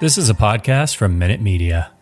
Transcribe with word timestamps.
This 0.00 0.18
is 0.18 0.28
a 0.28 0.34
podcast 0.34 0.96
from 0.96 1.18
Minute 1.18 1.40
Media. 1.40 1.92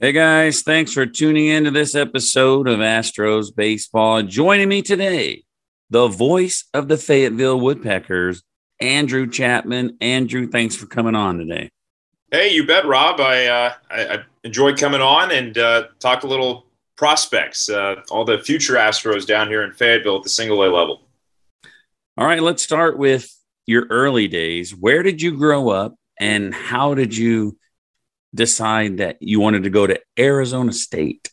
Hey 0.00 0.12
guys, 0.12 0.62
thanks 0.62 0.92
for 0.92 1.06
tuning 1.06 1.46
in 1.46 1.64
to 1.64 1.70
this 1.70 1.94
episode 1.94 2.66
of 2.66 2.80
Astros 2.80 3.54
Baseball. 3.54 4.22
Joining 4.22 4.68
me 4.68 4.82
today, 4.82 5.44
the 5.90 6.08
voice 6.08 6.64
of 6.74 6.88
the 6.88 6.96
Fayetteville 6.96 7.60
Woodpeckers, 7.60 8.42
Andrew 8.80 9.28
Chapman. 9.28 9.98
Andrew, 10.00 10.48
thanks 10.48 10.74
for 10.74 10.86
coming 10.86 11.14
on 11.14 11.38
today. 11.38 11.70
Hey, 12.32 12.52
you 12.52 12.66
bet, 12.66 12.86
Rob. 12.86 13.20
I 13.20 13.46
uh, 13.46 13.72
I, 13.90 14.06
I 14.06 14.18
enjoyed 14.42 14.78
coming 14.78 15.00
on 15.00 15.30
and 15.30 15.56
uh, 15.58 15.84
talk 15.98 16.22
a 16.22 16.26
little 16.26 16.66
prospects, 16.96 17.68
uh, 17.68 17.96
all 18.10 18.24
the 18.24 18.38
future 18.38 18.74
Astros 18.74 19.26
down 19.26 19.48
here 19.48 19.62
in 19.62 19.72
Fayetteville 19.72 20.16
at 20.16 20.22
the 20.22 20.28
single 20.28 20.62
A 20.64 20.68
level. 20.74 21.02
All 22.16 22.26
right, 22.26 22.42
let's 22.42 22.62
start 22.62 22.98
with 22.98 23.36
your 23.70 23.86
early 23.88 24.26
days. 24.26 24.74
Where 24.74 25.02
did 25.02 25.22
you 25.22 25.36
grow 25.36 25.70
up 25.70 25.94
and 26.18 26.52
how 26.52 26.94
did 26.94 27.16
you 27.16 27.56
decide 28.34 28.98
that 28.98 29.18
you 29.20 29.38
wanted 29.38 29.62
to 29.62 29.70
go 29.70 29.86
to 29.86 29.98
Arizona 30.18 30.72
State? 30.72 31.30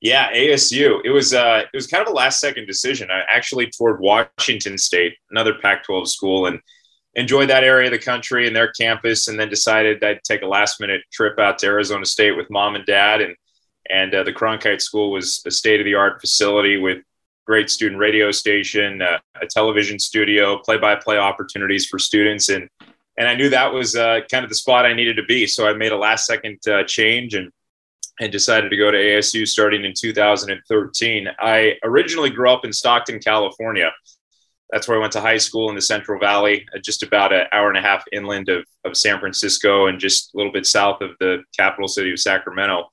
Yeah, 0.00 0.32
ASU. 0.32 1.00
It 1.04 1.10
was 1.10 1.34
uh, 1.34 1.62
it 1.72 1.76
was 1.76 1.86
kind 1.86 2.02
of 2.06 2.12
a 2.12 2.14
last 2.14 2.38
second 2.38 2.66
decision. 2.66 3.10
I 3.10 3.22
actually 3.28 3.70
toured 3.70 4.00
Washington 4.00 4.78
State, 4.78 5.14
another 5.30 5.54
Pac-12 5.54 6.06
school, 6.06 6.46
and 6.46 6.60
enjoyed 7.14 7.48
that 7.48 7.64
area 7.64 7.86
of 7.86 7.92
the 7.92 7.98
country 7.98 8.46
and 8.46 8.54
their 8.54 8.70
campus, 8.72 9.28
and 9.28 9.40
then 9.40 9.48
decided 9.48 10.04
I'd 10.04 10.22
take 10.22 10.42
a 10.42 10.46
last 10.46 10.80
minute 10.80 11.02
trip 11.12 11.38
out 11.38 11.58
to 11.60 11.66
Arizona 11.66 12.04
State 12.04 12.36
with 12.36 12.50
mom 12.50 12.76
and 12.76 12.86
dad, 12.86 13.22
and 13.22 13.34
and 13.90 14.14
uh, 14.14 14.22
the 14.22 14.32
Cronkite 14.32 14.82
School 14.82 15.10
was 15.10 15.42
a 15.46 15.50
state 15.50 15.80
of 15.80 15.84
the 15.84 15.94
art 15.94 16.20
facility 16.20 16.76
with 16.76 16.98
great 17.46 17.70
student 17.70 17.98
radio 17.98 18.30
station, 18.30 19.02
uh, 19.02 19.18
a 19.40 19.46
television 19.46 19.98
studio, 19.98 20.58
play-by-play 20.58 21.18
opportunities 21.18 21.86
for 21.86 21.98
students, 21.98 22.48
and 22.48 22.68
and 23.16 23.28
I 23.28 23.36
knew 23.36 23.48
that 23.50 23.72
was 23.72 23.94
uh, 23.94 24.20
kind 24.28 24.42
of 24.42 24.48
the 24.48 24.56
spot 24.56 24.86
I 24.86 24.92
needed 24.92 25.16
to 25.16 25.22
be. 25.22 25.46
So 25.46 25.68
I 25.68 25.72
made 25.72 25.92
a 25.92 25.96
last-second 25.96 26.58
uh, 26.66 26.82
change 26.84 27.34
and 27.34 27.50
and 28.20 28.30
decided 28.30 28.70
to 28.70 28.76
go 28.76 28.90
to 28.90 28.96
ASU 28.96 29.46
starting 29.46 29.84
in 29.84 29.92
2013. 29.92 31.28
I 31.40 31.74
originally 31.82 32.30
grew 32.30 32.48
up 32.48 32.64
in 32.64 32.72
Stockton, 32.72 33.18
California. 33.18 33.90
That's 34.70 34.88
where 34.88 34.96
I 34.98 35.00
went 35.00 35.12
to 35.12 35.20
high 35.20 35.38
school 35.38 35.68
in 35.68 35.74
the 35.74 35.82
Central 35.82 36.18
Valley, 36.18 36.66
uh, 36.74 36.78
just 36.82 37.02
about 37.02 37.32
an 37.32 37.46
hour 37.52 37.68
and 37.68 37.78
a 37.78 37.82
half 37.82 38.04
inland 38.12 38.48
of, 38.48 38.64
of 38.84 38.96
San 38.96 39.18
Francisco 39.18 39.86
and 39.86 39.98
just 39.98 40.32
a 40.34 40.36
little 40.36 40.52
bit 40.52 40.66
south 40.66 41.00
of 41.00 41.10
the 41.20 41.42
capital 41.56 41.88
city 41.88 42.12
of 42.12 42.20
Sacramento. 42.20 42.88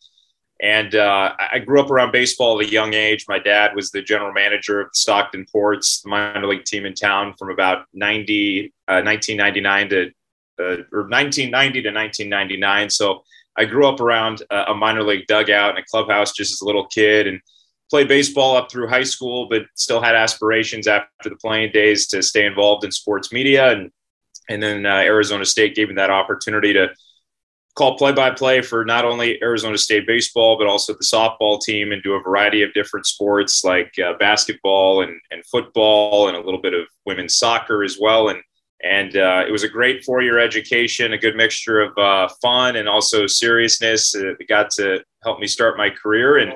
And 0.62 0.94
uh, 0.94 1.34
I 1.52 1.58
grew 1.58 1.82
up 1.82 1.90
around 1.90 2.12
baseball 2.12 2.62
at 2.62 2.68
a 2.68 2.72
young 2.72 2.94
age. 2.94 3.26
My 3.28 3.40
dad 3.40 3.76
was 3.76 3.90
the 3.90 4.02
general 4.04 4.32
manager 4.32 4.80
of 4.80 4.90
Stockton 4.94 5.46
Ports, 5.52 6.02
the 6.02 6.10
minor 6.10 6.46
league 6.46 6.66
team 6.66 6.86
in 6.86 6.94
town, 6.94 7.34
from 7.38 7.50
about 7.50 7.86
90, 7.94 8.72
uh, 8.88 9.02
1999 9.02 9.90
to 9.90 10.12
uh, 10.60 10.84
or 10.92 11.08
1990 11.10 11.82
to 11.82 11.90
1999. 11.90 12.90
So 12.92 13.24
I 13.58 13.66
grew 13.66 13.88
up 13.88 14.00
around 14.00 14.44
a 14.50 14.74
minor 14.74 15.04
league 15.04 15.28
dugout 15.28 15.72
and 15.72 15.80
a 15.80 15.84
clubhouse 15.90 16.32
just 16.32 16.54
as 16.54 16.62
a 16.62 16.66
little 16.66 16.86
kid, 16.88 17.28
and 17.28 17.42
played 17.90 18.08
baseball 18.08 18.56
up 18.56 18.72
through 18.72 18.88
high 18.88 19.04
school, 19.04 19.48
but 19.50 19.64
still 19.76 20.02
had 20.02 20.16
aspirations 20.16 20.88
after 20.88 21.30
the 21.30 21.36
playing 21.36 21.72
days 21.72 22.08
to 22.08 22.24
stay 22.24 22.46
involved 22.46 22.86
in 22.86 22.92
sports 22.92 23.34
media. 23.34 23.72
And 23.72 23.92
and 24.50 24.62
then 24.62 24.86
uh, 24.86 24.96
Arizona 24.96 25.46
State 25.46 25.76
gave 25.76 25.90
me 25.90 25.96
that 25.96 26.10
opportunity 26.10 26.74
to 26.74 26.90
call 27.76 27.98
play 27.98 28.12
by 28.12 28.32
play 28.32 28.62
for 28.62 28.84
not 28.84 29.06
only 29.06 29.42
Arizona 29.42 29.78
State 29.78 30.06
baseball, 30.06 30.58
but 30.58 30.68
also 30.68 30.94
the 30.94 31.06
softball 31.06 31.62
team 31.62 31.92
and 31.92 32.04
do 32.04 32.14
a 32.14 32.22
variety 32.22 32.64
of 32.64 32.74
different 32.74 33.06
sports 33.06 33.64
like 33.64 33.94
uh, 34.00 34.14
basketball 34.20 35.02
and, 35.02 35.20
and 35.32 35.46
football 35.46 36.28
and 36.28 36.36
a 36.36 36.42
little 36.42 36.62
bit 36.62 36.74
of 36.74 36.86
women's 37.06 37.38
soccer 37.38 37.84
as 37.84 37.98
well. 38.00 38.30
And, 38.30 38.42
and 38.84 39.16
uh, 39.16 39.44
it 39.48 39.52
was 39.52 39.64
a 39.64 39.70
great 39.70 40.04
four 40.04 40.22
year 40.22 40.40
education, 40.40 41.14
a 41.14 41.18
good 41.18 41.36
mixture 41.36 41.80
of 41.80 41.98
uh, 41.98 42.28
fun 42.42 42.76
and 42.76 42.90
also 42.90 43.26
seriousness. 43.28 44.16
Uh, 44.16 44.34
it 44.40 44.48
got 44.48 44.70
to 44.72 45.04
help 45.24 45.40
me 45.40 45.48
start 45.48 45.78
my 45.78 45.90
career. 45.90 46.40
And, 46.40 46.54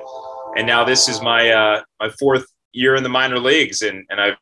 and 0.56 0.66
now 0.66 0.84
this 0.84 1.08
is 1.08 1.22
my, 1.22 1.50
uh, 1.50 1.82
my 1.98 2.10
fourth 2.18 2.46
year 2.72 2.94
in 2.94 3.02
the 3.02 3.08
minor 3.08 3.38
leagues. 3.38 3.82
And, 3.82 4.04
and 4.10 4.20
I've 4.20 4.36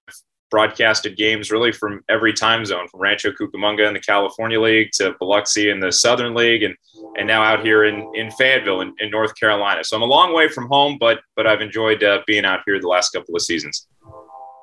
broadcasted 0.55 1.17
games 1.17 1.51
really 1.51 1.73
from 1.73 2.01
every 2.09 2.33
time 2.33 2.65
zone, 2.65 2.87
from 2.87 3.01
Rancho 3.01 3.33
Cucamonga 3.33 3.89
in 3.89 3.93
the 3.93 3.99
California 3.99 4.61
League 4.61 4.91
to 4.93 5.13
Biloxi 5.19 5.69
in 5.69 5.81
the 5.81 5.91
Southern 5.91 6.33
League, 6.33 6.63
and 6.63 6.77
and 7.17 7.27
now 7.27 7.43
out 7.43 7.67
here 7.67 7.83
in 7.83 8.09
in 8.15 8.31
Fayetteville 8.31 8.81
in, 8.81 8.95
in 9.01 9.11
North 9.11 9.35
Carolina. 9.35 9.83
So 9.83 9.97
I'm 9.97 10.03
a 10.03 10.07
long 10.07 10.33
way 10.33 10.47
from 10.49 10.69
home, 10.69 10.97
but 11.01 11.19
but 11.35 11.45
I've 11.49 11.61
enjoyed 11.61 12.05
uh, 12.05 12.21
being 12.29 12.45
out 12.45 12.61
here 12.67 12.81
the 12.81 12.87
last 12.87 13.11
couple 13.11 13.35
of 13.35 13.43
seasons. 13.43 13.89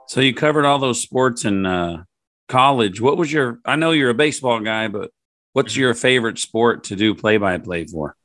So 0.08 0.22
you 0.22 0.34
covered 0.34 0.64
all 0.64 0.80
those 0.80 1.02
sports 1.02 1.44
in 1.44 1.66
uh, 1.66 2.06
college. 2.48 3.02
What 3.02 3.18
was 3.18 3.34
your? 3.34 3.60
I 3.66 3.76
know 3.76 3.92
you're 3.92 4.12
a 4.12 4.14
baseball 4.14 4.62
guy, 4.62 4.88
but 4.88 5.12
what's 5.52 5.76
your 5.76 5.94
favorite 5.94 6.40
sport 6.40 6.86
to 6.86 6.96
do 6.96 7.14
play 7.14 7.36
by 7.36 7.58
play 7.58 7.84
for? 7.86 8.16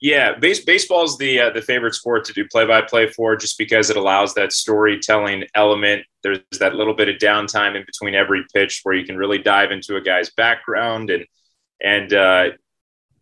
Yeah, 0.00 0.38
base, 0.38 0.62
baseball 0.62 1.04
is 1.04 1.16
the 1.16 1.40
uh, 1.40 1.50
the 1.50 1.62
favorite 1.62 1.94
sport 1.94 2.26
to 2.26 2.34
do 2.34 2.46
play 2.46 2.66
by 2.66 2.82
play 2.82 3.08
for, 3.08 3.34
just 3.34 3.56
because 3.56 3.88
it 3.88 3.96
allows 3.96 4.34
that 4.34 4.52
storytelling 4.52 5.44
element. 5.54 6.04
There's 6.22 6.40
that 6.60 6.74
little 6.74 6.92
bit 6.92 7.08
of 7.08 7.16
downtime 7.16 7.76
in 7.76 7.84
between 7.86 8.14
every 8.14 8.44
pitch 8.54 8.80
where 8.82 8.94
you 8.94 9.06
can 9.06 9.16
really 9.16 9.38
dive 9.38 9.70
into 9.70 9.96
a 9.96 10.00
guy's 10.02 10.30
background 10.30 11.08
and 11.10 11.24
and 11.82 12.12
uh, 12.12 12.48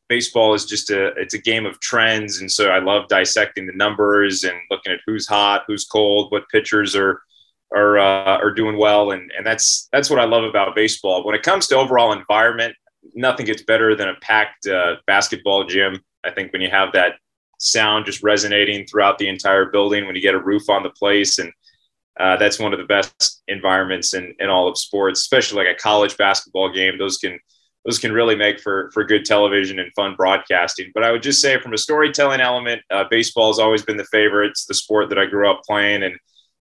baseball 0.08 0.54
is 0.54 0.64
just 0.64 0.90
a 0.90 1.08
it's 1.16 1.34
a 1.34 1.38
game 1.38 1.64
of 1.64 1.78
trends, 1.78 2.40
and 2.40 2.50
so 2.50 2.70
I 2.70 2.80
love 2.80 3.06
dissecting 3.08 3.66
the 3.66 3.76
numbers 3.76 4.42
and 4.42 4.56
looking 4.68 4.92
at 4.92 5.00
who's 5.06 5.28
hot, 5.28 5.62
who's 5.68 5.84
cold, 5.84 6.32
what 6.32 6.48
pitchers 6.48 6.96
are 6.96 7.22
are 7.72 7.98
uh, 7.98 8.38
are 8.38 8.52
doing 8.52 8.78
well, 8.78 9.12
and 9.12 9.30
and 9.36 9.46
that's 9.46 9.88
that's 9.92 10.10
what 10.10 10.18
I 10.18 10.24
love 10.24 10.42
about 10.42 10.74
baseball. 10.74 11.24
When 11.24 11.36
it 11.36 11.44
comes 11.44 11.68
to 11.68 11.76
overall 11.76 12.12
environment, 12.12 12.74
nothing 13.14 13.46
gets 13.46 13.62
better 13.62 13.94
than 13.94 14.08
a 14.08 14.14
packed 14.16 14.66
uh, 14.66 14.96
basketball 15.06 15.64
gym 15.66 16.00
I 16.24 16.30
think 16.30 16.52
when 16.52 16.62
you 16.62 16.70
have 16.70 16.92
that 16.92 17.14
sound 17.58 18.06
just 18.06 18.22
resonating 18.22 18.86
throughout 18.86 19.18
the 19.18 19.28
entire 19.28 19.66
building, 19.66 20.06
when 20.06 20.16
you 20.16 20.22
get 20.22 20.34
a 20.34 20.42
roof 20.42 20.68
on 20.68 20.82
the 20.82 20.90
place, 20.90 21.38
and 21.38 21.52
uh, 22.18 22.36
that's 22.36 22.58
one 22.58 22.72
of 22.72 22.78
the 22.78 22.86
best 22.86 23.42
environments 23.48 24.14
in, 24.14 24.34
in 24.38 24.48
all 24.48 24.68
of 24.68 24.78
sports, 24.78 25.20
especially 25.20 25.64
like 25.64 25.74
a 25.74 25.80
college 25.80 26.16
basketball 26.16 26.72
game. 26.72 26.98
Those 26.98 27.18
can 27.18 27.38
those 27.84 27.98
can 27.98 28.12
really 28.12 28.34
make 28.34 28.60
for 28.60 28.90
for 28.92 29.04
good 29.04 29.24
television 29.24 29.78
and 29.78 29.92
fun 29.94 30.14
broadcasting. 30.16 30.90
But 30.94 31.04
I 31.04 31.10
would 31.10 31.22
just 31.22 31.40
say, 31.40 31.60
from 31.60 31.74
a 31.74 31.78
storytelling 31.78 32.40
element, 32.40 32.82
uh, 32.90 33.04
baseball 33.10 33.52
has 33.52 33.58
always 33.58 33.82
been 33.82 33.96
the 33.96 34.04
favorite. 34.04 34.50
It's 34.50 34.66
the 34.66 34.74
sport 34.74 35.08
that 35.10 35.18
I 35.18 35.26
grew 35.26 35.50
up 35.50 35.62
playing, 35.66 36.02
and 36.02 36.16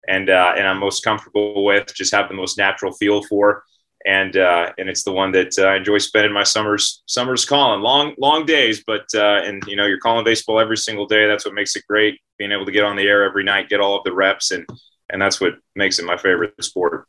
and 0.07 0.29
uh, 0.29 0.53
and 0.57 0.67
I'm 0.67 0.79
most 0.79 1.03
comfortable 1.03 1.63
with. 1.63 1.93
Just 1.93 2.13
have 2.13 2.27
the 2.27 2.35
most 2.35 2.57
natural 2.57 2.91
feel 2.93 3.23
for 3.23 3.63
and 4.05 4.35
uh, 4.37 4.71
and 4.77 4.89
it's 4.89 5.03
the 5.03 5.11
one 5.11 5.31
that 5.31 5.57
uh, 5.57 5.63
I 5.63 5.77
enjoy 5.77 5.97
spending 5.97 6.33
my 6.33 6.43
summers 6.43 7.03
summers 7.05 7.45
calling 7.45 7.81
long 7.81 8.15
long 8.17 8.45
days. 8.45 8.83
But 8.85 9.05
uh, 9.15 9.41
and 9.43 9.63
you 9.67 9.75
know 9.75 9.85
you're 9.85 9.99
calling 9.99 10.25
baseball 10.25 10.59
every 10.59 10.77
single 10.77 11.05
day. 11.05 11.27
That's 11.27 11.45
what 11.45 11.53
makes 11.53 11.75
it 11.75 11.83
great. 11.87 12.19
Being 12.37 12.51
able 12.51 12.65
to 12.65 12.71
get 12.71 12.83
on 12.83 12.95
the 12.95 13.03
air 13.03 13.23
every 13.23 13.43
night, 13.43 13.69
get 13.69 13.79
all 13.79 13.97
of 13.97 14.03
the 14.03 14.13
reps, 14.13 14.51
and 14.51 14.67
and 15.09 15.21
that's 15.21 15.39
what 15.39 15.53
makes 15.75 15.99
it 15.99 16.05
my 16.05 16.17
favorite 16.17 16.61
sport. 16.63 17.07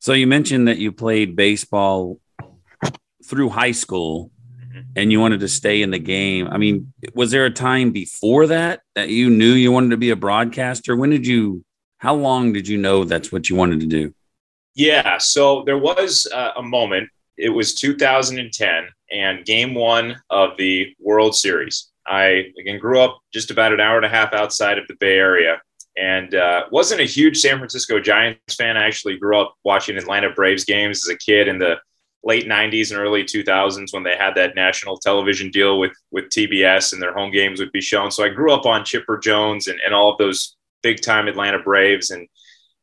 So 0.00 0.12
you 0.12 0.26
mentioned 0.26 0.68
that 0.68 0.78
you 0.78 0.92
played 0.92 1.36
baseball 1.36 2.20
through 3.24 3.48
high 3.48 3.72
school 3.72 4.30
mm-hmm. 4.62 4.80
and 4.96 5.10
you 5.10 5.18
wanted 5.18 5.40
to 5.40 5.48
stay 5.48 5.80
in 5.80 5.90
the 5.90 5.98
game. 5.98 6.46
I 6.48 6.58
mean, 6.58 6.92
was 7.14 7.30
there 7.30 7.46
a 7.46 7.50
time 7.50 7.90
before 7.90 8.46
that 8.48 8.82
that 8.94 9.08
you 9.08 9.30
knew 9.30 9.52
you 9.52 9.72
wanted 9.72 9.90
to 9.90 9.96
be 9.96 10.10
a 10.10 10.16
broadcaster? 10.16 10.94
When 10.94 11.08
did 11.10 11.26
you 11.26 11.64
how 11.98 12.14
long 12.14 12.52
did 12.52 12.68
you 12.68 12.76
know 12.76 13.04
that's 13.04 13.32
what 13.32 13.48
you 13.48 13.56
wanted 13.56 13.80
to 13.80 13.86
do? 13.86 14.14
Yeah, 14.74 15.18
so 15.18 15.62
there 15.64 15.78
was 15.78 16.26
uh, 16.32 16.52
a 16.56 16.62
moment. 16.62 17.08
It 17.36 17.50
was 17.50 17.74
2010 17.74 18.88
and 19.10 19.44
game 19.44 19.74
one 19.74 20.16
of 20.30 20.56
the 20.56 20.94
World 21.00 21.36
Series. 21.36 21.90
I 22.06 22.52
again 22.60 22.78
grew 22.78 23.00
up 23.00 23.20
just 23.32 23.50
about 23.50 23.72
an 23.72 23.80
hour 23.80 23.96
and 23.96 24.04
a 24.04 24.10
half 24.10 24.34
outside 24.34 24.78
of 24.78 24.86
the 24.88 24.96
Bay 25.00 25.16
Area 25.16 25.60
and 25.96 26.34
uh, 26.34 26.64
wasn't 26.70 27.00
a 27.00 27.04
huge 27.04 27.38
San 27.38 27.58
Francisco 27.58 28.00
Giants 28.00 28.54
fan. 28.56 28.76
I 28.76 28.86
actually 28.86 29.16
grew 29.16 29.38
up 29.40 29.54
watching 29.64 29.96
Atlanta 29.96 30.30
Braves 30.30 30.64
games 30.64 31.06
as 31.06 31.14
a 31.14 31.18
kid 31.18 31.48
in 31.48 31.58
the 31.58 31.76
late 32.24 32.46
90s 32.46 32.90
and 32.90 32.98
early 33.00 33.22
2000s 33.22 33.92
when 33.92 34.02
they 34.02 34.16
had 34.16 34.34
that 34.34 34.54
national 34.54 34.98
television 34.98 35.50
deal 35.50 35.78
with 35.78 35.92
with 36.10 36.30
TBS 36.30 36.92
and 36.92 37.00
their 37.00 37.14
home 37.14 37.30
games 37.30 37.60
would 37.60 37.72
be 37.72 37.80
shown. 37.80 38.10
So 38.10 38.24
I 38.24 38.28
grew 38.28 38.52
up 38.52 38.66
on 38.66 38.84
Chipper 38.84 39.18
Jones 39.18 39.68
and, 39.68 39.78
and 39.84 39.94
all 39.94 40.10
of 40.10 40.18
those 40.18 40.56
big 40.82 41.00
time 41.00 41.28
Atlanta 41.28 41.58
Braves 41.58 42.10
and 42.10 42.26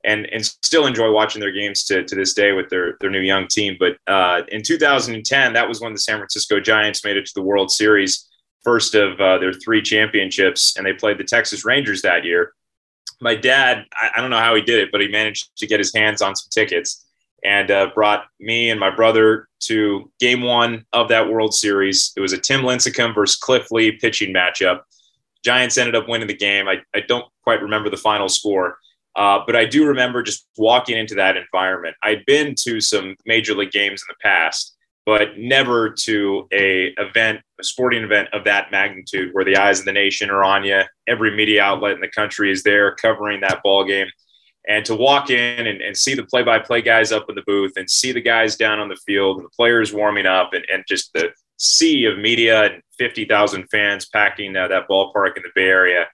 and 0.04 0.26
and 0.32 0.46
still 0.46 0.86
enjoy 0.86 1.12
watching 1.12 1.40
their 1.40 1.52
games 1.52 1.84
to, 1.86 2.04
to 2.04 2.16
this 2.16 2.34
day 2.34 2.52
with 2.52 2.70
their 2.70 2.98
their 3.00 3.10
new 3.10 3.20
young 3.20 3.48
team. 3.48 3.78
But 3.80 3.98
uh, 4.08 4.42
in 4.50 4.64
2010, 4.64 5.54
that 5.54 5.68
was 5.68 5.82
when 5.82 5.94
the 5.94 6.00
San 6.00 6.18
Francisco 6.18 6.60
Giants 6.60 7.04
made 7.04 7.18
it 7.18 7.26
to 7.28 7.34
the 7.36 7.42
World 7.42 7.72
Series, 7.72 8.28
first 8.64 8.96
of 8.96 9.20
uh, 9.20 9.38
their 9.38 9.54
three 9.54 9.82
championships, 9.82 10.76
and 10.78 10.86
they 10.86 10.94
played 10.94 11.18
the 11.18 11.24
Texas 11.24 11.66
Rangers 11.66 12.02
that 12.02 12.26
year. 12.26 12.54
My 13.20 13.36
dad, 13.36 13.86
I, 13.94 14.12
I, 14.16 14.22
don't 14.22 14.32
know 14.32 14.40
how 14.40 14.56
he 14.56 14.64
did 14.64 14.80
it, 14.80 14.92
but 14.92 15.00
he 15.00 15.08
managed 15.08 15.56
to 15.58 15.68
get 15.68 15.80
his 15.80 15.94
hands 15.94 16.24
on 16.24 16.36
some 16.36 16.50
tickets 16.50 17.06
and 17.44 17.70
uh, 17.70 17.90
brought 17.94 18.26
me 18.40 18.72
and 18.72 18.80
my 18.80 18.90
brother 18.90 19.48
to 19.60 20.12
Game 20.20 20.42
One 20.42 20.86
of 20.92 21.10
that 21.10 21.30
World 21.30 21.54
Series. 21.54 22.14
It 22.16 22.22
was 22.22 22.34
a 22.34 22.38
Tim 22.38 22.62
Lincecum 22.62 23.14
versus 23.14 23.38
Cliff 23.38 23.70
Lee 23.72 23.92
pitching 23.92 24.34
matchup. 24.34 24.82
Giants 25.44 25.78
ended 25.78 25.96
up 25.96 26.08
winning 26.08 26.28
the 26.28 26.36
game. 26.36 26.68
I, 26.68 26.78
I 26.96 27.02
don't 27.02 27.26
quite 27.44 27.62
remember 27.62 27.90
the 27.90 27.98
final 27.98 28.30
score 28.30 28.78
uh, 29.16 29.40
but 29.46 29.56
I 29.56 29.66
do 29.66 29.86
remember 29.86 30.24
just 30.24 30.48
walking 30.58 30.98
into 30.98 31.16
that 31.16 31.38
environment. 31.38 31.96
I'd 32.04 32.26
been 32.26 32.56
to 32.64 32.80
some 32.80 33.16
major 33.26 33.54
league 33.54 33.72
games 33.72 34.02
in 34.02 34.08
the 34.10 34.22
past, 34.22 34.76
but 35.06 35.38
never 35.38 35.90
to 35.90 36.48
a 36.54 36.94
event, 36.98 37.42
a 37.60 37.64
sporting 37.64 38.04
event 38.04 38.30
of 38.34 38.44
that 38.46 38.72
magnitude, 38.72 39.34
where 39.34 39.44
the 39.44 39.58
eyes 39.58 39.80
of 39.80 39.86
the 39.86 39.92
nation 39.92 40.30
are 40.30 40.44
on 40.44 40.64
you. 40.64 40.82
Every 41.08 41.36
media 41.36 41.64
outlet 41.64 41.94
in 41.94 42.02
the 42.02 42.08
country 42.08 42.52
is 42.52 42.64
there 42.64 42.96
covering 42.96 43.42
that 43.42 43.62
ball 43.64 43.84
game, 43.84 44.08
and 44.68 44.86
to 44.86 44.96
walk 44.96 45.30
in 45.30 45.68
and, 45.68 45.82
and 45.82 45.98
see 45.98 46.14
the 46.14 46.24
play-by-play 46.24 46.84
guys 46.84 47.12
up 47.12 47.26
in 47.30 47.36
the 47.36 47.44
booth, 47.48 47.74
and 47.78 47.90
see 47.90 48.12
the 48.12 48.22
guys 48.22 48.56
down 48.56 48.80
on 48.80 48.90
the 48.90 49.00
field, 49.08 49.38
and 49.38 49.46
the 49.46 49.56
players 49.56 49.92
warming 49.92 50.28
up, 50.28 50.54
and, 50.54 50.66
and 50.72 50.84
just 50.88 51.12
the 51.14 51.30
sea 51.58 52.06
of 52.06 52.18
media 52.18 52.66
and 52.66 52.82
fifty 52.98 53.26
thousand 53.26 53.68
fans 53.72 54.08
packing 54.08 54.56
uh, 54.56 54.68
that 54.68 54.88
ballpark 54.88 55.36
in 55.36 55.44
the 55.44 55.52
Bay 55.54 55.68
Area 55.68 56.08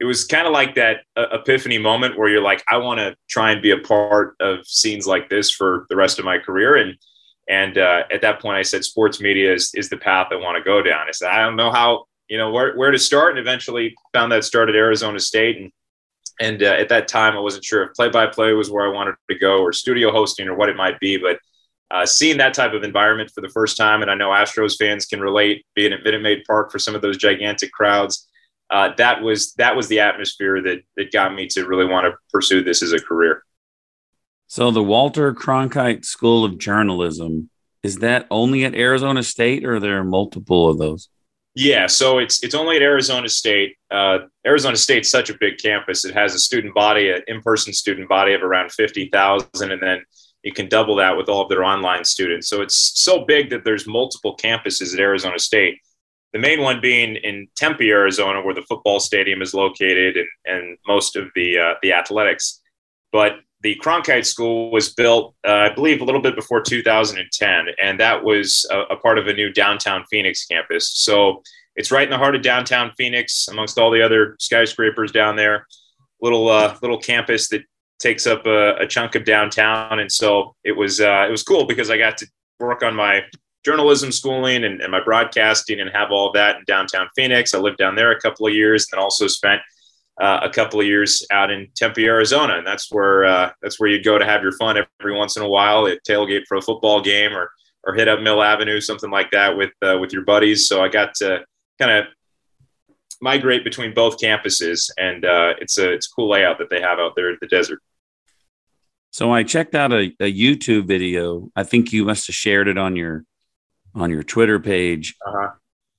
it 0.00 0.04
was 0.04 0.24
kind 0.24 0.46
of 0.46 0.52
like 0.52 0.76
that 0.76 0.98
uh, 1.16 1.26
epiphany 1.32 1.78
moment 1.78 2.16
where 2.16 2.28
you're 2.28 2.42
like, 2.42 2.62
I 2.70 2.76
want 2.76 3.00
to 3.00 3.16
try 3.28 3.50
and 3.50 3.60
be 3.60 3.72
a 3.72 3.78
part 3.78 4.36
of 4.40 4.66
scenes 4.66 5.06
like 5.06 5.28
this 5.28 5.50
for 5.50 5.86
the 5.88 5.96
rest 5.96 6.18
of 6.18 6.24
my 6.24 6.38
career. 6.38 6.76
And 6.76 6.96
and 7.48 7.78
uh, 7.78 8.02
at 8.12 8.20
that 8.20 8.40
point, 8.40 8.58
I 8.58 8.62
said, 8.62 8.84
sports 8.84 9.20
media 9.20 9.52
is 9.52 9.72
is 9.74 9.88
the 9.88 9.96
path 9.96 10.28
I 10.30 10.36
want 10.36 10.56
to 10.58 10.62
go 10.62 10.82
down. 10.82 11.08
I 11.08 11.12
said, 11.12 11.30
I 11.30 11.42
don't 11.44 11.56
know 11.56 11.72
how, 11.72 12.04
you 12.28 12.38
know, 12.38 12.50
where 12.50 12.76
where 12.76 12.90
to 12.90 12.98
start, 12.98 13.30
and 13.30 13.38
eventually 13.38 13.94
found 14.12 14.30
that 14.32 14.44
start 14.44 14.68
at 14.68 14.76
Arizona 14.76 15.18
State. 15.18 15.56
And 15.58 15.72
and 16.40 16.62
uh, 16.62 16.76
at 16.78 16.88
that 16.90 17.08
time, 17.08 17.36
I 17.36 17.40
wasn't 17.40 17.64
sure 17.64 17.82
if 17.82 17.94
play 17.94 18.08
by 18.08 18.26
play 18.26 18.52
was 18.52 18.70
where 18.70 18.86
I 18.86 18.92
wanted 18.92 19.16
to 19.30 19.38
go, 19.38 19.62
or 19.62 19.72
studio 19.72 20.12
hosting, 20.12 20.46
or 20.46 20.54
what 20.54 20.68
it 20.68 20.76
might 20.76 20.98
be, 21.00 21.16
but. 21.16 21.38
Uh, 21.90 22.04
seeing 22.04 22.36
that 22.36 22.52
type 22.52 22.74
of 22.74 22.84
environment 22.84 23.30
for 23.34 23.40
the 23.40 23.48
first 23.48 23.74
time, 23.78 24.02
and 24.02 24.10
I 24.10 24.14
know 24.14 24.28
Astros 24.28 24.76
fans 24.76 25.06
can 25.06 25.22
relate, 25.22 25.64
being 25.74 25.94
at 25.94 26.04
Minute 26.04 26.20
Maid 26.20 26.42
Park 26.46 26.70
for 26.70 26.78
some 26.78 26.94
of 26.94 27.00
those 27.00 27.16
gigantic 27.16 27.72
crowds, 27.72 28.27
uh, 28.70 28.90
that 28.96 29.22
was 29.22 29.54
that 29.54 29.76
was 29.76 29.88
the 29.88 30.00
atmosphere 30.00 30.62
that 30.62 30.82
that 30.96 31.12
got 31.12 31.34
me 31.34 31.46
to 31.48 31.66
really 31.66 31.86
want 31.86 32.06
to 32.06 32.18
pursue 32.32 32.62
this 32.62 32.82
as 32.82 32.92
a 32.92 33.00
career. 33.00 33.42
So 34.46 34.70
the 34.70 34.82
Walter 34.82 35.34
Cronkite 35.34 36.04
School 36.04 36.44
of 36.44 36.58
Journalism 36.58 37.50
is 37.82 37.96
that 37.98 38.26
only 38.30 38.64
at 38.64 38.74
Arizona 38.74 39.22
State, 39.22 39.64
or 39.64 39.76
are 39.76 39.80
there 39.80 40.02
multiple 40.02 40.68
of 40.68 40.78
those? 40.78 41.08
Yeah, 41.54 41.86
so 41.86 42.18
it's 42.18 42.42
it's 42.44 42.54
only 42.54 42.76
at 42.76 42.82
Arizona 42.82 43.28
State. 43.28 43.76
Uh, 43.90 44.18
Arizona 44.46 44.76
State's 44.76 45.10
such 45.10 45.30
a 45.30 45.36
big 45.38 45.58
campus; 45.58 46.04
it 46.04 46.14
has 46.14 46.34
a 46.34 46.38
student 46.38 46.74
body, 46.74 47.10
an 47.10 47.22
in-person 47.26 47.72
student 47.72 48.08
body 48.08 48.34
of 48.34 48.42
around 48.42 48.70
fifty 48.72 49.08
thousand, 49.08 49.72
and 49.72 49.82
then 49.82 50.02
you 50.42 50.52
can 50.52 50.68
double 50.68 50.96
that 50.96 51.16
with 51.16 51.28
all 51.28 51.42
of 51.42 51.48
their 51.48 51.64
online 51.64 52.04
students. 52.04 52.48
So 52.48 52.62
it's 52.62 52.76
so 53.00 53.24
big 53.24 53.50
that 53.50 53.64
there's 53.64 53.86
multiple 53.86 54.36
campuses 54.36 54.94
at 54.94 55.00
Arizona 55.00 55.38
State 55.38 55.80
the 56.38 56.48
main 56.48 56.62
one 56.62 56.80
being 56.80 57.16
in 57.16 57.48
Tempe, 57.56 57.90
Arizona, 57.90 58.40
where 58.40 58.54
the 58.54 58.62
football 58.62 59.00
stadium 59.00 59.42
is 59.42 59.54
located 59.54 60.16
and, 60.16 60.28
and 60.44 60.78
most 60.86 61.16
of 61.16 61.28
the 61.34 61.58
uh, 61.58 61.74
the 61.82 61.92
athletics. 61.92 62.60
But 63.10 63.40
the 63.62 63.76
Cronkite 63.82 64.24
School 64.24 64.70
was 64.70 64.94
built, 64.94 65.34
uh, 65.46 65.68
I 65.70 65.74
believe, 65.74 66.00
a 66.00 66.04
little 66.04 66.22
bit 66.22 66.36
before 66.36 66.60
2010, 66.60 67.66
and 67.82 67.98
that 67.98 68.22
was 68.22 68.64
a, 68.70 68.94
a, 68.94 68.96
part 68.96 69.18
of 69.18 69.26
a 69.26 69.32
new 69.32 69.52
downtown 69.52 70.04
Phoenix 70.08 70.46
campus. 70.46 70.88
So 70.90 71.42
it's 71.74 71.90
right 71.90 72.04
in 72.04 72.10
the 72.10 72.18
heart 72.18 72.36
of 72.36 72.42
downtown 72.42 72.92
Phoenix, 72.96 73.48
amongst 73.48 73.76
all 73.76 73.90
the 73.90 74.02
other 74.02 74.36
skyscrapers 74.38 75.10
down 75.10 75.34
there. 75.34 75.66
Little 76.20 76.48
uh, 76.48 76.76
little 76.82 76.98
campus 76.98 77.48
that 77.48 77.62
takes 77.98 78.28
up 78.28 78.46
a, 78.46 78.76
a, 78.76 78.86
chunk 78.86 79.16
of 79.16 79.24
downtown, 79.24 79.98
and 79.98 80.12
so 80.12 80.54
it 80.62 80.76
was 80.76 81.00
uh, 81.00 81.24
it 81.26 81.30
was 81.32 81.42
cool 81.42 81.66
because 81.66 81.90
I 81.90 81.98
got 81.98 82.16
to 82.18 82.26
work 82.60 82.84
on 82.84 82.94
my 82.94 83.22
journalism 83.64 84.12
schooling 84.12 84.64
and, 84.64 84.80
and, 84.80 84.90
my 84.90 85.02
broadcasting 85.02 85.80
and 85.80 85.90
have 85.90 86.10
all 86.10 86.32
that 86.32 86.56
in 86.56 86.64
downtown 86.66 87.08
Phoenix. 87.16 87.54
I 87.54 87.58
lived 87.58 87.78
down 87.78 87.96
there 87.96 88.12
a 88.12 88.20
couple 88.20 88.46
of 88.46 88.54
years 88.54 88.86
and 88.92 89.00
also 89.00 89.26
spent 89.26 89.60
uh, 90.20 90.40
a 90.42 90.50
couple 90.50 90.80
of 90.80 90.86
years 90.86 91.24
out 91.30 91.50
in 91.50 91.68
Tempe, 91.76 92.06
Arizona. 92.06 92.58
And 92.58 92.66
that's 92.66 92.90
where, 92.90 93.24
uh, 93.24 93.50
that's 93.62 93.78
where 93.78 93.88
you 93.88 94.02
go 94.02 94.18
to 94.18 94.24
have 94.24 94.42
your 94.42 94.52
fun 94.52 94.76
every 95.00 95.14
once 95.14 95.36
in 95.36 95.42
a 95.42 95.48
while 95.48 95.86
at 95.86 96.04
tailgate 96.08 96.46
for 96.48 96.56
a 96.56 96.62
football 96.62 97.00
game 97.00 97.32
or, 97.32 97.50
or 97.84 97.94
hit 97.94 98.08
up 98.08 98.20
Mill 98.20 98.42
Avenue, 98.42 98.80
something 98.80 99.10
like 99.10 99.30
that 99.32 99.56
with, 99.56 99.70
uh, 99.82 99.98
with 100.00 100.12
your 100.12 100.24
buddies. 100.24 100.68
So 100.68 100.82
I 100.82 100.88
got 100.88 101.14
to 101.16 101.44
kind 101.78 101.92
of 101.92 102.06
migrate 103.20 103.64
between 103.64 103.94
both 103.94 104.18
campuses 104.18 104.90
and 104.98 105.24
uh, 105.24 105.54
it's 105.60 105.78
a, 105.78 105.92
it's 105.92 106.06
a 106.06 106.10
cool 106.14 106.30
layout 106.30 106.58
that 106.58 106.70
they 106.70 106.80
have 106.80 106.98
out 106.98 107.12
there 107.16 107.30
in 107.30 107.38
the 107.40 107.48
desert. 107.48 107.80
So 109.10 109.32
I 109.32 109.42
checked 109.42 109.74
out 109.74 109.92
a, 109.92 110.12
a 110.20 110.32
YouTube 110.32 110.86
video. 110.86 111.50
I 111.56 111.64
think 111.64 111.92
you 111.92 112.04
must 112.04 112.26
have 112.26 112.36
shared 112.36 112.68
it 112.68 112.78
on 112.78 112.94
your 112.94 113.24
on 113.94 114.10
your 114.10 114.22
Twitter 114.22 114.58
page. 114.58 115.14
Uh-huh. 115.26 115.50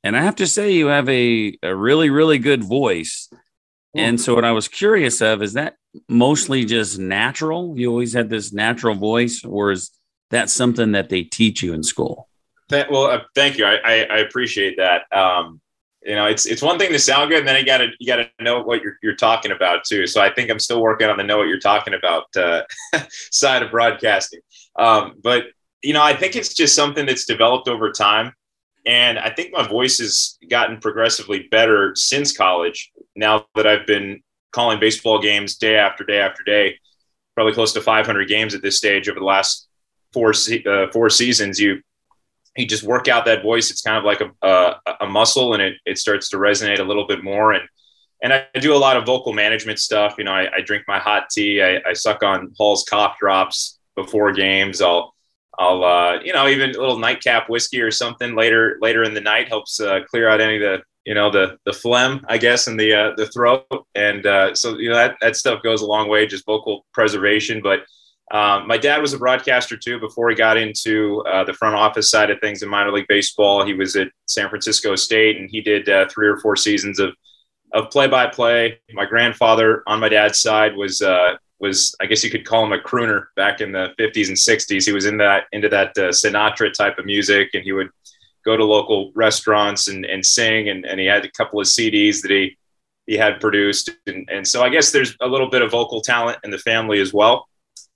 And 0.04 0.16
I 0.16 0.22
have 0.22 0.36
to 0.38 0.48
say, 0.48 0.72
you 0.72 0.88
have 0.88 1.10
a, 1.10 1.58
a 1.62 1.76
really, 1.76 2.10
really 2.10 2.38
good 2.38 2.64
voice. 2.64 3.30
And 3.96 4.22
so, 4.22 4.36
what 4.36 4.46
I 4.46 4.52
was 4.52 4.68
curious 4.68 5.20
of 5.20 5.42
is 5.42 5.54
that 5.54 5.76
mostly 6.08 6.64
just 6.64 7.00
natural? 7.00 7.78
You 7.78 7.90
always 7.90 8.14
had 8.14 8.30
this 8.30 8.54
natural 8.54 8.96
voice, 8.96 9.44
or 9.44 9.72
is 9.72 9.92
that 10.30 10.50
something 10.50 10.92
that 10.92 11.10
they 11.10 11.24
teach 11.24 11.64
you 11.64 11.74
in 11.74 11.84
school? 11.84 12.30
well, 12.70 13.06
uh, 13.06 13.22
thank 13.34 13.58
you. 13.58 13.66
I, 13.66 13.78
I, 13.84 13.94
I 14.04 14.18
appreciate 14.20 14.78
that. 14.78 15.12
Um, 15.12 15.60
you 16.06 16.16
know, 16.16 16.28
it's 16.28 16.46
it's 16.46 16.62
one 16.62 16.80
thing 16.80 16.92
to 16.92 17.00
sound 17.00 17.30
good, 17.30 17.40
and 17.40 17.48
then 17.48 17.58
you 17.58 17.66
got 17.66 17.80
to 17.80 17.88
you 18.00 18.08
got 18.08 18.18
to 18.18 18.44
know 18.44 18.62
what 18.62 18.82
you're 18.82 18.98
you're 19.04 19.16
talking 19.16 19.52
about 19.52 19.84
too. 19.84 20.08
So 20.08 20.22
I 20.22 20.34
think 20.34 20.50
I'm 20.50 20.60
still 20.60 20.82
working 20.82 21.10
on 21.10 21.18
the 21.18 21.24
know 21.24 21.38
what 21.38 21.48
you're 21.48 21.60
talking 21.60 21.94
about 21.94 22.26
uh, 22.38 22.64
side 23.10 23.64
of 23.64 23.72
broadcasting. 23.72 24.40
Um, 24.78 25.16
but 25.22 25.46
you 25.82 25.94
know, 25.94 26.04
I 26.04 26.16
think 26.16 26.36
it's 26.36 26.54
just 26.54 26.76
something 26.76 27.06
that's 27.06 27.26
developed 27.26 27.68
over 27.68 27.92
time. 27.92 28.34
And 28.86 29.20
I 29.20 29.30
think 29.30 29.52
my 29.52 29.68
voice 29.68 30.00
has 30.00 30.38
gotten 30.50 30.80
progressively 30.80 31.48
better 31.52 31.94
since 31.96 32.36
college. 32.36 32.92
Now 33.16 33.46
that 33.56 33.68
I've 33.68 33.86
been 33.86 34.22
calling 34.52 34.80
baseball 34.80 35.22
games 35.22 35.58
day 35.58 35.76
after 35.76 36.04
day 36.04 36.20
after 36.20 36.44
day, 36.44 36.80
probably 37.36 37.54
close 37.54 37.74
to 37.74 37.82
500 37.82 38.28
games 38.28 38.56
at 38.56 38.62
this 38.62 38.78
stage 38.78 39.08
over 39.08 39.20
the 39.20 39.26
last 39.26 39.68
four 40.14 40.34
uh, 40.66 40.88
four 40.92 41.10
seasons. 41.10 41.60
You 41.60 41.82
you 42.58 42.66
just 42.66 42.84
work 42.84 43.08
out 43.08 43.26
that 43.26 43.44
voice. 43.44 43.70
It's 43.70 43.82
kind 43.82 43.98
of 43.98 44.04
like 44.04 44.22
a 44.22 44.32
a, 44.46 44.96
a 45.02 45.08
muscle, 45.08 45.54
and 45.54 45.62
it 45.62 45.76
it 45.86 45.98
starts 45.98 46.30
to 46.30 46.38
resonate 46.38 46.80
a 46.80 46.84
little 46.84 47.06
bit 47.06 47.24
more. 47.24 47.54
And 47.54 47.68
and 48.22 48.34
I 48.34 48.46
do 48.60 48.74
a 48.74 48.78
lot 48.78 48.98
of 48.98 49.06
vocal 49.06 49.34
management 49.34 49.80
stuff. 49.80 50.16
You 50.18 50.24
know, 50.24 50.34
I, 50.34 50.48
I 50.56 50.62
drink 50.62 50.84
my 50.88 51.00
hot 51.00 51.30
tea. 51.30 51.62
I, 51.62 51.80
I 51.88 51.94
suck 51.94 52.24
on 52.24 52.54
Hall's 52.58 52.84
cough 52.84 53.18
drops 53.20 53.80
before 53.96 54.32
games. 54.32 54.82
I'll 54.82 55.14
I'll, 55.58 55.84
uh, 55.84 56.20
you 56.24 56.34
know, 56.34 56.48
even 56.48 56.70
a 56.70 56.80
little 56.80 57.00
nightcap 57.00 57.50
whiskey 57.50 57.82
or 57.82 57.92
something 57.92 58.36
later 58.36 58.78
later 58.82 59.04
in 59.04 59.14
the 59.14 59.22
night 59.22 59.48
helps 59.48 59.80
uh, 59.80 60.02
clear 60.10 60.30
out 60.30 60.42
any 60.42 60.56
of 60.56 60.62
the, 60.62 60.84
you 61.06 61.14
know, 61.14 61.32
the 61.32 61.58
the 61.66 61.74
phlegm, 61.74 62.26
I 62.30 62.38
guess, 62.38 62.68
in 62.68 62.78
the 62.78 62.94
uh, 62.94 63.12
the 63.18 63.28
throat. 63.28 63.66
And 63.96 64.26
uh, 64.26 64.56
so, 64.56 64.78
you 64.78 64.90
know, 64.90 64.96
that 64.96 65.16
that 65.22 65.36
stuff 65.36 65.64
goes 65.64 65.82
a 65.82 65.88
long 65.88 66.08
way, 66.08 66.28
just 66.28 66.46
vocal 66.46 66.86
preservation. 66.94 67.62
But 67.62 67.80
um, 68.32 68.68
my 68.68 68.78
dad 68.78 69.02
was 69.02 69.14
a 69.14 69.18
broadcaster 69.18 69.76
too 69.76 70.00
before 70.00 70.30
he 70.30 70.36
got 70.36 70.56
into 70.56 71.24
uh, 71.28 71.44
the 71.44 71.54
front 71.54 71.76
office 71.76 72.12
side 72.12 72.30
of 72.30 72.40
things 72.40 72.62
in 72.62 72.70
minor 72.70 72.92
league 72.92 73.08
baseball. 73.08 73.66
He 73.66 73.74
was 73.74 73.96
at 73.96 74.10
San 74.28 74.50
Francisco 74.50 74.96
State, 74.96 75.38
and 75.38 75.50
he 75.50 75.62
did 75.62 75.90
uh, 75.90 76.08
three 76.10 76.28
or 76.28 76.38
four 76.38 76.56
seasons 76.56 77.00
of 77.00 77.14
of 77.74 77.90
play 77.92 78.08
by 78.08 78.28
play. 78.28 78.80
My 78.94 79.06
grandfather 79.06 79.84
on 79.88 80.00
my 80.00 80.10
dad's 80.10 80.40
side 80.40 80.76
was 80.76 81.02
uh, 81.02 81.38
was 81.60 81.96
I 82.02 82.06
guess 82.06 82.24
you 82.24 82.30
could 82.30 82.46
call 82.46 82.66
him 82.66 82.74
a 82.74 82.80
crooner 82.80 83.26
back 83.36 83.62
in 83.62 83.72
the 83.72 83.94
50s 84.00 84.28
and 84.28 84.38
60s. 84.38 84.86
He 84.86 84.92
was 84.92 85.06
in 85.06 85.18
that 85.18 85.46
into 85.52 85.70
that 85.70 85.98
uh, 85.98 86.10
Sinatra 86.10 86.74
type 86.74 86.98
of 86.98 87.06
music, 87.06 87.50
and 87.54 87.64
he 87.64 87.72
would 87.72 87.90
go 88.46 88.56
to 88.56 88.64
local 88.64 89.12
restaurants 89.16 89.88
and, 89.88 90.06
and 90.06 90.26
sing. 90.26 90.70
And, 90.70 90.86
and 90.86 91.00
he 91.00 91.06
had 91.06 91.26
a 91.26 91.32
couple 91.32 91.60
of 91.60 91.68
CDs 91.68 92.22
that 92.22 92.32
he 92.32 92.58
he 93.08 93.18
had 93.18 93.40
produced, 93.40 93.90
and, 94.06 94.30
and 94.32 94.48
so 94.48 94.62
I 94.62 94.70
guess 94.70 94.92
there's 94.92 95.16
a 95.20 95.28
little 95.28 95.50
bit 95.50 95.64
of 95.64 95.72
vocal 95.72 96.00
talent 96.00 96.38
in 96.44 96.52
the 96.52 96.60
family 96.60 97.00
as 97.00 97.12
well. 97.12 97.48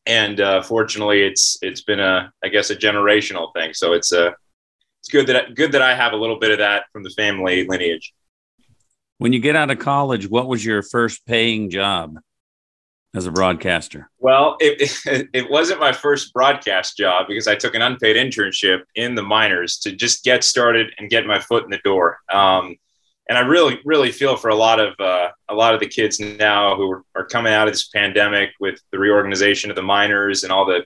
And 0.07 0.41
uh, 0.41 0.63
fortunately, 0.63 1.21
it's 1.21 1.57
it's 1.61 1.81
been 1.81 1.99
a 1.99 2.31
I 2.43 2.49
guess 2.49 2.71
a 2.71 2.75
generational 2.75 3.53
thing. 3.53 3.73
So 3.73 3.93
it's 3.93 4.11
a 4.11 4.29
uh, 4.29 4.31
it's 5.01 5.09
good 5.09 5.27
that 5.27 5.55
good 5.55 5.73
that 5.73 5.81
I 5.81 5.93
have 5.95 6.13
a 6.13 6.15
little 6.15 6.39
bit 6.39 6.51
of 6.51 6.59
that 6.59 6.85
from 6.91 7.03
the 7.03 7.09
family 7.11 7.67
lineage. 7.67 8.13
When 9.19 9.33
you 9.33 9.39
get 9.39 9.55
out 9.55 9.69
of 9.69 9.79
college, 9.79 10.27
what 10.27 10.47
was 10.47 10.65
your 10.65 10.81
first 10.81 11.25
paying 11.25 11.69
job? 11.69 12.17
As 13.15 13.25
a 13.25 13.31
broadcaster? 13.31 14.09
Well, 14.19 14.57
it, 14.59 15.29
it, 15.33 15.49
wasn't 15.49 15.79
my 15.79 15.91
first 15.91 16.33
broadcast 16.33 16.97
job 16.97 17.27
because 17.27 17.47
I 17.47 17.55
took 17.55 17.75
an 17.75 17.81
unpaid 17.81 18.15
internship 18.15 18.83
in 18.95 19.15
the 19.15 19.21
minors 19.21 19.77
to 19.79 19.91
just 19.91 20.23
get 20.23 20.43
started 20.43 20.93
and 20.97 21.09
get 21.09 21.25
my 21.25 21.39
foot 21.39 21.63
in 21.63 21.69
the 21.69 21.79
door. 21.83 22.19
Um, 22.31 22.75
and 23.29 23.37
I 23.37 23.41
really, 23.41 23.79
really 23.85 24.11
feel 24.11 24.35
for 24.35 24.49
a 24.49 24.55
lot 24.55 24.79
of 24.79 24.99
uh, 24.99 25.29
a 25.47 25.55
lot 25.55 25.73
of 25.73 25.79
the 25.79 25.87
kids 25.87 26.19
now 26.19 26.75
who 26.75 26.91
are, 26.91 27.03
are 27.15 27.25
coming 27.25 27.53
out 27.53 27.67
of 27.67 27.73
this 27.73 27.87
pandemic 27.87 28.49
with 28.59 28.81
the 28.91 28.99
reorganization 28.99 29.69
of 29.69 29.75
the 29.75 29.81
minors 29.81 30.43
and 30.43 30.51
all 30.51 30.65
the 30.65 30.85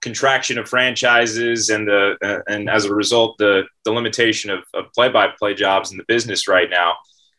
contraction 0.00 0.58
of 0.58 0.68
franchises 0.68 1.70
and 1.70 1.88
the 1.88 2.16
uh, 2.22 2.52
and 2.52 2.70
as 2.70 2.84
a 2.84 2.94
result 2.94 3.36
the 3.38 3.64
the 3.84 3.90
limitation 3.90 4.50
of, 4.50 4.62
of 4.74 4.84
play-by-play 4.92 5.54
jobs 5.54 5.90
in 5.90 5.96
the 5.96 6.04
business 6.06 6.46
right 6.46 6.70
now 6.70 6.94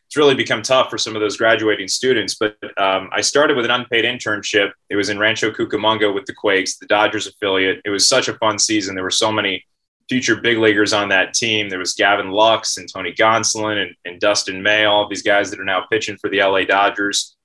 it's 0.08 0.16
really 0.16 0.34
become 0.34 0.62
tough 0.62 0.88
for 0.88 0.96
some 0.96 1.14
of 1.14 1.20
those 1.20 1.36
graduating 1.36 1.86
students 1.86 2.34
but 2.34 2.56
um, 2.78 3.10
i 3.12 3.20
started 3.20 3.56
with 3.56 3.66
an 3.66 3.70
unpaid 3.70 4.04
internship 4.04 4.72
it 4.88 4.96
was 4.96 5.10
in 5.10 5.18
rancho 5.18 5.50
cucamonga 5.50 6.12
with 6.12 6.24
the 6.24 6.34
quakes 6.34 6.78
the 6.78 6.86
dodgers 6.86 7.26
affiliate 7.26 7.80
it 7.84 7.90
was 7.90 8.08
such 8.08 8.28
a 8.28 8.34
fun 8.34 8.58
season 8.58 8.94
there 8.94 9.04
were 9.04 9.10
so 9.10 9.30
many 9.30 9.64
future 10.08 10.36
big 10.36 10.56
leaguers 10.56 10.94
on 10.94 11.10
that 11.10 11.34
team 11.34 11.68
there 11.68 11.78
was 11.78 11.92
gavin 11.92 12.30
lux 12.30 12.78
and 12.78 12.90
tony 12.90 13.12
gonsolin 13.12 13.82
and, 13.82 13.94
and 14.06 14.20
dustin 14.20 14.62
may 14.62 14.86
all 14.86 15.06
these 15.08 15.22
guys 15.22 15.50
that 15.50 15.60
are 15.60 15.64
now 15.64 15.84
pitching 15.90 16.16
for 16.16 16.30
the 16.30 16.42
la 16.42 16.62
dodgers 16.62 17.36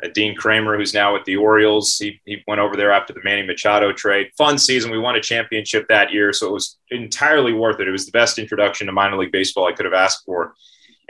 uh, 0.00 0.08
Dean 0.14 0.36
Kremer, 0.36 0.76
who's 0.76 0.94
now 0.94 1.12
with 1.12 1.24
the 1.24 1.34
Orioles. 1.34 1.98
He, 1.98 2.20
he 2.24 2.42
went 2.46 2.60
over 2.60 2.76
there 2.76 2.92
after 2.92 3.12
the 3.12 3.20
Manny 3.24 3.44
Machado 3.44 3.92
trade. 3.92 4.30
Fun 4.38 4.56
season. 4.56 4.92
We 4.92 4.98
won 5.00 5.16
a 5.16 5.20
championship 5.20 5.86
that 5.88 6.12
year, 6.12 6.32
so 6.32 6.46
it 6.46 6.52
was 6.52 6.78
entirely 6.90 7.52
worth 7.52 7.80
it. 7.80 7.88
It 7.88 7.90
was 7.90 8.06
the 8.06 8.12
best 8.12 8.38
introduction 8.38 8.86
to 8.86 8.92
minor 8.92 9.18
league 9.18 9.32
baseball 9.32 9.66
I 9.66 9.72
could 9.72 9.86
have 9.86 9.94
asked 9.94 10.24
for. 10.24 10.54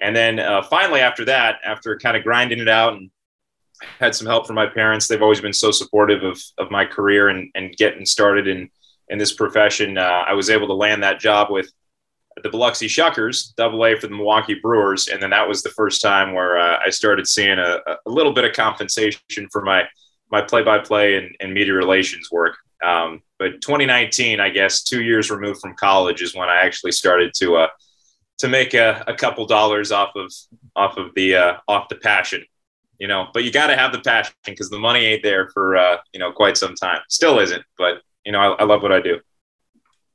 And 0.00 0.14
then 0.14 0.38
uh, 0.38 0.62
finally, 0.62 1.00
after 1.00 1.24
that, 1.26 1.56
after 1.64 1.98
kind 1.98 2.16
of 2.16 2.22
grinding 2.22 2.60
it 2.60 2.68
out 2.68 2.94
and 2.94 3.10
had 4.00 4.14
some 4.14 4.26
help 4.26 4.46
from 4.46 4.56
my 4.56 4.66
parents, 4.66 5.06
they've 5.06 5.22
always 5.22 5.40
been 5.40 5.52
so 5.52 5.70
supportive 5.70 6.22
of, 6.22 6.40
of 6.58 6.70
my 6.70 6.84
career 6.84 7.28
and, 7.28 7.50
and 7.54 7.76
getting 7.76 8.06
started 8.06 8.46
in, 8.46 8.70
in 9.08 9.18
this 9.18 9.32
profession. 9.32 9.98
Uh, 9.98 10.24
I 10.26 10.34
was 10.34 10.50
able 10.50 10.66
to 10.68 10.74
land 10.74 11.02
that 11.02 11.20
job 11.20 11.50
with 11.50 11.70
the 12.42 12.50
Biloxi 12.50 12.86
Shuckers, 12.86 13.54
double 13.56 13.84
A 13.84 13.96
for 13.96 14.06
the 14.06 14.14
Milwaukee 14.14 14.54
Brewers. 14.54 15.08
And 15.08 15.22
then 15.22 15.30
that 15.30 15.48
was 15.48 15.62
the 15.62 15.70
first 15.70 16.00
time 16.00 16.34
where 16.34 16.58
uh, 16.58 16.78
I 16.84 16.90
started 16.90 17.26
seeing 17.26 17.58
a, 17.58 17.78
a, 17.86 18.10
little 18.10 18.32
bit 18.32 18.44
of 18.44 18.52
compensation 18.52 19.48
for 19.50 19.62
my, 19.62 19.84
my 20.30 20.42
play-by-play 20.42 21.16
and, 21.16 21.34
and 21.40 21.52
media 21.52 21.74
relations 21.74 22.30
work. 22.30 22.56
Um, 22.84 23.22
but 23.38 23.60
2019, 23.60 24.38
I 24.38 24.50
guess, 24.50 24.82
two 24.82 25.02
years 25.02 25.30
removed 25.30 25.60
from 25.60 25.74
college 25.74 26.22
is 26.22 26.34
when 26.34 26.48
I 26.48 26.56
actually 26.56 26.92
started 26.92 27.34
to, 27.34 27.56
uh, 27.56 27.68
to 28.38 28.48
make 28.48 28.74
a, 28.74 29.04
a 29.06 29.14
couple 29.14 29.46
dollars 29.46 29.92
off 29.92 30.10
of, 30.16 30.32
off 30.76 30.96
of 30.96 31.14
the, 31.14 31.34
uh, 31.34 31.56
off 31.68 31.88
the 31.88 31.96
passion, 31.96 32.44
you 32.98 33.08
know, 33.08 33.28
but 33.32 33.44
you 33.44 33.50
got 33.50 33.68
to 33.68 33.76
have 33.76 33.92
the 33.92 34.00
passion 34.00 34.34
because 34.44 34.70
the 34.70 34.78
money 34.78 35.04
ain't 35.04 35.22
there 35.22 35.48
for, 35.48 35.76
uh, 35.76 35.98
you 36.12 36.20
know, 36.20 36.32
quite 36.32 36.56
some 36.56 36.74
time. 36.74 37.00
Still 37.08 37.38
isn't, 37.40 37.64
but 37.76 38.02
you 38.24 38.32
know, 38.32 38.40
I, 38.40 38.62
I 38.62 38.64
love 38.64 38.82
what 38.82 38.92
I 38.92 39.00
do. 39.00 39.20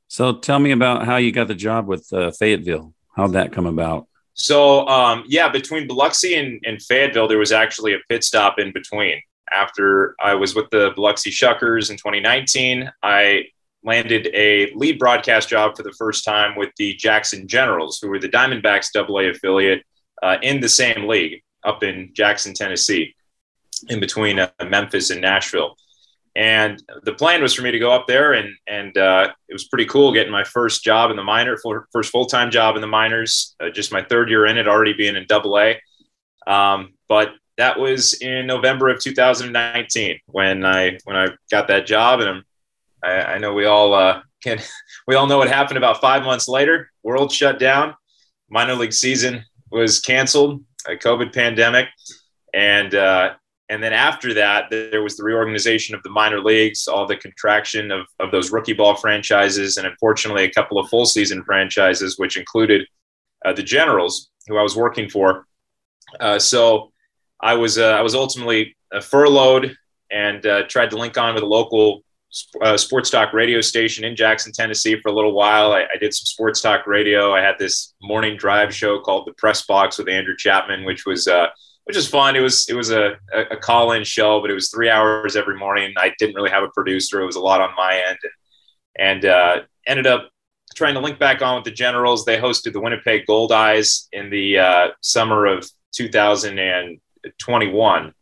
So 0.08 0.32
tell 0.32 0.58
me 0.58 0.70
about 0.70 1.04
how 1.04 1.16
you 1.16 1.32
got 1.32 1.48
the 1.48 1.54
job 1.54 1.86
with 1.86 2.12
uh, 2.12 2.30
Fayetteville. 2.30 2.94
How'd 3.16 3.32
that 3.32 3.52
come 3.52 3.66
about? 3.66 4.06
So 4.34 4.86
um, 4.88 5.24
yeah, 5.26 5.48
between 5.48 5.86
Biloxi 5.86 6.34
and, 6.34 6.60
and, 6.64 6.80
Fayetteville, 6.82 7.28
there 7.28 7.38
was 7.38 7.52
actually 7.52 7.94
a 7.94 7.98
pit 8.08 8.24
stop 8.24 8.58
in 8.58 8.72
between. 8.72 9.20
After 9.52 10.14
I 10.20 10.34
was 10.34 10.54
with 10.54 10.70
the 10.70 10.92
Biloxi 10.96 11.30
Shuckers 11.30 11.90
in 11.90 11.96
2019, 11.96 12.90
I 13.02 13.46
landed 13.84 14.28
a 14.34 14.72
lead 14.74 14.98
broadcast 14.98 15.48
job 15.48 15.76
for 15.76 15.82
the 15.82 15.92
first 15.92 16.24
time 16.24 16.56
with 16.56 16.70
the 16.78 16.94
Jackson 16.94 17.46
Generals, 17.46 17.98
who 18.00 18.08
were 18.08 18.18
the 18.18 18.28
Diamondbacks 18.28 18.88
AA 18.96 19.30
affiliate 19.30 19.82
uh, 20.22 20.36
in 20.42 20.60
the 20.60 20.68
same 20.68 21.06
league 21.06 21.42
up 21.64 21.82
in 21.82 22.10
Jackson, 22.14 22.54
Tennessee, 22.54 23.14
in 23.88 24.00
between 24.00 24.38
uh, 24.38 24.50
Memphis 24.66 25.10
and 25.10 25.20
Nashville. 25.20 25.76
And 26.36 26.82
the 27.04 27.12
plan 27.12 27.42
was 27.42 27.54
for 27.54 27.62
me 27.62 27.70
to 27.70 27.78
go 27.78 27.92
up 27.92 28.08
there, 28.08 28.32
and 28.32 28.56
and 28.66 28.96
uh, 28.98 29.32
it 29.48 29.52
was 29.52 29.68
pretty 29.68 29.86
cool 29.86 30.12
getting 30.12 30.32
my 30.32 30.42
first 30.42 30.82
job 30.82 31.10
in 31.10 31.16
the 31.16 31.22
minor, 31.22 31.56
first 31.92 32.10
full 32.10 32.26
time 32.26 32.50
job 32.50 32.74
in 32.74 32.80
the 32.80 32.88
minors. 32.88 33.54
Uh, 33.60 33.70
just 33.70 33.92
my 33.92 34.02
third 34.02 34.28
year 34.28 34.46
in 34.46 34.58
it, 34.58 34.66
already 34.66 34.94
being 34.94 35.14
in 35.14 35.26
Double 35.28 35.56
A. 35.58 35.80
Um, 36.46 36.94
but 37.08 37.34
that 37.56 37.78
was 37.78 38.14
in 38.14 38.48
November 38.48 38.88
of 38.88 39.00
2019 39.00 40.18
when 40.26 40.64
I 40.64 40.98
when 41.04 41.16
I 41.16 41.28
got 41.52 41.68
that 41.68 41.86
job, 41.86 42.18
and 42.18 42.42
I, 43.04 43.34
I 43.34 43.38
know 43.38 43.52
we 43.52 43.66
all 43.66 43.94
uh, 43.94 44.22
can 44.42 44.60
we 45.06 45.14
all 45.14 45.26
know 45.26 45.38
what 45.38 45.48
happened 45.48 45.78
about 45.78 46.00
five 46.00 46.22
months 46.22 46.48
later. 46.48 46.90
World 47.02 47.32
shut 47.32 47.58
down, 47.58 47.94
minor 48.50 48.74
league 48.74 48.92
season 48.92 49.44
was 49.70 50.00
canceled, 50.00 50.62
a 50.88 50.96
COVID 50.96 51.32
pandemic, 51.34 51.88
and 52.52 52.94
uh, 52.94 53.34
and 53.68 53.82
then 53.82 53.92
after 53.92 54.34
that, 54.34 54.70
there 54.70 55.02
was 55.02 55.16
the 55.16 55.24
reorganization 55.24 55.94
of 55.94 56.02
the 56.02 56.10
minor 56.10 56.40
leagues, 56.40 56.86
all 56.86 57.06
the 57.06 57.16
contraction 57.16 57.90
of, 57.90 58.06
of 58.20 58.30
those 58.30 58.52
rookie 58.52 58.74
ball 58.74 58.94
franchises, 58.94 59.78
and 59.78 59.86
unfortunately, 59.86 60.44
a 60.44 60.50
couple 60.50 60.78
of 60.78 60.88
full 60.90 61.06
season 61.06 61.42
franchises, 61.44 62.18
which 62.18 62.36
included 62.36 62.86
uh, 63.44 63.52
the 63.52 63.62
Generals, 63.62 64.30
who 64.46 64.58
I 64.58 64.62
was 64.62 64.76
working 64.76 65.08
for. 65.08 65.46
Uh, 66.20 66.38
so 66.38 66.92
I 67.40 67.54
was 67.54 67.78
uh, 67.78 67.92
I 67.92 68.02
was 68.02 68.14
ultimately 68.14 68.76
uh, 68.92 69.00
furloughed 69.00 69.74
and 70.10 70.44
uh, 70.46 70.62
tried 70.68 70.90
to 70.90 70.98
link 70.98 71.16
on 71.16 71.34
with 71.34 71.42
a 71.42 71.46
local 71.46 72.04
uh, 72.62 72.76
sports 72.76 73.10
talk 73.10 73.32
radio 73.32 73.60
station 73.60 74.04
in 74.04 74.16
Jackson, 74.16 74.52
Tennessee, 74.52 74.98
for 75.00 75.08
a 75.08 75.12
little 75.12 75.34
while. 75.34 75.72
I, 75.72 75.82
I, 75.82 75.96
did 76.00 76.14
some 76.14 76.26
sports 76.26 76.60
talk 76.60 76.86
radio. 76.86 77.32
I 77.32 77.40
had 77.40 77.54
this 77.58 77.94
morning 78.02 78.36
drive 78.36 78.74
show 78.74 79.00
called 79.00 79.26
the 79.26 79.32
Press 79.34 79.64
Box 79.66 79.98
with 79.98 80.08
Andrew 80.08 80.36
Chapman, 80.36 80.84
which 80.84 81.06
was 81.06 81.28
which 81.84 81.96
is 81.96 82.08
fun. 82.08 82.34
It 82.36 82.40
was 82.40 82.68
it 82.68 82.74
was 82.74 82.90
a, 82.90 83.12
a 83.50 83.56
call 83.56 83.92
in 83.92 84.04
show, 84.04 84.40
but 84.40 84.50
it 84.50 84.54
was 84.54 84.70
three 84.70 84.90
hours 84.90 85.36
every 85.36 85.56
morning. 85.56 85.94
I 85.96 86.12
didn't 86.18 86.34
really 86.34 86.50
have 86.50 86.64
a 86.64 86.70
producer. 86.70 87.20
It 87.20 87.26
was 87.26 87.36
a 87.36 87.40
lot 87.40 87.60
on 87.60 87.76
my 87.76 88.02
end, 88.08 88.16
and, 88.98 88.98
and 88.98 89.26
uh, 89.26 89.60
ended 89.86 90.06
up 90.06 90.30
trying 90.74 90.94
to 90.94 91.00
link 91.00 91.18
back 91.18 91.42
on 91.42 91.56
with 91.56 91.64
the 91.64 91.70
Generals. 91.70 92.24
They 92.24 92.38
hosted 92.38 92.72
the 92.72 92.80
Winnipeg 92.80 93.26
Goldeyes 93.26 94.08
in 94.12 94.30
the 94.30 94.58
uh, 94.58 94.88
summer 95.02 95.44
of 95.46 95.68
2021, 95.94 98.14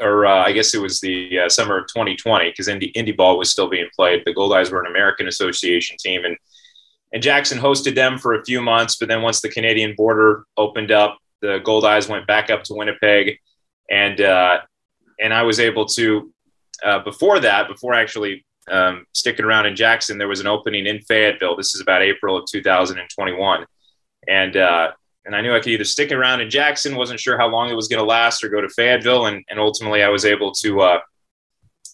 or 0.00 0.26
uh, 0.26 0.44
I 0.44 0.52
guess 0.52 0.74
it 0.74 0.80
was 0.80 1.00
the 1.00 1.40
uh, 1.40 1.48
summer 1.48 1.78
of 1.78 1.86
2020 1.86 2.50
because 2.50 2.68
Indy 2.68 2.86
Indy 2.88 3.12
ball 3.12 3.38
was 3.38 3.50
still 3.50 3.68
being 3.68 3.88
played. 3.94 4.22
The 4.24 4.34
Goldeyes 4.34 4.70
were 4.70 4.80
an 4.80 4.90
American 4.90 5.28
Association 5.28 5.96
team, 5.98 6.24
and 6.24 6.36
and 7.12 7.22
Jackson 7.22 7.58
hosted 7.58 7.94
them 7.94 8.18
for 8.18 8.34
a 8.34 8.44
few 8.44 8.60
months. 8.60 8.96
But 8.96 9.08
then 9.08 9.22
once 9.22 9.40
the 9.40 9.48
Canadian 9.48 9.94
border 9.96 10.44
opened 10.56 10.90
up, 10.90 11.18
the 11.40 11.60
Goldeyes 11.60 12.08
went 12.08 12.26
back 12.26 12.50
up 12.50 12.62
to 12.64 12.74
Winnipeg, 12.74 13.38
and 13.90 14.20
uh, 14.20 14.60
and 15.20 15.32
I 15.32 15.42
was 15.42 15.60
able 15.60 15.86
to. 15.86 16.32
Uh, 16.84 16.98
before 16.98 17.40
that, 17.40 17.68
before 17.68 17.94
actually 17.94 18.44
um, 18.70 19.06
sticking 19.12 19.46
around 19.46 19.64
in 19.64 19.74
Jackson, 19.74 20.18
there 20.18 20.28
was 20.28 20.40
an 20.40 20.46
opening 20.46 20.86
in 20.86 21.00
Fayetteville. 21.00 21.56
This 21.56 21.74
is 21.74 21.80
about 21.80 22.02
April 22.02 22.36
of 22.36 22.44
2021, 22.50 23.64
and 24.28 24.56
and 25.26 25.36
I 25.36 25.40
knew 25.42 25.54
I 25.54 25.58
could 25.60 25.72
either 25.72 25.84
stick 25.84 26.12
around 26.12 26.40
in 26.40 26.48
Jackson, 26.48 26.96
wasn't 26.96 27.20
sure 27.20 27.36
how 27.36 27.48
long 27.48 27.68
it 27.68 27.74
was 27.74 27.88
going 27.88 28.00
to 28.00 28.08
last, 28.08 28.42
or 28.42 28.48
go 28.48 28.60
to 28.60 28.68
Fayetteville, 28.68 29.26
and, 29.26 29.44
and 29.50 29.58
ultimately 29.58 30.02
I 30.02 30.08
was 30.08 30.24
able 30.24 30.52
to 30.52 30.80
uh, 30.80 31.00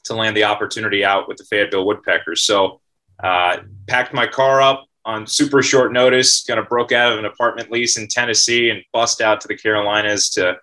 to 0.05 0.15
land 0.15 0.37
the 0.37 0.45
opportunity 0.45 1.05
out 1.05 1.29
with 1.29 1.39
the 1.39 1.45
Fayetteville 1.45 1.87
Woodpeckers. 1.87 2.45
So 2.45 2.81
uh, 3.23 3.59
packed 3.87 4.13
my 4.13 4.27
car 4.27 4.61
up, 4.61 4.87
on 5.05 5.27
super 5.27 5.63
short 5.63 5.93
notice, 5.93 6.45
kind 6.45 6.61
of 6.61 6.69
broke 6.69 6.93
out 6.93 7.13
of 7.13 7.19
an 7.19 7.25
apartment 7.25 7.71
lease 7.71 7.97
in 7.97 8.09
Tennessee 8.09 8.71
and 8.71 8.83
bust 8.93 9.21
out 9.21 9.41
to 9.41 9.49
the 9.49 9.57
Carolinas 9.57 10.31
to 10.31 10.59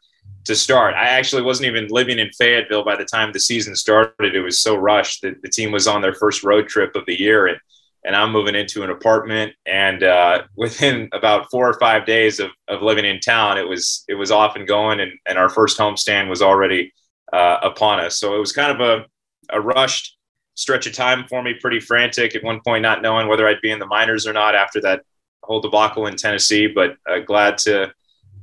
to 0.46 0.56
start. 0.56 0.96
I 0.96 1.10
actually 1.10 1.42
wasn't 1.42 1.68
even 1.68 1.88
living 1.90 2.18
in 2.18 2.30
Fayetteville 2.32 2.86
by 2.86 2.96
the 2.96 3.06
time 3.06 3.32
the 3.32 3.40
season 3.40 3.76
started. 3.76 4.36
It 4.36 4.42
was 4.42 4.62
so 4.62 4.76
rushed 4.76 5.22
that 5.22 5.42
the 5.42 5.50
team 5.50 5.72
was 5.72 5.88
on 5.88 6.02
their 6.02 6.14
first 6.14 6.44
road 6.44 6.68
trip 6.68 6.96
of 6.96 7.06
the 7.06 7.20
year, 7.20 7.48
and 7.48 7.58
and 8.06 8.16
I'm 8.16 8.32
moving 8.32 8.56
into 8.56 8.84
an 8.84 8.90
apartment. 8.90 9.54
And 9.66 10.04
uh, 10.04 10.44
within 10.56 11.10
about 11.14 11.50
four 11.52 11.70
or 11.70 11.80
five 11.80 12.06
days 12.06 12.40
of, 12.40 12.52
of 12.68 12.82
living 12.82 13.06
in 13.06 13.20
town, 13.20 13.58
it 13.58 13.68
was 13.68 14.04
it 14.08 14.16
was 14.16 14.32
off 14.32 14.56
and 14.56 14.68
going, 14.68 15.00
and, 15.00 15.12
and 15.26 15.38
our 15.38 15.50
first 15.50 15.78
homestand 15.78 16.30
was 16.30 16.42
already 16.42 16.94
uh, 17.34 17.58
upon 17.62 18.00
us. 18.00 18.20
So 18.20 18.36
it 18.36 18.40
was 18.40 18.52
kind 18.52 18.72
of 18.72 18.80
a 18.82 19.06
a 19.52 19.60
rushed 19.60 20.18
stretch 20.56 20.88
of 20.88 20.94
time 20.94 21.26
for 21.30 21.42
me, 21.42 21.54
pretty 21.54 21.80
frantic 21.80 22.36
at 22.36 22.44
one 22.44 22.60
point, 22.66 22.82
not 22.82 23.02
knowing 23.02 23.28
whether 23.28 23.48
I'd 23.48 23.62
be 23.62 23.72
in 23.72 23.80
the 23.80 23.86
minors 23.86 24.28
or 24.28 24.34
not 24.34 24.56
after 24.56 24.82
that 24.82 25.04
whole 25.44 25.62
debacle 25.62 26.08
in 26.08 26.16
Tennessee. 26.16 26.68
But 26.68 26.98
uh, 27.10 27.20
glad 27.20 27.58
to 27.60 27.92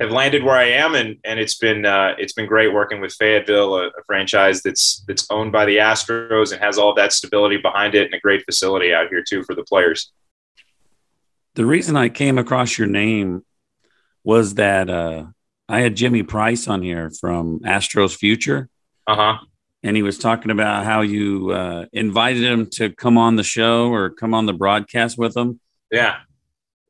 have 0.01 0.11
landed 0.11 0.43
where 0.43 0.57
I 0.57 0.65
am, 0.71 0.95
and 0.95 1.17
and 1.25 1.41
it's 1.41 1.57
been 1.57 1.85
uh, 1.85 2.15
it's 2.19 2.33
been 2.33 2.47
great 2.47 2.73
working 2.73 3.01
with 3.01 3.13
Fayetteville, 3.15 3.75
a, 3.77 3.87
a, 3.89 4.05
franchise 4.07 4.63
that's 4.63 5.05
that's 5.07 5.27
owned 5.31 5.53
by 5.53 5.65
the 5.65 5.77
Astros 5.79 6.53
and 6.53 6.63
has 6.63 6.79
all 6.79 6.95
that 6.95 7.13
stability 7.13 7.59
behind 7.59 7.95
it, 7.95 8.07
and 8.07 8.15
a 8.15 8.21
great 8.21 8.45
facility 8.45 8.93
out 8.93 9.09
here 9.09 9.25
too 9.27 9.43
for 9.45 9.55
the 9.55 9.65
players. 9.65 10.13
The 11.55 11.65
reason 11.65 11.97
I 11.97 12.09
came 12.09 12.39
across 12.39 12.77
your 12.77 12.89
name 12.89 13.45
was 14.23 14.55
that 14.55 14.91
uh, 14.91 15.27
I 15.69 15.81
had 15.81 15.97
Jimmy 15.97 16.23
Price 16.23 16.69
on 16.69 16.83
here 16.83 17.11
from 17.11 17.61
Astros 17.61 18.17
Future. 18.17 18.69
Uh 19.07 19.15
huh 19.15 19.39
and 19.87 19.97
he 19.97 20.03
was 20.03 20.19
talking 20.19 20.51
about 20.51 20.85
how 20.85 21.03
you 21.03 21.53
uh, 21.53 21.87
invited 21.93 22.43
him 22.43 22.67
to 22.71 22.91
come 22.91 23.17
on 23.17 23.37
the 23.37 23.45
show 23.45 23.89
or 23.93 24.11
come 24.11 24.35
on 24.35 24.45
the 24.45 24.53
broadcast 24.53 25.17
with 25.17 25.37
him. 25.37 25.61
Yeah. 25.93 26.17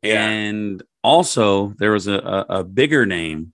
Yeah. 0.06 0.26
And 0.26 0.82
also, 1.02 1.74
there 1.78 1.92
was 1.92 2.06
a, 2.06 2.14
a, 2.14 2.46
a 2.60 2.64
bigger 2.64 3.06
name, 3.06 3.52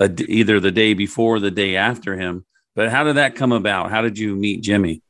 a, 0.00 0.10
either 0.28 0.60
the 0.60 0.70
day 0.70 0.94
before 0.94 1.36
or 1.36 1.40
the 1.40 1.50
day 1.50 1.76
after 1.76 2.16
him. 2.16 2.44
But 2.74 2.90
how 2.90 3.04
did 3.04 3.16
that 3.16 3.36
come 3.36 3.52
about? 3.52 3.90
How 3.90 4.02
did 4.02 4.18
you 4.18 4.34
meet 4.36 4.62
Jimmy? 4.62 5.02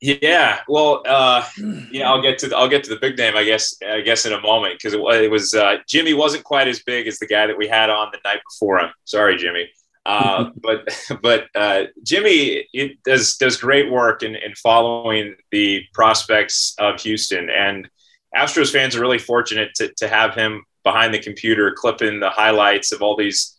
Yeah, 0.00 0.60
well, 0.68 1.02
uh, 1.06 1.42
yeah, 1.90 2.10
I'll 2.10 2.20
get 2.20 2.38
to 2.40 2.48
the, 2.48 2.56
I'll 2.56 2.68
get 2.68 2.84
to 2.84 2.90
the 2.90 3.00
big 3.00 3.16
name, 3.16 3.34
I 3.34 3.44
guess. 3.44 3.74
I 3.88 4.02
guess 4.02 4.26
in 4.26 4.34
a 4.34 4.40
moment 4.40 4.74
because 4.74 4.92
it, 4.92 5.00
it, 5.00 5.30
was 5.30 5.54
uh, 5.54 5.76
Jimmy 5.88 6.12
wasn't 6.12 6.44
quite 6.44 6.68
as 6.68 6.82
big 6.82 7.06
as 7.06 7.18
the 7.18 7.26
guy 7.26 7.46
that 7.46 7.56
we 7.56 7.66
had 7.66 7.88
on 7.88 8.10
the 8.12 8.18
night 8.22 8.40
before 8.50 8.78
him. 8.78 8.90
Sorry, 9.04 9.38
Jimmy. 9.38 9.70
Uh, 10.04 10.50
but 10.62 10.88
but 11.22 11.46
uh, 11.54 11.84
Jimmy 12.02 12.68
does 13.06 13.36
does 13.36 13.56
great 13.56 13.90
work 13.90 14.22
in, 14.22 14.36
in 14.36 14.54
following 14.54 15.34
the 15.50 15.82
prospects 15.94 16.74
of 16.78 17.00
Houston, 17.00 17.48
and 17.48 17.88
Astros 18.36 18.72
fans 18.72 18.94
are 18.96 19.00
really 19.00 19.18
fortunate 19.18 19.74
to, 19.76 19.92
to 19.96 20.08
have 20.08 20.34
him 20.34 20.64
behind 20.84 21.12
the 21.12 21.18
computer 21.18 21.72
clipping 21.76 22.20
the 22.20 22.30
highlights 22.30 22.92
of 22.92 23.02
all 23.02 23.16
these 23.16 23.56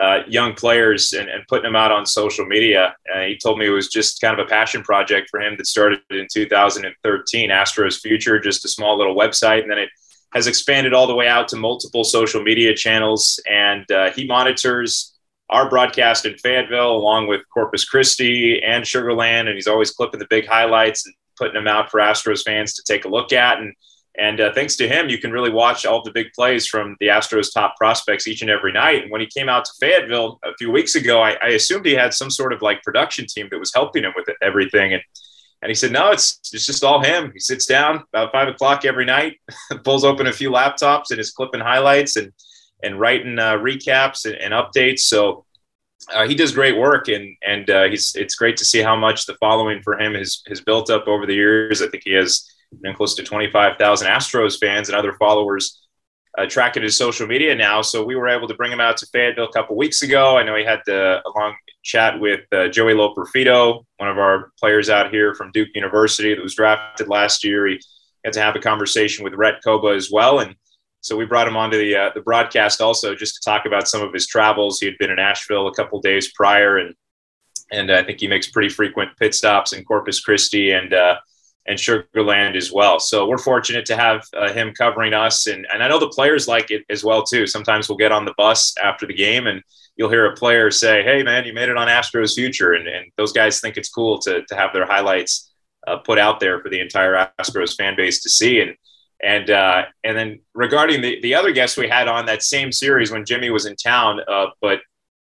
uh, 0.00 0.20
young 0.28 0.54
players 0.54 1.12
and, 1.12 1.28
and, 1.28 1.44
putting 1.48 1.64
them 1.64 1.76
out 1.76 1.90
on 1.90 2.06
social 2.06 2.46
media. 2.46 2.94
Uh, 3.14 3.22
he 3.22 3.36
told 3.36 3.58
me 3.58 3.66
it 3.66 3.70
was 3.70 3.88
just 3.88 4.20
kind 4.20 4.38
of 4.38 4.46
a 4.46 4.48
passion 4.48 4.82
project 4.82 5.28
for 5.28 5.40
him 5.40 5.56
that 5.58 5.66
started 5.66 6.00
in 6.10 6.26
2013. 6.32 7.50
Astros 7.50 8.00
Future, 8.00 8.38
just 8.38 8.64
a 8.64 8.68
small 8.68 8.96
little 8.96 9.16
website, 9.16 9.62
and 9.62 9.70
then 9.70 9.78
it 9.78 9.90
has 10.32 10.46
expanded 10.46 10.94
all 10.94 11.08
the 11.08 11.14
way 11.14 11.26
out 11.26 11.48
to 11.48 11.56
multiple 11.56 12.04
social 12.04 12.42
media 12.42 12.74
channels. 12.74 13.40
And 13.50 13.90
uh, 13.90 14.10
he 14.12 14.26
monitors 14.26 15.12
our 15.50 15.68
broadcast 15.68 16.24
in 16.24 16.38
Fayetteville 16.38 16.92
along 16.92 17.26
with 17.26 17.42
Corpus 17.52 17.84
Christi 17.84 18.62
and 18.62 18.84
Sugarland, 18.84 19.48
and 19.48 19.54
he's 19.54 19.66
always 19.66 19.90
clipping 19.90 20.20
the 20.20 20.26
big 20.30 20.46
highlights 20.46 21.04
and 21.04 21.14
putting 21.36 21.54
them 21.54 21.66
out 21.66 21.90
for 21.90 21.98
Astros 21.98 22.44
fans 22.44 22.74
to 22.74 22.82
take 22.86 23.04
a 23.04 23.08
look 23.08 23.32
at. 23.32 23.58
And 23.58 23.74
and 24.20 24.38
uh, 24.38 24.52
thanks 24.52 24.76
to 24.76 24.86
him, 24.86 25.08
you 25.08 25.16
can 25.16 25.32
really 25.32 25.50
watch 25.50 25.86
all 25.86 26.02
the 26.02 26.12
big 26.12 26.32
plays 26.34 26.66
from 26.66 26.94
the 27.00 27.06
Astros' 27.06 27.52
top 27.54 27.74
prospects 27.78 28.28
each 28.28 28.42
and 28.42 28.50
every 28.50 28.70
night. 28.70 29.02
And 29.02 29.10
when 29.10 29.22
he 29.22 29.26
came 29.26 29.48
out 29.48 29.64
to 29.64 29.72
Fayetteville 29.80 30.38
a 30.44 30.54
few 30.58 30.70
weeks 30.70 30.94
ago, 30.94 31.22
I, 31.22 31.38
I 31.42 31.48
assumed 31.48 31.86
he 31.86 31.94
had 31.94 32.12
some 32.12 32.30
sort 32.30 32.52
of 32.52 32.60
like 32.60 32.82
production 32.82 33.24
team 33.26 33.48
that 33.50 33.58
was 33.58 33.72
helping 33.74 34.04
him 34.04 34.12
with 34.14 34.28
everything. 34.42 34.92
And 34.92 35.02
and 35.62 35.70
he 35.70 35.74
said, 35.74 35.92
no, 35.92 36.10
it's 36.10 36.38
it's 36.52 36.66
just 36.66 36.84
all 36.84 37.02
him. 37.02 37.32
He 37.32 37.40
sits 37.40 37.64
down 37.64 38.04
about 38.12 38.32
five 38.32 38.48
o'clock 38.48 38.84
every 38.84 39.06
night, 39.06 39.38
pulls 39.84 40.04
open 40.04 40.26
a 40.26 40.32
few 40.32 40.50
laptops, 40.50 41.10
and 41.10 41.18
is 41.18 41.32
clipping 41.32 41.60
highlights 41.60 42.16
and 42.16 42.32
and 42.82 43.00
writing 43.00 43.38
uh, 43.38 43.54
recaps 43.54 44.26
and, 44.26 44.36
and, 44.36 44.54
updates. 44.54 45.00
So 45.00 45.44
uh, 46.14 46.26
he 46.26 46.34
does 46.34 46.52
great 46.52 46.76
work, 46.76 47.08
and 47.08 47.36
and 47.42 47.68
uh, 47.70 47.84
he's 47.84 48.14
it's 48.16 48.34
great 48.34 48.56
to 48.58 48.64
see 48.66 48.80
how 48.80 48.96
much 48.96 49.24
the 49.24 49.36
following 49.40 49.82
for 49.82 49.98
him 49.98 50.14
has 50.14 50.42
has 50.48 50.60
built 50.60 50.90
up 50.90 51.08
over 51.08 51.26
the 51.26 51.34
years. 51.34 51.82
I 51.82 51.88
think 51.88 52.04
he 52.04 52.12
has 52.12 52.50
and 52.84 52.96
close 52.96 53.14
to 53.16 53.22
25,000 53.22 54.08
Astros 54.08 54.58
fans 54.58 54.88
and 54.88 54.96
other 54.96 55.12
followers 55.14 55.80
uh, 56.38 56.46
tracking 56.46 56.82
his 56.82 56.96
social 56.96 57.26
media 57.26 57.54
now. 57.54 57.82
So 57.82 58.04
we 58.04 58.16
were 58.16 58.28
able 58.28 58.48
to 58.48 58.54
bring 58.54 58.72
him 58.72 58.80
out 58.80 58.96
to 58.98 59.06
Fayetteville 59.06 59.48
a 59.48 59.52
couple 59.52 59.76
weeks 59.76 60.02
ago. 60.02 60.38
I 60.38 60.44
know 60.44 60.56
he 60.56 60.64
had 60.64 60.80
the, 60.86 61.20
a 61.24 61.38
long 61.38 61.54
chat 61.82 62.18
with 62.20 62.40
uh, 62.52 62.68
Joey 62.68 62.94
Loperfido, 62.94 63.84
one 63.96 64.08
of 64.08 64.18
our 64.18 64.52
players 64.58 64.88
out 64.90 65.10
here 65.10 65.34
from 65.34 65.50
Duke 65.52 65.70
University 65.74 66.34
that 66.34 66.42
was 66.42 66.54
drafted 66.54 67.08
last 67.08 67.44
year. 67.44 67.66
He 67.66 67.80
had 68.24 68.34
to 68.34 68.40
have 68.40 68.54
a 68.54 68.60
conversation 68.60 69.24
with 69.24 69.34
Rhett 69.34 69.62
Kouba 69.66 69.96
as 69.96 70.10
well. 70.12 70.40
And 70.40 70.54
so 71.00 71.16
we 71.16 71.24
brought 71.24 71.48
him 71.48 71.56
onto 71.56 71.78
the, 71.78 71.96
uh, 71.96 72.10
the 72.14 72.20
broadcast 72.20 72.80
also 72.80 73.14
just 73.14 73.36
to 73.36 73.50
talk 73.50 73.66
about 73.66 73.88
some 73.88 74.02
of 74.02 74.12
his 74.12 74.26
travels. 74.26 74.78
He 74.78 74.86
had 74.86 74.98
been 74.98 75.10
in 75.10 75.18
Asheville 75.18 75.68
a 75.68 75.74
couple 75.74 76.00
days 76.00 76.32
prior 76.32 76.78
and 76.78 76.94
and 77.72 77.92
I 77.92 78.02
think 78.02 78.18
he 78.18 78.26
makes 78.26 78.48
pretty 78.48 78.68
frequent 78.68 79.16
pit 79.16 79.32
stops 79.32 79.72
in 79.72 79.84
Corpus 79.84 80.18
Christi 80.20 80.72
and 80.72 80.92
uh, 80.92 81.16
and 81.70 81.78
Sugarland 81.78 82.56
as 82.56 82.72
well. 82.72 82.98
So 82.98 83.28
we're 83.28 83.38
fortunate 83.38 83.86
to 83.86 83.96
have 83.96 84.24
uh, 84.36 84.52
him 84.52 84.74
covering 84.76 85.14
us, 85.14 85.46
and 85.46 85.64
and 85.72 85.82
I 85.82 85.88
know 85.88 86.00
the 86.00 86.08
players 86.08 86.48
like 86.48 86.72
it 86.72 86.84
as 86.90 87.04
well 87.04 87.22
too. 87.22 87.46
Sometimes 87.46 87.88
we'll 87.88 87.96
get 87.96 88.10
on 88.10 88.24
the 88.24 88.34
bus 88.36 88.74
after 88.82 89.06
the 89.06 89.14
game, 89.14 89.46
and 89.46 89.62
you'll 89.96 90.10
hear 90.10 90.26
a 90.26 90.34
player 90.34 90.72
say, 90.72 91.04
"Hey, 91.04 91.22
man, 91.22 91.44
you 91.44 91.54
made 91.54 91.68
it 91.68 91.76
on 91.76 91.86
Astros 91.86 92.34
Future," 92.34 92.72
and 92.72 92.88
and 92.88 93.06
those 93.16 93.32
guys 93.32 93.60
think 93.60 93.76
it's 93.76 93.88
cool 93.88 94.18
to 94.22 94.44
to 94.44 94.56
have 94.56 94.72
their 94.72 94.84
highlights 94.84 95.52
uh, 95.86 95.98
put 95.98 96.18
out 96.18 96.40
there 96.40 96.60
for 96.60 96.70
the 96.70 96.80
entire 96.80 97.30
Astros 97.38 97.76
fan 97.76 97.94
base 97.96 98.22
to 98.24 98.28
see, 98.28 98.60
and. 98.60 98.74
And 99.22 99.50
uh, 99.50 99.82
and 100.02 100.16
then 100.16 100.40
regarding 100.54 101.02
the, 101.02 101.20
the 101.20 101.34
other 101.34 101.52
guests 101.52 101.76
we 101.76 101.86
had 101.86 102.08
on 102.08 102.24
that 102.24 102.42
same 102.42 102.72
series 102.72 103.10
when 103.10 103.26
Jimmy 103.26 103.50
was 103.50 103.66
in 103.66 103.76
town, 103.76 104.20
uh, 104.26 104.46
but 104.62 104.80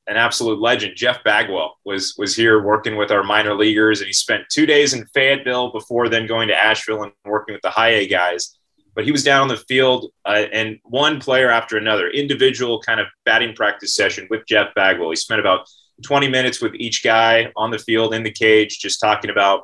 an 0.08 0.18
absolute 0.18 0.60
legend. 0.60 0.96
Jeff 0.96 1.24
Bagwell 1.24 1.78
was 1.86 2.16
was 2.18 2.36
here 2.36 2.62
working 2.62 2.98
with 2.98 3.12
our 3.12 3.24
minor 3.24 3.56
leaguers, 3.56 4.02
and 4.02 4.08
he 4.08 4.14
spent 4.14 4.50
two 4.50 4.66
days 4.66 4.94
in 4.94 5.06
Fayetteville 5.08 5.72
before 5.72 6.10
then 6.10 6.28
going 6.28 6.48
to 6.50 6.56
Asheville 6.56 7.04
and 7.04 7.12
working 7.26 7.54
with 7.54 7.62
the 7.62 7.70
high 7.70 7.90
A 7.90 8.08
guys. 8.08 8.58
But 8.96 9.06
he 9.06 9.12
was 9.12 9.24
down 9.24 9.42
on 9.42 9.48
the 9.48 9.58
field, 9.58 10.12
uh, 10.26 10.46
and 10.52 10.78
one 10.84 11.20
player 11.20 11.50
after 11.50 11.78
another, 11.78 12.10
individual 12.10 12.80
kind 12.82 13.00
of 13.00 13.08
batting 13.26 13.56
practice 13.56 13.96
session 13.96 14.28
with 14.30 14.46
Jeff 14.46 14.74
Bagwell. 14.76 15.10
He 15.10 15.16
spent 15.16 15.40
about 15.40 15.68
20 16.04 16.28
minutes 16.28 16.62
with 16.62 16.76
each 16.76 17.04
guy 17.04 17.52
on 17.56 17.72
the 17.72 17.80
field 17.80 18.14
in 18.14 18.24
the 18.24 18.32
cage, 18.32 18.80
just 18.80 19.00
talking 19.00 19.32
about 19.32 19.64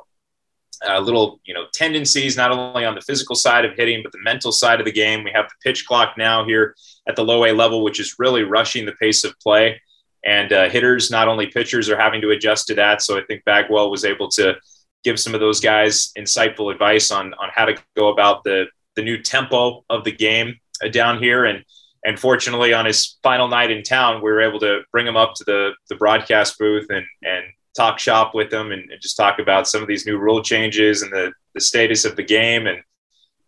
uh, 0.88 0.98
little, 0.98 1.38
you 1.44 1.54
know, 1.54 1.66
tendencies, 1.74 2.36
not 2.36 2.50
only 2.50 2.84
on 2.84 2.94
the 2.94 3.00
physical 3.02 3.36
side 3.36 3.64
of 3.64 3.76
hitting, 3.76 4.02
but 4.02 4.10
the 4.10 4.18
mental 4.22 4.50
side 4.50 4.80
of 4.80 4.86
the 4.86 4.92
game. 4.92 5.22
We 5.22 5.30
have 5.32 5.46
the 5.48 5.54
pitch 5.62 5.86
clock 5.86 6.14
now 6.16 6.44
here 6.44 6.74
at 7.06 7.14
the 7.14 7.22
low 7.22 7.44
A 7.44 7.52
level, 7.52 7.84
which 7.84 8.00
is 8.00 8.16
really 8.18 8.42
rushing 8.42 8.86
the 8.86 8.92
pace 8.92 9.22
of 9.22 9.38
play 9.38 9.80
and 10.24 10.52
uh, 10.52 10.68
hitters, 10.68 11.10
not 11.10 11.28
only 11.28 11.46
pitchers, 11.46 11.88
are 11.88 11.96
having 11.96 12.20
to 12.20 12.30
adjust 12.30 12.66
to 12.68 12.74
that. 12.74 13.02
So 13.02 13.18
I 13.18 13.22
think 13.22 13.44
Bagwell 13.44 13.90
was 13.90 14.04
able 14.04 14.28
to 14.30 14.56
give 15.04 15.18
some 15.18 15.34
of 15.34 15.40
those 15.40 15.60
guys 15.60 16.12
insightful 16.18 16.72
advice 16.72 17.10
on 17.10 17.34
on 17.34 17.50
how 17.54 17.64
to 17.64 17.76
go 17.96 18.08
about 18.08 18.44
the 18.44 18.66
the 18.96 19.02
new 19.02 19.22
tempo 19.22 19.84
of 19.88 20.04
the 20.04 20.12
game 20.12 20.58
uh, 20.84 20.88
down 20.88 21.22
here. 21.22 21.44
And 21.44 21.64
and 22.04 22.18
fortunately, 22.18 22.72
on 22.72 22.86
his 22.86 23.18
final 23.22 23.48
night 23.48 23.70
in 23.70 23.82
town, 23.82 24.22
we 24.22 24.30
were 24.30 24.40
able 24.40 24.60
to 24.60 24.80
bring 24.92 25.06
him 25.06 25.16
up 25.16 25.34
to 25.36 25.44
the 25.44 25.72
the 25.88 25.96
broadcast 25.96 26.58
booth 26.58 26.86
and 26.90 27.06
and 27.22 27.44
talk 27.76 27.98
shop 27.98 28.34
with 28.34 28.52
him 28.52 28.72
and, 28.72 28.90
and 28.90 29.00
just 29.00 29.16
talk 29.16 29.38
about 29.38 29.68
some 29.68 29.80
of 29.80 29.88
these 29.88 30.04
new 30.04 30.18
rule 30.18 30.42
changes 30.42 31.02
and 31.02 31.12
the 31.12 31.32
the 31.54 31.60
status 31.60 32.04
of 32.04 32.16
the 32.16 32.22
game 32.22 32.66
and 32.66 32.82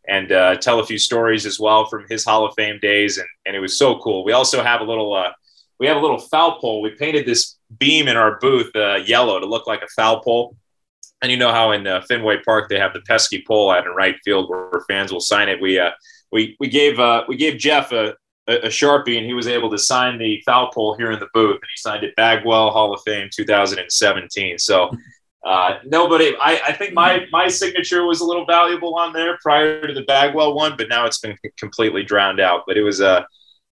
and 0.08 0.32
uh, 0.32 0.56
tell 0.56 0.80
a 0.80 0.87
few 0.87 0.98
stories 0.98 1.46
as 1.46 1.61
well 1.61 1.87
from 1.87 2.04
his 2.08 2.24
Hall 2.24 2.44
of 2.44 2.54
Fame 2.54 2.78
days. 2.80 3.18
And, 3.18 3.28
and 3.46 3.54
it 3.54 3.61
was 3.61 3.78
so 3.78 3.98
cool. 4.00 4.24
We 4.24 4.32
also 4.32 4.62
have 4.62 4.80
a 4.80 4.85
little 4.85 5.14
uh, 5.14 5.30
we 5.78 5.87
have 5.87 5.96
a 5.96 6.00
little 6.00 6.18
foul 6.18 6.58
pole. 6.61 6.82
We 6.82 6.90
painted 6.90 7.26
this 7.26 7.56
beam 7.78 8.08
in 8.08 8.16
our 8.16 8.38
booth 8.38 8.74
uh, 8.74 8.96
yellow 8.96 9.40
to 9.40 9.46
look 9.46 9.66
like 9.66 9.82
a 9.82 9.88
foul 9.88 10.20
pole. 10.20 10.56
And 11.22 11.30
you 11.30 11.37
know 11.37 11.52
how 11.52 11.72
in 11.72 11.87
uh, 11.87 12.02
Fenway 12.02 12.42
Park 12.44 12.68
they 12.68 12.78
have 12.78 12.92
the 12.92 13.00
pesky 13.02 13.44
pole 13.46 13.70
out 13.70 13.87
in 13.87 13.92
right 13.92 14.16
field 14.24 14.50
where 14.50 14.85
fans 14.88 15.12
will 15.12 15.20
sign 15.20 15.48
it. 15.48 15.61
We 15.61 15.78
uh, 15.78 15.90
we 16.32 16.56
we 16.58 16.68
gave 16.68 16.98
uh, 16.98 17.24
we 17.28 17.37
gave 17.37 17.58
Jeff 17.58 17.92
a, 17.92 18.14
a 18.48 18.68
sharpie 18.68 19.16
and 19.16 19.26
he 19.26 19.35
was 19.35 19.46
able 19.46 19.70
to 19.70 19.78
sign 19.78 20.18
the 20.18 20.42
foul 20.44 20.70
pole 20.72 20.96
here 20.96 21.12
in 21.12 21.20
the 21.20 21.28
booth 21.32 21.54
and 21.54 21.62
he 21.62 21.80
signed 21.80 22.02
it 22.04 22.16
Bagwell 22.16 22.70
Hall 22.70 22.92
of 22.92 23.00
Fame 23.04 23.28
2017. 23.32 24.58
So 24.58 24.90
uh, 25.44 25.78
nobody, 25.85 26.37
I, 26.40 26.61
I 26.68 26.72
think 26.72 26.94
my 26.94 27.26
my 27.32 27.48
signature 27.48 28.04
was 28.04 28.20
a 28.20 28.24
little 28.24 28.46
valuable 28.46 28.94
on 28.96 29.12
there 29.12 29.38
prior 29.42 29.87
to 29.87 29.92
the 29.92 30.02
Bagwell 30.02 30.54
one, 30.54 30.76
but 30.76 30.88
now 30.88 31.06
it's 31.06 31.18
been 31.18 31.37
completely 31.56 32.04
drowned 32.04 32.40
out. 32.40 32.62
But 32.66 32.76
it 32.76 32.82
was 32.82 33.00
a 33.00 33.08
uh, 33.08 33.24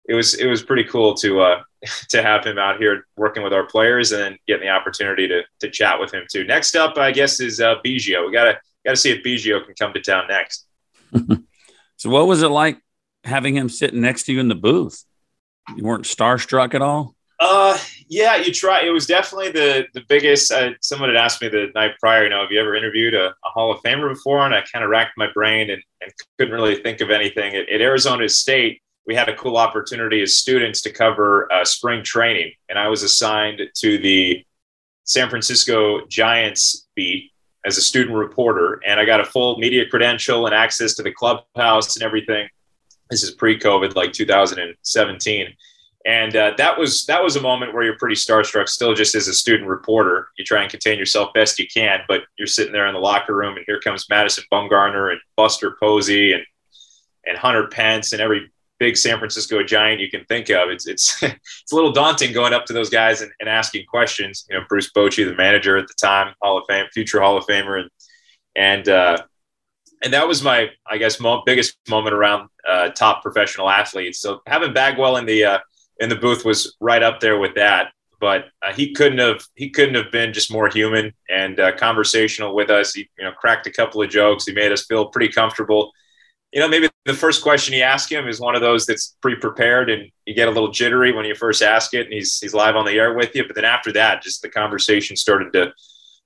it 0.07 0.13
was 0.13 0.33
it 0.35 0.47
was 0.47 0.63
pretty 0.63 0.85
cool 0.85 1.13
to 1.15 1.41
uh, 1.41 1.63
to 2.09 2.21
have 2.21 2.45
him 2.45 2.57
out 2.57 2.79
here 2.79 3.05
working 3.15 3.43
with 3.43 3.53
our 3.53 3.65
players 3.65 4.11
and 4.11 4.37
getting 4.47 4.67
the 4.67 4.71
opportunity 4.71 5.27
to 5.27 5.43
to 5.59 5.69
chat 5.69 5.99
with 5.99 6.13
him 6.13 6.25
too. 6.31 6.43
Next 6.43 6.75
up, 6.75 6.97
I 6.97 7.11
guess, 7.11 7.39
is 7.39 7.59
uh, 7.59 7.75
Biggio. 7.85 8.25
We 8.25 8.31
gotta 8.31 8.59
gotta 8.85 8.97
see 8.97 9.11
if 9.11 9.23
Biggio 9.23 9.63
can 9.63 9.75
come 9.75 9.93
to 9.93 10.01
town 10.01 10.25
next. 10.27 10.65
so, 11.97 12.09
what 12.09 12.27
was 12.27 12.41
it 12.41 12.49
like 12.49 12.79
having 13.23 13.55
him 13.55 13.69
sitting 13.69 14.01
next 14.01 14.23
to 14.23 14.33
you 14.33 14.39
in 14.39 14.47
the 14.47 14.55
booth? 14.55 15.03
You 15.75 15.83
weren't 15.83 16.05
starstruck 16.05 16.73
at 16.73 16.81
all. 16.81 17.15
Uh, 17.39 17.77
yeah, 18.07 18.35
you 18.37 18.51
try. 18.51 18.81
It 18.81 18.89
was 18.89 19.05
definitely 19.05 19.51
the 19.51 19.85
the 19.93 20.03
biggest. 20.09 20.51
Uh, 20.51 20.71
someone 20.81 21.09
had 21.09 21.17
asked 21.17 21.41
me 21.41 21.49
the 21.49 21.67
night 21.75 21.91
prior, 21.99 22.23
you 22.23 22.29
know, 22.29 22.41
have 22.41 22.51
you 22.51 22.59
ever 22.59 22.75
interviewed 22.75 23.13
a, 23.13 23.27
a 23.27 23.49
Hall 23.49 23.71
of 23.71 23.81
Famer 23.83 24.09
before? 24.09 24.43
And 24.45 24.55
I 24.55 24.63
kind 24.73 24.83
of 24.83 24.89
racked 24.89 25.17
my 25.17 25.27
brain 25.33 25.69
and, 25.69 25.83
and 26.01 26.11
couldn't 26.39 26.53
really 26.53 26.81
think 26.81 27.01
of 27.01 27.11
anything. 27.11 27.55
At, 27.55 27.69
at 27.69 27.81
Arizona 27.81 28.27
State, 28.27 28.81
we 29.07 29.15
had 29.15 29.29
a 29.29 29.35
cool 29.35 29.57
opportunity 29.57 30.21
as 30.21 30.35
students 30.35 30.81
to 30.81 30.91
cover 30.91 31.51
uh, 31.51 31.63
spring 31.63 32.03
training, 32.03 32.51
and 32.67 32.77
I 32.77 32.89
was 32.89 33.03
assigned 33.03 33.61
to 33.75 33.97
the 33.97 34.45
San 35.05 35.29
Francisco 35.29 36.05
Giants 36.07 36.87
beat 36.93 37.31
as 37.65 37.77
a 37.77 37.81
student 37.81 38.15
reporter, 38.17 38.81
and 38.85 38.99
I 38.99 39.05
got 39.05 39.21
a 39.21 39.25
full 39.25 39.57
media 39.57 39.85
credential 39.89 40.45
and 40.45 40.53
access 40.53 40.93
to 40.95 41.03
the 41.03 41.11
clubhouse 41.11 41.95
and 41.95 42.03
everything. 42.03 42.49
This 43.09 43.23
is 43.23 43.31
pre-COVID, 43.31 43.95
like 43.95 44.11
2017, 44.11 45.55
and 46.05 46.35
uh, 46.35 46.53
that 46.57 46.77
was 46.77 47.05
that 47.05 47.23
was 47.23 47.37
a 47.37 47.41
moment 47.41 47.73
where 47.73 47.83
you're 47.83 47.97
pretty 47.97 48.15
starstruck. 48.15 48.67
Still, 48.67 48.93
just 48.93 49.15
as 49.15 49.29
a 49.29 49.33
student 49.33 49.69
reporter, 49.69 50.27
you 50.37 50.43
try 50.43 50.61
and 50.61 50.69
contain 50.69 50.99
yourself 50.99 51.33
best 51.33 51.59
you 51.59 51.67
can, 51.73 52.01
but 52.09 52.23
you're 52.37 52.45
sitting 52.45 52.73
there 52.73 52.87
in 52.87 52.93
the 52.93 52.99
locker 52.99 53.33
room, 53.33 53.55
and 53.55 53.63
here 53.65 53.79
comes 53.79 54.09
Madison 54.09 54.43
Bumgarner 54.51 55.11
and 55.11 55.21
Buster 55.37 55.77
Posey 55.79 56.33
and 56.33 56.43
and 57.25 57.37
Hunter 57.37 57.67
Pence 57.67 58.11
and 58.11 58.21
every 58.21 58.51
big 58.79 58.97
San 58.97 59.17
Francisco 59.17 59.63
Giant 59.63 59.99
you 59.99 60.09
can 60.09 60.25
think 60.25 60.49
of. 60.49 60.69
It's 60.69 60.87
it's 60.87 61.21
it's 61.23 61.71
a 61.71 61.75
little 61.75 61.91
daunting 61.91 62.33
going 62.33 62.53
up 62.53 62.65
to 62.65 62.73
those 62.73 62.89
guys 62.89 63.21
and, 63.21 63.31
and 63.39 63.49
asking 63.49 63.85
questions. 63.85 64.45
You 64.49 64.57
know, 64.59 64.65
Bruce 64.69 64.91
Bochy, 64.91 65.25
the 65.25 65.35
manager 65.35 65.77
at 65.77 65.87
the 65.87 65.95
time, 65.95 66.33
Hall 66.41 66.57
of 66.57 66.63
Fame, 66.67 66.85
future 66.93 67.21
Hall 67.21 67.37
of 67.37 67.45
Famer, 67.45 67.79
and 67.81 67.89
and 68.55 68.89
uh, 68.89 69.17
and 70.03 70.13
that 70.13 70.27
was 70.27 70.43
my 70.43 70.69
I 70.89 70.97
guess 70.97 71.19
mo- 71.19 71.43
biggest 71.45 71.77
moment 71.89 72.15
around 72.15 72.49
uh, 72.67 72.89
top 72.89 73.21
professional 73.23 73.69
athletes. 73.69 74.19
So 74.19 74.41
having 74.47 74.73
Bagwell 74.73 75.17
in 75.17 75.25
the 75.25 75.43
uh, 75.45 75.59
in 75.99 76.09
the 76.09 76.15
booth 76.15 76.45
was 76.45 76.75
right 76.79 77.01
up 77.03 77.19
there 77.19 77.39
with 77.39 77.55
that. 77.55 77.91
but 78.19 78.45
uh, 78.65 78.73
he 78.73 78.93
couldn't 78.93 79.19
have 79.19 79.41
he 79.55 79.69
couldn't 79.69 79.95
have 79.95 80.11
been 80.11 80.33
just 80.33 80.51
more 80.51 80.69
human 80.69 81.13
and 81.29 81.59
uh, 81.59 81.75
conversational 81.75 82.55
with 82.55 82.69
us. 82.69 82.93
He 82.93 83.09
you 83.17 83.25
know 83.25 83.31
cracked 83.31 83.67
a 83.67 83.71
couple 83.71 84.01
of 84.01 84.09
jokes. 84.09 84.45
He 84.45 84.53
made 84.53 84.71
us 84.71 84.85
feel 84.85 85.07
pretty 85.07 85.31
comfortable. 85.31 85.91
You 86.51 86.61
know, 86.61 86.69
maybe 86.69 86.89
the 87.05 87.13
first 87.13 87.43
question 87.43 87.73
you 87.73 87.81
ask 87.81 88.11
him 88.11 88.27
is 88.27 88.39
one 88.39 88.55
of 88.55 88.61
those 88.61 88.85
that's 88.85 89.15
pre-prepared, 89.21 89.89
and 89.89 90.09
you 90.25 90.33
get 90.33 90.47
a 90.47 90.51
little 90.51 90.71
jittery 90.71 91.11
when 91.11 91.25
you 91.25 91.35
first 91.35 91.61
ask 91.61 91.93
it, 91.93 92.05
and 92.05 92.13
he's 92.13 92.39
he's 92.39 92.53
live 92.53 92.75
on 92.75 92.85
the 92.85 92.93
air 92.93 93.13
with 93.13 93.35
you. 93.35 93.45
But 93.45 93.55
then 93.55 93.65
after 93.65 93.91
that, 93.93 94.23
just 94.23 94.41
the 94.41 94.49
conversation 94.49 95.15
started 95.15 95.51
to 95.53 95.73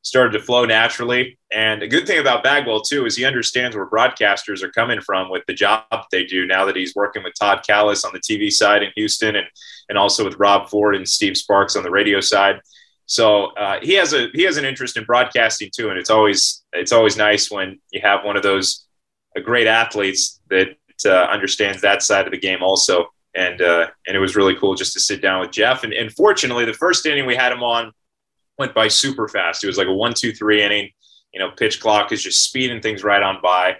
started 0.04 0.32
to 0.32 0.44
flow 0.44 0.66
naturally. 0.66 1.38
And 1.52 1.84
a 1.84 1.88
good 1.88 2.08
thing 2.08 2.20
about 2.20 2.44
Bagwell 2.44 2.82
too 2.82 3.06
is 3.06 3.16
he 3.16 3.26
understands 3.26 3.76
where 3.76 3.88
broadcasters 3.88 4.64
are 4.64 4.72
coming 4.72 5.00
from 5.02 5.30
with 5.30 5.44
the 5.46 5.54
job 5.54 5.86
they 6.12 6.26
do 6.26 6.48
now 6.48 6.66
that 6.66 6.76
he's 6.76 6.96
working 6.96 7.24
with 7.24 7.34
Todd 7.40 7.64
Kalas 7.68 8.04
on 8.04 8.12
the 8.12 8.20
TV 8.20 8.52
side 8.52 8.84
in 8.84 8.92
Houston 8.96 9.36
and 9.36 9.48
and 9.90 9.98
also 9.98 10.24
with 10.24 10.40
Rob 10.40 10.70
Ford 10.70 10.96
and 10.96 11.08
Steve 11.08 11.38
Sparks 11.38 11.76
on 11.76 11.84
the 11.84 11.92
radio 11.92 12.20
side. 12.20 12.62
So 13.06 13.48
uh, 13.56 13.80
he 13.82 13.94
has 13.96 14.14
a 14.14 14.30
he 14.34 14.44
has 14.44 14.58
an 14.58 14.66
interest 14.66 14.98
in 14.98 15.04
broadcasting 15.04 15.70
too, 15.76 15.90
and 15.90 16.00
it's 16.00 16.10
always 16.10 16.64
it's 16.74 16.92
always 16.92 17.18
nice 17.18 17.52
when 17.52 17.80
you 17.92 18.02
have 18.02 18.24
one 18.24 18.38
of 18.38 18.44
those 18.44 18.88
uh, 19.38 19.42
great 19.42 19.68
athletes 19.68 20.40
that 20.50 20.76
uh, 21.06 21.10
understands 21.10 21.82
that 21.82 22.04
side 22.04 22.26
of 22.26 22.32
the 22.32 22.40
game 22.40 22.62
also. 22.62 23.08
And 23.34 23.62
uh, 23.62 23.88
and 24.08 24.16
it 24.16 24.20
was 24.20 24.36
really 24.36 24.56
cool 24.56 24.76
just 24.76 24.94
to 24.94 25.00
sit 25.00 25.22
down 25.22 25.40
with 25.40 25.52
Jeff. 25.52 25.84
And, 25.84 25.94
and 25.94 26.12
fortunately, 26.12 26.66
the 26.66 26.74
first 26.74 27.06
inning 27.06 27.26
we 27.26 27.36
had 27.36 27.54
him 27.54 27.64
on 27.64 27.94
went 28.58 28.74
by 28.76 28.90
super 28.90 29.28
fast. 29.28 29.64
It 29.64 29.68
was 29.68 29.78
like 29.78 29.88
a 29.88 29.94
one, 29.94 30.14
two, 30.14 30.34
three 30.34 30.62
inning. 30.62 30.90
You 31.34 31.40
know, 31.40 31.52
pitch 31.52 31.80
clock 31.80 32.12
is 32.12 32.22
just 32.22 32.44
speeding 32.44 32.82
things 32.82 33.06
right 33.06 33.24
on 33.24 33.40
by. 33.42 33.78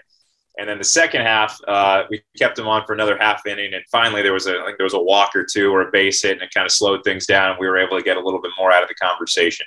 And 0.58 0.68
then 0.68 0.78
the 0.78 0.84
second 0.84 1.22
half, 1.22 1.58
uh, 1.66 2.04
we 2.10 2.22
kept 2.36 2.58
him 2.58 2.66
on 2.66 2.84
for 2.86 2.92
another 2.92 3.16
half 3.18 3.46
inning, 3.46 3.72
and 3.72 3.82
finally 3.90 4.22
there 4.22 4.34
was 4.34 4.46
a 4.46 4.58
I 4.60 4.64
think 4.66 4.76
there 4.78 4.84
was 4.84 4.94
a 4.94 5.00
walk 5.00 5.34
or 5.34 5.44
two 5.44 5.70
or 5.70 5.82
a 5.82 5.90
base 5.90 6.22
hit, 6.22 6.32
and 6.32 6.42
it 6.42 6.52
kind 6.52 6.66
of 6.66 6.72
slowed 6.72 7.04
things 7.04 7.26
down, 7.26 7.50
and 7.50 7.58
we 7.58 7.66
were 7.66 7.78
able 7.78 7.96
to 7.96 8.02
get 8.02 8.16
a 8.16 8.20
little 8.20 8.40
bit 8.40 8.52
more 8.58 8.70
out 8.70 8.82
of 8.82 8.88
the 8.88 8.94
conversation. 8.94 9.66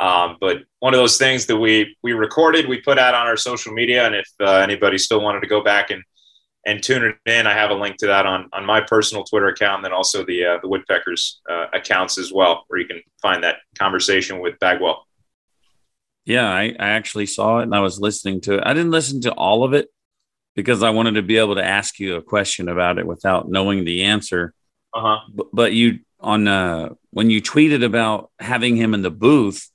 Um, 0.00 0.38
but 0.40 0.62
one 0.78 0.94
of 0.94 0.98
those 0.98 1.18
things 1.18 1.46
that 1.46 1.58
we 1.58 1.96
we 2.02 2.12
recorded, 2.14 2.66
we 2.66 2.80
put 2.80 2.98
out 2.98 3.14
on 3.14 3.26
our 3.26 3.36
social 3.36 3.72
media, 3.72 4.06
and 4.06 4.14
if 4.14 4.28
uh, 4.40 4.56
anybody 4.56 4.96
still 4.98 5.20
wanted 5.20 5.40
to 5.40 5.46
go 5.46 5.62
back 5.62 5.90
and 5.90 6.02
and 6.66 6.82
tune 6.82 7.04
it 7.04 7.30
in, 7.30 7.46
I 7.46 7.52
have 7.52 7.70
a 7.70 7.74
link 7.74 7.98
to 7.98 8.06
that 8.06 8.24
on 8.26 8.48
on 8.52 8.64
my 8.64 8.80
personal 8.80 9.24
Twitter 9.24 9.48
account, 9.48 9.76
and 9.76 9.84
then 9.84 9.92
also 9.92 10.24
the 10.24 10.44
uh, 10.44 10.58
the 10.62 10.68
Woodpeckers 10.68 11.40
uh, 11.50 11.66
accounts 11.74 12.16
as 12.16 12.32
well, 12.32 12.64
where 12.68 12.80
you 12.80 12.86
can 12.86 13.02
find 13.20 13.44
that 13.44 13.56
conversation 13.78 14.40
with 14.40 14.58
Bagwell. 14.58 15.06
Yeah, 16.24 16.48
I, 16.48 16.74
I 16.78 16.90
actually 16.90 17.26
saw 17.26 17.58
it 17.58 17.64
and 17.64 17.74
I 17.74 17.80
was 17.80 17.98
listening 17.98 18.40
to 18.42 18.58
it. 18.58 18.62
I 18.64 18.72
didn't 18.74 18.90
listen 18.92 19.20
to 19.22 19.32
all 19.32 19.64
of 19.64 19.72
it 19.72 19.88
because 20.54 20.82
I 20.82 20.90
wanted 20.90 21.12
to 21.12 21.22
be 21.22 21.38
able 21.38 21.56
to 21.56 21.64
ask 21.64 21.98
you 21.98 22.16
a 22.16 22.22
question 22.22 22.68
about 22.68 22.98
it 22.98 23.06
without 23.06 23.48
knowing 23.48 23.84
the 23.84 24.04
answer. 24.04 24.54
Uh-huh. 24.94 25.18
But, 25.32 25.46
but 25.52 25.72
you 25.72 26.00
on 26.20 26.46
uh, 26.46 26.90
when 27.10 27.30
you 27.30 27.40
tweeted 27.40 27.84
about 27.84 28.30
having 28.38 28.76
him 28.76 28.94
in 28.94 29.02
the 29.02 29.10
booth, 29.10 29.70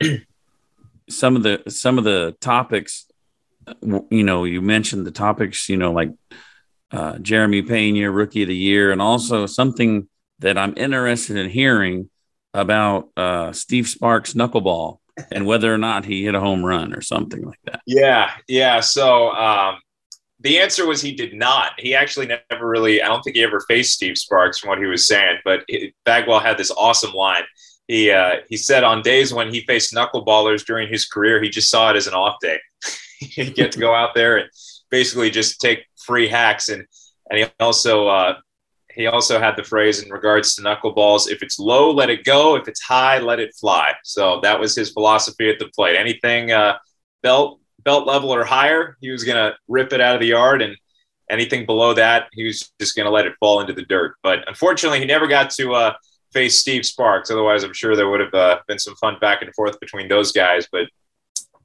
some 1.10 1.36
of 1.36 1.42
the 1.42 1.62
some 1.68 1.98
of 1.98 2.04
the 2.04 2.36
topics, 2.40 3.06
you 3.82 4.22
know, 4.22 4.44
you 4.44 4.60
mentioned 4.62 5.06
the 5.06 5.12
topics, 5.12 5.68
you 5.68 5.76
know, 5.76 5.92
like 5.92 6.10
uh, 6.90 7.18
Jeremy 7.18 7.60
your 7.96 8.12
Rookie 8.12 8.42
of 8.42 8.48
the 8.48 8.56
Year, 8.56 8.92
and 8.92 9.02
also 9.02 9.46
something 9.46 10.08
that 10.38 10.58
I'm 10.58 10.74
interested 10.76 11.36
in 11.36 11.50
hearing 11.50 12.10
about 12.54 13.10
uh, 13.16 13.52
Steve 13.52 13.88
Sparks 13.88 14.34
knuckleball 14.34 14.98
and 15.32 15.46
whether 15.46 15.72
or 15.72 15.78
not 15.78 16.04
he 16.04 16.24
hit 16.24 16.34
a 16.34 16.40
home 16.40 16.64
run 16.64 16.94
or 16.94 17.00
something 17.00 17.42
like 17.42 17.58
that. 17.64 17.80
Yeah, 17.86 18.30
yeah. 18.48 18.80
So 18.80 19.30
um, 19.30 19.78
the 20.40 20.58
answer 20.58 20.86
was 20.86 21.00
he 21.00 21.12
did 21.12 21.34
not. 21.34 21.72
He 21.78 21.94
actually 21.94 22.26
never 22.26 22.68
really, 22.68 23.02
I 23.02 23.08
don't 23.08 23.22
think 23.22 23.36
he 23.36 23.42
ever 23.42 23.60
faced 23.68 23.94
Steve 23.94 24.18
Sparks 24.18 24.58
from 24.58 24.70
what 24.70 24.78
he 24.78 24.86
was 24.86 25.06
saying, 25.06 25.38
but 25.44 25.64
Bagwell 26.04 26.40
had 26.40 26.58
this 26.58 26.70
awesome 26.70 27.12
line. 27.12 27.44
He, 27.88 28.10
uh, 28.10 28.36
he 28.48 28.56
said 28.56 28.84
on 28.84 29.02
days 29.02 29.32
when 29.32 29.52
he 29.52 29.60
faced 29.60 29.94
knuckleballers 29.94 30.64
during 30.64 30.88
his 30.88 31.06
career, 31.06 31.42
he 31.42 31.48
just 31.48 31.70
saw 31.70 31.90
it 31.90 31.96
as 31.96 32.06
an 32.06 32.14
off 32.14 32.36
day. 32.40 32.58
He'd 33.18 33.54
get 33.54 33.72
to 33.72 33.78
go 33.78 33.94
out 33.94 34.14
there 34.14 34.38
and 34.38 34.50
basically 34.90 35.30
just 35.30 35.60
take 35.60 35.86
free 36.04 36.28
hacks. 36.28 36.68
And, 36.68 36.84
and 37.30 37.38
he 37.38 37.46
also, 37.60 38.08
uh, 38.08 38.34
he 38.96 39.06
also 39.06 39.38
had 39.38 39.56
the 39.56 39.62
phrase 39.62 40.02
in 40.02 40.10
regards 40.10 40.54
to 40.54 40.62
knuckleballs 40.62 41.30
if 41.30 41.42
it's 41.42 41.58
low, 41.58 41.90
let 41.90 42.08
it 42.08 42.24
go. 42.24 42.56
If 42.56 42.66
it's 42.66 42.80
high, 42.80 43.18
let 43.18 43.38
it 43.38 43.54
fly. 43.54 43.92
So 44.02 44.40
that 44.40 44.58
was 44.58 44.74
his 44.74 44.90
philosophy 44.90 45.50
at 45.50 45.58
the 45.58 45.68
plate. 45.68 45.96
Anything 45.96 46.50
uh, 46.50 46.78
belt 47.22 47.60
belt 47.84 48.06
level 48.06 48.34
or 48.34 48.44
higher, 48.44 48.96
he 49.00 49.10
was 49.10 49.24
to 49.24 49.54
rip 49.68 49.92
it 49.92 50.00
out 50.00 50.14
of 50.14 50.20
the 50.20 50.28
yard. 50.28 50.62
And 50.62 50.76
anything 51.30 51.66
below 51.66 51.94
that, 51.94 52.28
he 52.32 52.44
was 52.44 52.72
just 52.80 52.96
going 52.96 53.04
to 53.04 53.12
let 53.12 53.26
it 53.26 53.34
fall 53.38 53.60
into 53.60 53.74
the 53.74 53.84
dirt. 53.84 54.16
But 54.22 54.48
unfortunately, 54.48 54.98
he 54.98 55.04
never 55.04 55.26
got 55.26 55.50
to 55.50 55.74
uh, 55.74 55.94
face 56.36 56.58
Steve 56.58 56.84
Sparks. 56.84 57.30
Otherwise, 57.30 57.64
I'm 57.64 57.72
sure 57.72 57.96
there 57.96 58.10
would 58.10 58.20
have 58.20 58.34
uh, 58.34 58.58
been 58.68 58.78
some 58.78 58.94
fun 58.96 59.16
back 59.20 59.40
and 59.40 59.54
forth 59.54 59.80
between 59.80 60.06
those 60.08 60.32
guys. 60.32 60.68
But 60.70 60.86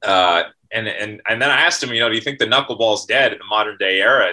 uh, 0.02 0.44
and 0.72 0.88
and 0.88 1.20
and 1.28 1.42
then 1.42 1.50
I 1.50 1.60
asked 1.60 1.82
him, 1.82 1.92
you 1.92 2.00
know, 2.00 2.08
do 2.08 2.14
you 2.14 2.22
think 2.22 2.38
the 2.38 2.46
knuckleball's 2.46 3.04
dead 3.04 3.32
in 3.32 3.38
the 3.38 3.44
modern 3.44 3.76
day 3.76 4.00
era? 4.00 4.32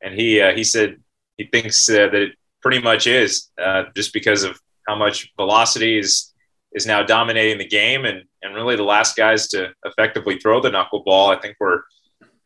And 0.00 0.14
he 0.14 0.40
uh, 0.40 0.54
he 0.54 0.62
said 0.62 0.98
he 1.36 1.46
thinks 1.46 1.88
uh, 1.90 1.94
that 1.94 2.14
it 2.14 2.32
pretty 2.62 2.80
much 2.80 3.06
is, 3.08 3.50
uh, 3.60 3.84
just 3.96 4.12
because 4.12 4.44
of 4.44 4.60
how 4.86 4.94
much 4.94 5.32
velocity 5.36 5.98
is 5.98 6.32
is 6.72 6.86
now 6.86 7.02
dominating 7.02 7.58
the 7.58 7.66
game, 7.66 8.04
and 8.04 8.22
and 8.42 8.54
really 8.54 8.76
the 8.76 8.84
last 8.84 9.16
guys 9.16 9.48
to 9.48 9.72
effectively 9.84 10.38
throw 10.38 10.60
the 10.60 10.70
knuckleball, 10.70 11.36
I 11.36 11.40
think 11.40 11.56
were 11.58 11.84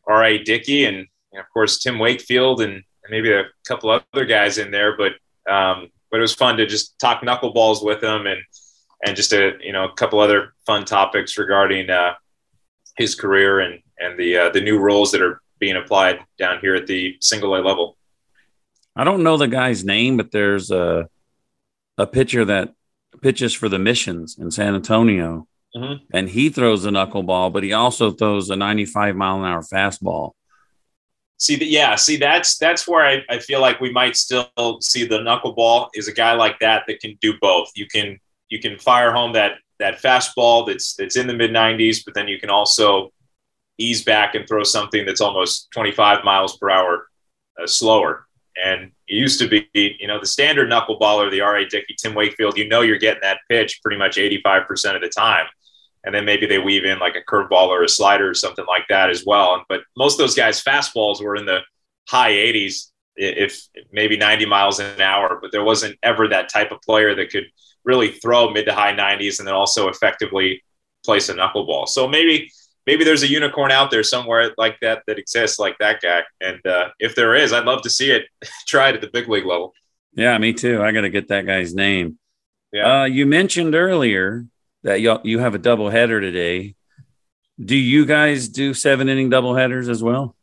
R.A. 0.07 0.39
Dickey 0.43 0.85
and, 0.85 0.97
and, 1.31 1.39
of 1.39 1.45
course 1.53 1.77
Tim 1.77 1.99
Wakefield 1.99 2.61
and, 2.61 2.73
and, 2.73 3.11
maybe 3.11 3.31
a 3.31 3.43
couple 3.67 3.91
other 3.91 4.25
guys 4.25 4.57
in 4.57 4.71
there. 4.71 4.97
But 4.97 5.13
um, 5.51 5.89
but 6.11 6.17
it 6.17 6.21
was 6.21 6.33
fun 6.33 6.57
to 6.57 6.65
just 6.65 6.97
talk 6.99 7.21
knuckleballs 7.21 7.83
with 7.83 8.03
him 8.03 8.25
and 8.27 8.41
and 9.05 9.15
just 9.15 9.33
a 9.33 9.53
you 9.61 9.73
know 9.73 9.85
a 9.85 9.93
couple 9.93 10.19
other 10.19 10.53
fun 10.65 10.85
topics 10.85 11.37
regarding 11.37 11.89
uh, 11.89 12.13
his 12.97 13.15
career 13.15 13.59
and 13.59 13.81
and 13.97 14.19
the 14.19 14.37
uh, 14.37 14.49
the 14.49 14.61
new 14.61 14.77
roles 14.79 15.11
that 15.11 15.21
are 15.21 15.41
being 15.59 15.75
applied 15.75 16.19
down 16.37 16.59
here 16.59 16.75
at 16.75 16.87
the 16.87 17.17
single 17.19 17.55
A 17.55 17.59
level. 17.59 17.97
I 18.95 19.03
don't 19.03 19.23
know 19.23 19.37
the 19.37 19.47
guy's 19.47 19.83
name, 19.83 20.17
but 20.17 20.31
there's 20.31 20.71
a 20.71 21.09
a 21.97 22.07
pitcher 22.07 22.45
that 22.45 22.73
pitches 23.21 23.53
for 23.53 23.69
the 23.69 23.79
Missions 23.79 24.37
in 24.37 24.51
San 24.51 24.75
Antonio, 24.75 25.47
mm-hmm. 25.75 26.03
and 26.13 26.29
he 26.29 26.49
throws 26.49 26.85
a 26.85 26.89
knuckleball, 26.89 27.51
but 27.51 27.63
he 27.63 27.73
also 27.73 28.11
throws 28.11 28.49
a 28.49 28.55
95 28.55 29.15
mile 29.15 29.39
an 29.39 29.45
hour 29.45 29.61
fastball. 29.61 30.31
See 31.39 31.55
that? 31.55 31.67
Yeah. 31.67 31.95
See, 31.95 32.17
that's 32.17 32.57
that's 32.57 32.87
where 32.87 33.05
I, 33.05 33.23
I 33.29 33.39
feel 33.39 33.61
like 33.61 33.79
we 33.79 33.91
might 33.91 34.15
still 34.15 34.49
see 34.81 35.05
the 35.05 35.19
knuckleball 35.19 35.89
is 35.95 36.07
a 36.07 36.13
guy 36.13 36.33
like 36.33 36.59
that 36.59 36.83
that 36.87 36.99
can 36.99 37.17
do 37.21 37.33
both. 37.39 37.69
You 37.75 37.87
can 37.87 38.19
you 38.49 38.59
can 38.59 38.77
fire 38.77 39.13
home 39.13 39.33
that 39.33 39.53
that 39.79 40.01
fastball 40.01 40.67
that's 40.67 40.95
that's 40.95 41.15
in 41.15 41.27
the 41.27 41.33
mid 41.33 41.51
90s, 41.51 42.03
but 42.03 42.13
then 42.13 42.27
you 42.27 42.39
can 42.39 42.49
also 42.49 43.11
ease 43.77 44.03
back 44.03 44.35
and 44.35 44.47
throw 44.47 44.63
something 44.63 45.05
that's 45.05 45.21
almost 45.21 45.71
25 45.71 46.25
miles 46.25 46.57
per 46.57 46.69
hour 46.69 47.07
uh, 47.61 47.65
slower. 47.65 48.27
And 48.61 48.91
it 49.07 49.15
used 49.15 49.39
to 49.39 49.47
be, 49.47 49.69
you 49.73 50.07
know, 50.07 50.19
the 50.19 50.25
standard 50.25 50.69
knuckleballer, 50.69 51.31
the 51.31 51.39
R.A. 51.39 51.65
Dickey, 51.65 51.95
Tim 51.97 52.13
Wakefield, 52.13 52.57
you 52.57 52.67
know, 52.67 52.81
you're 52.81 52.97
getting 52.97 53.21
that 53.21 53.39
pitch 53.47 53.79
pretty 53.81 53.97
much 53.97 54.17
85% 54.17 54.95
of 54.95 55.01
the 55.01 55.07
time. 55.07 55.45
And 56.09 56.15
then 56.15 56.25
maybe 56.25 56.47
they 56.47 56.57
weave 56.57 56.85
in 56.85 56.97
like 56.97 57.15
a 57.15 57.21
curveball 57.21 57.67
or 57.67 57.83
a 57.83 57.87
slider 57.87 58.27
or 58.27 58.33
something 58.33 58.65
like 58.65 58.87
that 58.89 59.11
as 59.11 59.27
well. 59.27 59.63
But 59.69 59.81
most 59.95 60.15
of 60.15 60.17
those 60.17 60.33
guys' 60.33 60.63
fastballs 60.63 61.21
were 61.21 61.35
in 61.35 61.45
the 61.45 61.59
high 62.09 62.31
80s, 62.31 62.87
if 63.15 63.61
maybe 63.91 64.17
90 64.17 64.47
miles 64.47 64.79
an 64.79 64.99
hour. 64.99 65.37
But 65.39 65.51
there 65.51 65.63
wasn't 65.63 65.99
ever 66.01 66.27
that 66.29 66.49
type 66.49 66.71
of 66.71 66.81
player 66.81 67.13
that 67.13 67.29
could 67.29 67.45
really 67.85 68.09
throw 68.09 68.49
mid 68.49 68.65
to 68.65 68.73
high 68.73 68.91
90s 68.91 69.37
and 69.37 69.47
then 69.47 69.53
also 69.53 69.87
effectively 69.87 70.63
place 71.05 71.29
a 71.29 71.35
knuckleball. 71.35 71.87
So 71.87 72.07
maybe 72.07 72.51
maybe 72.87 73.03
there's 73.03 73.21
a 73.21 73.29
unicorn 73.29 73.69
out 73.69 73.91
there 73.91 74.01
somewhere 74.01 74.51
like 74.57 74.79
that 74.81 75.03
that 75.05 75.19
exists 75.19 75.59
like 75.59 75.77
that 75.77 76.01
guy. 76.01 76.23
And 76.41 76.65
uh, 76.65 76.89
if 76.97 77.13
there 77.13 77.35
is, 77.35 77.53
I'd 77.53 77.65
love 77.65 77.83
to 77.83 77.89
see 77.91 78.09
it 78.09 78.23
tried 78.67 78.95
at 78.95 79.01
the 79.01 79.11
big 79.13 79.29
league 79.29 79.45
level. 79.45 79.75
Yeah, 80.15 80.35
me 80.39 80.53
too. 80.53 80.81
I 80.81 80.91
got 80.91 81.01
to 81.01 81.11
get 81.11 81.27
that 81.27 81.45
guy's 81.45 81.75
name. 81.75 82.17
Yeah. 82.73 83.01
Uh, 83.01 83.05
you 83.05 83.27
mentioned 83.27 83.75
earlier 83.75 84.47
that 84.83 85.01
you 85.01 85.17
you 85.23 85.39
have 85.39 85.55
a 85.55 85.59
double 85.59 85.89
header 85.89 86.21
today. 86.21 86.75
Do 87.63 87.75
you 87.75 88.05
guys 88.05 88.47
do 88.47 88.73
seven 88.73 89.09
inning 89.09 89.29
double 89.29 89.53
headers 89.53 89.89
as 89.89 90.01
well? 90.01 90.35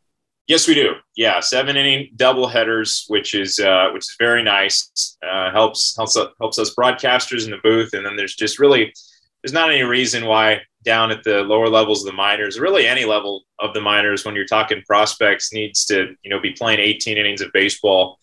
Yes, 0.46 0.68
we 0.68 0.74
do. 0.74 0.94
Yeah, 1.16 1.40
seven 1.40 1.76
inning 1.76 2.10
double 2.14 2.46
headers, 2.46 3.04
which 3.08 3.34
is 3.34 3.58
uh, 3.58 3.88
which 3.92 4.04
is 4.04 4.14
very 4.18 4.42
nice. 4.42 5.16
Uh, 5.26 5.50
helps 5.50 5.96
helps 5.96 6.16
helps 6.40 6.58
us 6.58 6.74
broadcasters 6.74 7.44
in 7.44 7.50
the 7.50 7.58
booth, 7.62 7.94
and 7.94 8.04
then 8.06 8.16
there's 8.16 8.36
just 8.36 8.58
really 8.58 8.92
there's 9.42 9.52
not 9.52 9.70
any 9.70 9.82
reason 9.82 10.26
why 10.26 10.60
down 10.84 11.10
at 11.10 11.24
the 11.24 11.42
lower 11.42 11.68
levels 11.68 12.02
of 12.02 12.06
the 12.06 12.16
minors, 12.16 12.60
really 12.60 12.86
any 12.86 13.04
level 13.04 13.42
of 13.58 13.74
the 13.74 13.80
minors, 13.80 14.24
when 14.24 14.36
you're 14.36 14.46
talking 14.46 14.82
prospects, 14.86 15.52
needs 15.52 15.84
to 15.86 16.14
you 16.22 16.30
know 16.30 16.40
be 16.40 16.52
playing 16.52 16.78
18 16.78 17.18
innings 17.18 17.40
of 17.40 17.52
baseball 17.52 18.20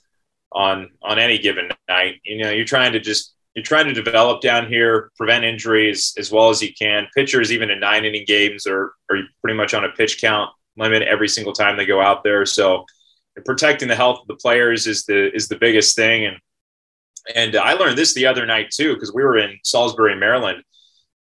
on 0.54 0.90
on 1.02 1.20
any 1.20 1.38
given 1.38 1.70
night. 1.90 2.22
You 2.24 2.38
know, 2.38 2.52
you're 2.52 2.66
trying 2.66 2.94
to 2.94 3.00
just 3.02 3.33
you're 3.56 3.64
trying 3.64 3.86
to 3.86 3.94
develop 3.94 4.42
down 4.42 4.68
here, 4.68 5.12
prevent 5.16 5.44
injuries 5.44 6.14
as 6.18 6.32
well 6.32 6.50
as 6.50 6.62
you 6.62 6.74
can. 6.74 7.08
Pitchers, 7.16 7.52
even 7.52 7.70
in 7.70 7.80
nine 7.80 8.06
inning 8.06 8.26
games, 8.26 8.66
are 8.66 8.94
are 9.10 9.18
pretty 9.42 9.58
much 9.58 9.74
on 9.74 9.86
a 9.86 9.90
pitch 9.90 10.20
count 10.20 10.50
limit 10.76 11.04
every 11.04 11.28
single 11.28 11.54
time 11.54 11.78
they 11.78 11.86
go 11.86 12.02
out 12.02 12.24
there. 12.24 12.46
So 12.46 12.86
protecting 13.46 13.88
the 13.88 13.96
health 13.96 14.20
of 14.22 14.28
the 14.28 14.36
players 14.36 14.88
is 14.88 15.06
the 15.06 15.34
is 15.36 15.48
the 15.48 15.58
biggest 15.58 15.96
thing 15.96 16.26
and 16.26 16.38
And 17.36 17.56
I 17.56 17.74
learned 17.74 17.98
this 17.98 18.14
the 18.14 18.26
other 18.26 18.46
night 18.46 18.70
too, 18.72 18.94
because 18.94 19.14
we 19.14 19.24
were 19.24 19.38
in 19.38 19.58
Salisbury, 19.64 20.16
Maryland, 20.16 20.64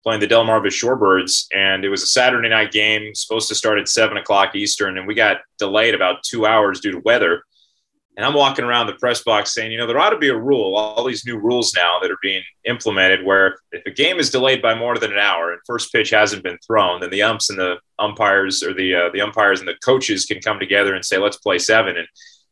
playing 0.02 0.20
the 0.20 0.26
Delmarva 0.26 0.66
Shorebirds, 0.66 1.46
and 1.54 1.84
it 1.84 1.88
was 1.88 2.02
a 2.02 2.06
Saturday 2.06 2.48
night 2.48 2.72
game, 2.72 3.14
supposed 3.14 3.48
to 3.48 3.54
start 3.54 3.78
at 3.78 3.88
seven 3.88 4.16
o'clock 4.16 4.54
Eastern, 4.54 4.98
and 4.98 5.06
we 5.06 5.14
got 5.14 5.38
delayed 5.58 5.94
about 5.94 6.24
two 6.24 6.44
hours 6.44 6.80
due 6.80 6.92
to 6.92 6.98
weather. 7.04 7.44
And 8.16 8.26
I'm 8.26 8.34
walking 8.34 8.64
around 8.66 8.88
the 8.88 8.94
press 8.94 9.22
box 9.22 9.54
saying, 9.54 9.72
you 9.72 9.78
know, 9.78 9.86
there 9.86 9.98
ought 9.98 10.10
to 10.10 10.18
be 10.18 10.28
a 10.28 10.36
rule, 10.36 10.76
all 10.76 11.04
these 11.04 11.24
new 11.24 11.38
rules 11.38 11.72
now 11.74 11.98
that 12.00 12.10
are 12.10 12.18
being 12.20 12.42
implemented, 12.64 13.24
where 13.24 13.56
if 13.72 13.86
a 13.86 13.90
game 13.90 14.18
is 14.18 14.28
delayed 14.28 14.60
by 14.60 14.74
more 14.74 14.98
than 14.98 15.12
an 15.12 15.18
hour 15.18 15.52
and 15.52 15.60
first 15.66 15.90
pitch 15.92 16.10
hasn't 16.10 16.42
been 16.42 16.58
thrown, 16.66 17.00
then 17.00 17.10
the 17.10 17.22
umps 17.22 17.48
and 17.48 17.58
the 17.58 17.76
umpires 17.98 18.62
or 18.62 18.74
the 18.74 18.94
uh, 18.94 19.08
the 19.14 19.22
umpires 19.22 19.60
and 19.60 19.68
the 19.68 19.76
coaches 19.82 20.26
can 20.26 20.40
come 20.40 20.58
together 20.58 20.94
and 20.94 21.04
say, 21.04 21.16
let's 21.16 21.38
play 21.38 21.58
seven. 21.58 21.96
And 21.96 22.06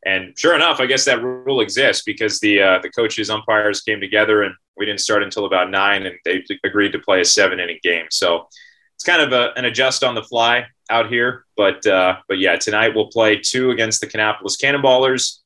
and 0.07 0.39
sure 0.39 0.55
enough, 0.55 0.81
I 0.81 0.87
guess 0.87 1.05
that 1.05 1.23
rule 1.23 1.61
exists 1.61 2.05
because 2.05 2.41
the 2.41 2.63
uh, 2.63 2.79
the 2.79 2.91
coaches 2.91 3.29
umpires 3.29 3.83
came 3.83 4.01
together 4.01 4.43
and 4.43 4.55
we 4.79 4.87
didn't 4.87 5.01
start 5.01 5.23
until 5.23 5.45
about 5.45 5.71
nine, 5.71 6.07
and 6.07 6.17
they 6.25 6.43
agreed 6.65 6.93
to 6.93 6.99
play 7.01 7.21
a 7.21 7.25
seven 7.25 7.61
inning 7.61 7.81
game. 7.83 8.07
So 8.11 8.49
it's 8.95 9.05
kind 9.05 9.21
of 9.21 9.33
a, 9.33 9.53
an 9.57 9.67
adjust 9.67 10.03
on 10.05 10.15
the 10.15 10.23
fly 10.23 10.67
out 10.89 11.11
here, 11.11 11.45
but 11.55 11.87
uh, 11.87 12.17
but 12.29 12.39
yeah, 12.39 12.57
tonight 12.57 12.95
we'll 12.95 13.09
play 13.09 13.37
two 13.37 13.73
against 13.73 14.01
the 14.01 14.07
Kannapolis 14.07 14.59
Cannonballers 14.59 15.41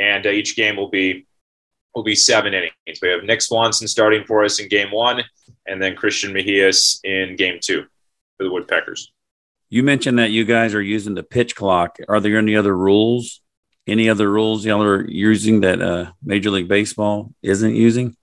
and 0.00 0.26
uh, 0.26 0.30
each 0.30 0.56
game 0.56 0.76
will 0.76 0.90
be 0.90 1.26
will 1.94 2.02
be 2.02 2.14
seven 2.14 2.54
innings. 2.54 3.00
We 3.00 3.08
have 3.08 3.24
Nick 3.24 3.40
Swanson 3.40 3.86
starting 3.86 4.24
for 4.24 4.44
us 4.44 4.60
in 4.60 4.68
game 4.68 4.90
one, 4.90 5.22
and 5.66 5.80
then 5.80 5.94
Christian 5.94 6.32
Mejias 6.32 6.98
in 7.04 7.36
game 7.36 7.58
two 7.62 7.84
for 8.36 8.44
the 8.44 8.50
Woodpeckers. 8.50 9.12
You 9.68 9.82
mentioned 9.82 10.18
that 10.18 10.30
you 10.30 10.44
guys 10.44 10.74
are 10.74 10.82
using 10.82 11.14
the 11.14 11.22
pitch 11.22 11.56
clock. 11.56 11.98
Are 12.08 12.20
there 12.20 12.36
any 12.36 12.56
other 12.56 12.76
rules? 12.76 13.40
Any 13.86 14.08
other 14.08 14.30
rules 14.30 14.64
y'all 14.64 14.82
are 14.82 15.06
using 15.08 15.60
that 15.60 15.82
uh, 15.82 16.12
Major 16.22 16.50
League 16.50 16.68
Baseball 16.68 17.32
isn't 17.42 17.74
using? 17.74 18.16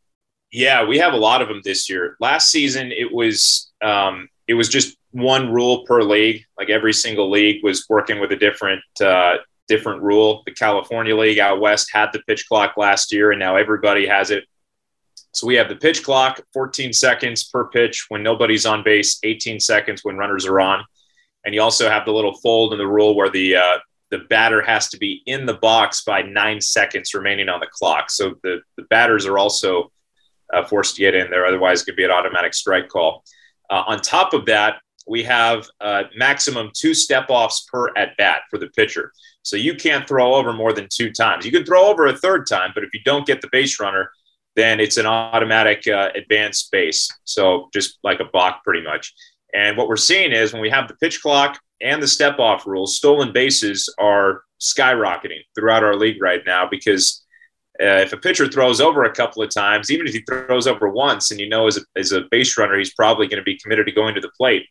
Yeah, 0.51 0.85
we 0.85 0.97
have 0.97 1.13
a 1.13 1.17
lot 1.17 1.41
of 1.41 1.47
them 1.47 1.61
this 1.63 1.89
year. 1.89 2.17
Last 2.19 2.49
season, 2.49 2.91
it 2.91 3.11
was 3.11 3.71
um, 3.81 4.27
it 4.47 4.55
was 4.55 4.69
just 4.69 4.97
one 5.11 5.51
rule 5.51 5.85
per 5.85 6.01
league. 6.01 6.45
Like 6.57 6.69
every 6.69 6.93
single 6.93 7.29
league 7.29 7.63
was 7.63 7.85
working 7.89 8.19
with 8.19 8.31
a 8.31 8.35
different 8.35 8.83
uh, 8.99 9.37
different 9.71 10.01
rule. 10.01 10.43
The 10.45 10.51
California 10.51 11.15
League 11.15 11.39
out 11.39 11.61
west 11.61 11.89
had 11.93 12.09
the 12.11 12.21
pitch 12.27 12.45
clock 12.49 12.75
last 12.75 13.13
year, 13.13 13.31
and 13.31 13.39
now 13.39 13.55
everybody 13.55 14.05
has 14.05 14.29
it. 14.29 14.43
So 15.31 15.47
we 15.47 15.55
have 15.55 15.69
the 15.69 15.77
pitch 15.77 16.03
clock, 16.03 16.41
14 16.53 16.91
seconds 16.91 17.45
per 17.45 17.69
pitch 17.69 18.07
when 18.09 18.21
nobody's 18.21 18.65
on 18.65 18.83
base, 18.83 19.17
18 19.23 19.61
seconds 19.61 20.03
when 20.03 20.17
runners 20.17 20.45
are 20.45 20.59
on, 20.59 20.83
and 21.45 21.55
you 21.55 21.61
also 21.61 21.89
have 21.89 22.05
the 22.05 22.11
little 22.11 22.35
fold 22.35 22.73
in 22.73 22.79
the 22.79 22.87
rule 22.87 23.15
where 23.15 23.29
the 23.29 23.55
uh, 23.55 23.77
the 24.09 24.19
batter 24.29 24.61
has 24.61 24.89
to 24.89 24.97
be 24.97 25.23
in 25.25 25.45
the 25.45 25.53
box 25.53 26.03
by 26.03 26.21
nine 26.21 26.59
seconds 26.59 27.13
remaining 27.13 27.47
on 27.47 27.61
the 27.61 27.67
clock. 27.71 28.09
So 28.09 28.35
the, 28.43 28.59
the 28.75 28.83
batters 28.89 29.25
are 29.25 29.37
also 29.37 29.89
uh, 30.53 30.65
forced 30.65 30.97
to 30.97 31.01
get 31.01 31.15
in 31.15 31.31
there, 31.31 31.45
otherwise 31.45 31.81
it 31.81 31.85
could 31.85 31.95
be 31.95 32.03
an 32.03 32.11
automatic 32.11 32.53
strike 32.53 32.89
call. 32.89 33.23
Uh, 33.69 33.83
on 33.87 34.01
top 34.01 34.33
of 34.33 34.47
that, 34.47 34.81
we 35.07 35.23
have 35.23 35.67
uh, 35.79 36.03
maximum 36.15 36.71
two 36.73 36.93
step 36.93 37.27
offs 37.29 37.65
per 37.71 37.95
at 37.95 38.17
bat 38.17 38.41
for 38.49 38.57
the 38.57 38.67
pitcher. 38.67 39.13
So 39.43 39.55
you 39.55 39.75
can't 39.75 40.07
throw 40.07 40.35
over 40.35 40.53
more 40.53 40.73
than 40.73 40.87
two 40.91 41.11
times. 41.11 41.45
You 41.45 41.51
can 41.51 41.65
throw 41.65 41.87
over 41.87 42.07
a 42.07 42.17
third 42.17 42.47
time, 42.47 42.71
but 42.73 42.83
if 42.83 42.91
you 42.93 42.99
don't 43.03 43.25
get 43.25 43.41
the 43.41 43.49
base 43.51 43.79
runner, 43.79 44.11
then 44.55 44.79
it's 44.79 44.97
an 44.97 45.05
automatic 45.05 45.87
uh, 45.87 46.09
advanced 46.15 46.71
base. 46.71 47.09
So 47.23 47.69
just 47.73 47.97
like 48.03 48.19
a 48.19 48.25
balk, 48.25 48.63
pretty 48.63 48.83
much. 48.83 49.13
And 49.53 49.77
what 49.77 49.87
we're 49.87 49.97
seeing 49.97 50.31
is 50.31 50.53
when 50.53 50.61
we 50.61 50.69
have 50.69 50.87
the 50.87 50.95
pitch 50.95 51.21
clock 51.21 51.59
and 51.81 52.01
the 52.01 52.07
step 52.07 52.39
off 52.39 52.67
rules, 52.67 52.95
stolen 52.95 53.33
bases 53.33 53.93
are 53.99 54.43
skyrocketing 54.61 55.41
throughout 55.55 55.83
our 55.83 55.95
league 55.95 56.21
right 56.21 56.41
now 56.45 56.67
because 56.69 57.23
uh, 57.81 57.97
if 57.97 58.13
a 58.13 58.17
pitcher 58.17 58.47
throws 58.47 58.79
over 58.79 59.03
a 59.05 59.13
couple 59.13 59.41
of 59.41 59.49
times, 59.49 59.89
even 59.89 60.05
if 60.05 60.13
he 60.13 60.21
throws 60.21 60.67
over 60.67 60.89
once 60.89 61.31
and 61.31 61.39
you 61.39 61.49
know 61.49 61.67
as 61.67 61.77
a, 61.77 61.81
as 61.95 62.11
a 62.11 62.25
base 62.29 62.57
runner, 62.57 62.77
he's 62.77 62.93
probably 62.93 63.27
going 63.27 63.39
to 63.39 63.43
be 63.43 63.57
committed 63.57 63.87
to 63.87 63.91
going 63.91 64.13
to 64.13 64.21
the 64.21 64.31
plate, 64.37 64.67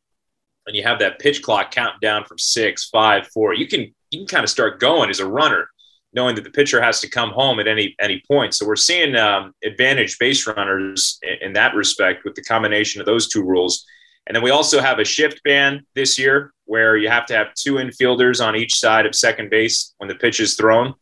and 0.67 0.77
you 0.77 0.83
have 0.83 1.01
that 1.01 1.19
pitch 1.19 1.43
clock 1.43 1.73
counting 1.73 1.99
down 2.01 2.25
from 2.25 2.39
six, 2.39 2.89
five, 2.89 3.27
four, 3.29 3.55
you 3.55 3.67
can 3.67 3.93
you 4.11 4.20
can 4.20 4.27
kind 4.27 4.44
of 4.44 4.51
start 4.51 4.81
going 4.81 5.11
as 5.11 5.20
a 5.20 5.29
runner, 5.29 5.68
knowing 6.12 6.35
that 6.35 6.44
the 6.44 6.51
pitcher 6.51 6.83
has 6.83 7.01
to 7.01 7.09
come 7.09 7.31
home 7.31 7.61
at 7.61 7.68
any 7.68 7.94
any 8.01 8.23
point. 8.27 8.55
So 8.55 8.66
we're 8.66 8.77
seeing 8.77 9.16
um, 9.16 9.55
advantage 9.64 10.18
base 10.18 10.46
runners 10.46 11.18
in, 11.23 11.49
in 11.49 11.53
that 11.55 11.75
respect 11.75 12.25
with 12.25 12.35
the 12.35 12.42
combination 12.42 13.01
of 13.01 13.07
those 13.07 13.29
two 13.29 13.42
rules. 13.42 13.87
And 14.27 14.37
then 14.37 14.42
we 14.42 14.51
also 14.51 14.81
have 14.81 14.99
a 14.99 15.05
shift 15.05 15.42
ban 15.44 15.85
this 15.94 16.18
year 16.18 16.53
where 16.66 16.96
you 16.96 17.09
have 17.09 17.27
to 17.27 17.35
have 17.35 17.55
two 17.55 17.75
infielders 17.75 18.44
on 18.44 18.55
each 18.55 18.79
side 18.79 19.07
of 19.07 19.14
second 19.14 19.51
base 19.51 19.94
when 19.99 20.09
the 20.09 20.14
pitch 20.14 20.38
is 20.38 20.55
thrown. 20.55 20.94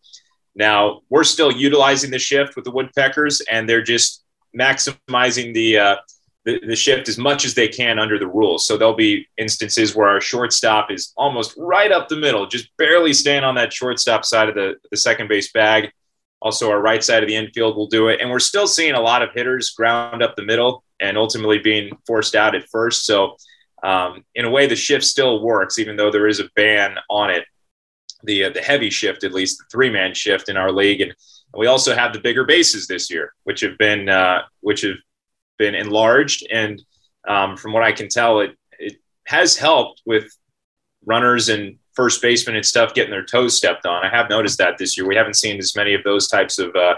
Now, 0.54 1.02
we're 1.08 1.24
still 1.24 1.52
utilizing 1.52 2.10
the 2.10 2.18
shift 2.18 2.56
with 2.56 2.64
the 2.64 2.70
Woodpeckers, 2.70 3.40
and 3.50 3.68
they're 3.68 3.82
just 3.82 4.24
maximizing 4.58 5.52
the 5.52 5.78
uh, 5.78 5.96
the, 6.48 6.66
the 6.66 6.76
shift 6.76 7.10
as 7.10 7.18
much 7.18 7.44
as 7.44 7.52
they 7.52 7.68
can 7.68 7.98
under 7.98 8.18
the 8.18 8.26
rules. 8.26 8.66
So 8.66 8.78
there'll 8.78 8.94
be 8.94 9.28
instances 9.36 9.94
where 9.94 10.08
our 10.08 10.20
shortstop 10.20 10.90
is 10.90 11.12
almost 11.14 11.54
right 11.58 11.92
up 11.92 12.08
the 12.08 12.16
middle, 12.16 12.46
just 12.46 12.74
barely 12.78 13.12
staying 13.12 13.44
on 13.44 13.54
that 13.56 13.70
shortstop 13.70 14.24
side 14.24 14.48
of 14.48 14.54
the, 14.54 14.76
the 14.90 14.96
second 14.96 15.28
base 15.28 15.52
bag. 15.52 15.90
Also, 16.40 16.70
our 16.70 16.80
right 16.80 17.04
side 17.04 17.22
of 17.22 17.28
the 17.28 17.36
infield 17.36 17.76
will 17.76 17.88
do 17.88 18.08
it. 18.08 18.20
And 18.22 18.30
we're 18.30 18.38
still 18.38 18.66
seeing 18.66 18.94
a 18.94 19.00
lot 19.00 19.20
of 19.20 19.28
hitters 19.34 19.70
ground 19.70 20.22
up 20.22 20.36
the 20.36 20.42
middle 20.42 20.84
and 21.00 21.18
ultimately 21.18 21.58
being 21.58 21.90
forced 22.06 22.34
out 22.34 22.54
at 22.54 22.66
first. 22.70 23.04
So, 23.04 23.36
um, 23.82 24.24
in 24.34 24.46
a 24.46 24.50
way, 24.50 24.66
the 24.66 24.74
shift 24.74 25.04
still 25.04 25.42
works, 25.42 25.78
even 25.78 25.96
though 25.96 26.10
there 26.10 26.28
is 26.28 26.40
a 26.40 26.48
ban 26.56 26.96
on 27.10 27.30
it. 27.30 27.44
The, 28.22 28.44
uh, 28.44 28.50
the 28.50 28.62
heavy 28.62 28.88
shift, 28.88 29.22
at 29.22 29.32
least 29.32 29.58
the 29.58 29.64
three 29.70 29.90
man 29.90 30.14
shift 30.14 30.48
in 30.48 30.56
our 30.56 30.72
league. 30.72 31.02
And 31.02 31.14
we 31.52 31.66
also 31.66 31.94
have 31.94 32.14
the 32.14 32.20
bigger 32.20 32.44
bases 32.44 32.86
this 32.86 33.10
year, 33.10 33.34
which 33.44 33.60
have 33.60 33.76
been, 33.76 34.08
uh, 34.08 34.42
which 34.60 34.80
have 34.80 34.96
been 35.58 35.74
enlarged, 35.74 36.46
and 36.50 36.82
um, 37.26 37.56
from 37.56 37.72
what 37.72 37.82
I 37.82 37.92
can 37.92 38.08
tell, 38.08 38.40
it 38.40 38.56
it 38.78 38.96
has 39.24 39.56
helped 39.56 40.02
with 40.06 40.24
runners 41.04 41.48
and 41.48 41.78
first 41.94 42.22
basemen 42.22 42.56
and 42.56 42.64
stuff 42.64 42.94
getting 42.94 43.10
their 43.10 43.24
toes 43.24 43.56
stepped 43.56 43.84
on. 43.84 44.04
I 44.04 44.08
have 44.08 44.30
noticed 44.30 44.58
that 44.58 44.78
this 44.78 44.96
year. 44.96 45.06
We 45.06 45.16
haven't 45.16 45.34
seen 45.34 45.58
as 45.58 45.74
many 45.74 45.94
of 45.94 46.04
those 46.04 46.28
types 46.28 46.58
of 46.58 46.74
uh, 46.76 46.94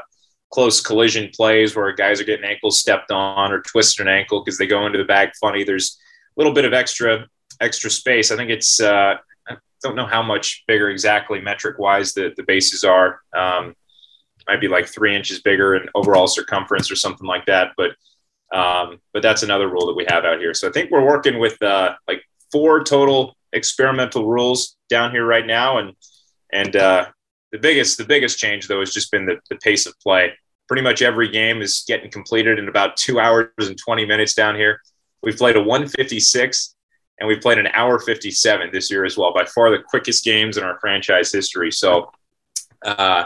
close 0.51 0.81
collision 0.81 1.31
plays 1.35 1.75
where 1.75 1.93
guys 1.93 2.21
are 2.21 2.25
getting 2.25 2.45
ankles 2.45 2.81
stepped 2.81 3.11
on 3.11 3.53
or 3.53 3.63
twisted 3.63 4.07
an 4.07 4.13
ankle 4.13 4.45
because 4.45 4.59
they 4.59 4.67
go 4.67 4.85
into 4.87 4.99
the 4.99 5.05
bag 5.05 5.31
funny. 5.41 5.65
There's 5.65 5.99
a 6.37 6.41
little 6.41 6.53
bit 6.53 6.65
of 6.65 6.73
extra 6.73 7.27
extra 7.61 7.91
space. 7.91 8.31
I 8.31 8.37
think 8.37 8.51
it's 8.51 8.81
uh, 8.81 9.15
I 9.49 9.57
don't 9.83 9.97
know 9.97 10.07
how 10.07 10.23
much 10.23 10.65
bigger 10.67 10.91
exactly 10.91 11.41
metric 11.41 11.79
wise 11.79 12.13
the 12.13 12.33
the 12.37 12.43
bases 12.43 12.85
are. 12.85 13.21
Um, 13.35 13.75
might 14.49 14.61
be 14.61 14.69
like 14.69 14.87
three 14.87 15.15
inches 15.15 15.41
bigger 15.41 15.77
in 15.77 15.89
overall 15.95 16.27
circumference 16.27 16.91
or 16.91 16.97
something 16.97 17.27
like 17.27 17.47
that, 17.47 17.69
but 17.77 17.93
um, 18.53 19.01
but 19.13 19.23
that's 19.23 19.43
another 19.43 19.69
rule 19.69 19.87
that 19.87 19.97
we 19.97 20.07
have 20.09 20.25
out 20.25 20.39
here. 20.39 20.55
So 20.55 20.69
I 20.69 20.73
think 20.73 20.91
we're 20.91 21.05
working 21.05 21.39
with 21.39 21.61
uh, 21.63 21.95
like 22.09 22.23
four 22.51 22.83
total 22.83 23.37
experimental 23.53 24.27
rules 24.27 24.77
down 24.89 25.11
here 25.11 25.27
right 25.27 25.47
now, 25.47 25.79
and 25.79 25.95
and 26.53 26.75
uh, 26.77 27.07
the 27.53 27.59
biggest 27.59 27.99
the 27.99 28.05
biggest 28.05 28.39
change 28.39 28.69
though 28.69 28.81
has 28.81 28.93
just 28.93 29.11
been 29.11 29.27
the, 29.27 29.39
the 29.49 29.57
pace 29.57 29.87
of 29.87 29.99
play. 30.01 30.33
Pretty 30.69 30.83
much 30.83 31.03
every 31.03 31.29
game 31.29 31.63
is 31.63 31.85
getting 31.87 32.11
completed 32.11 32.59
in 32.59 32.69
about 32.69 32.97
two 32.97 33.19
hours 33.19 33.49
and 33.59 33.77
20 33.77 34.07
minutes 34.07 34.35
down 34.35 34.55
here. 34.55 34.81
We've 35.23 35.37
played 35.37 35.57
a 35.57 35.61
156 35.61 36.77
and 37.19 37.29
we've 37.29 37.41
played 37.41 37.59
an 37.59 37.67
hour 37.75 37.99
57 37.99 38.71
this 38.73 38.91
year 38.91 39.05
as 39.05 39.17
well. 39.17 39.35
By 39.35 39.45
far 39.45 39.71
the 39.71 39.83
quickest 39.83 40.25
games 40.25 40.57
in 40.57 40.65
our 40.65 40.79
franchise 40.81 41.33
history. 41.33 41.73
So 41.73 42.13
uh, 42.85 43.25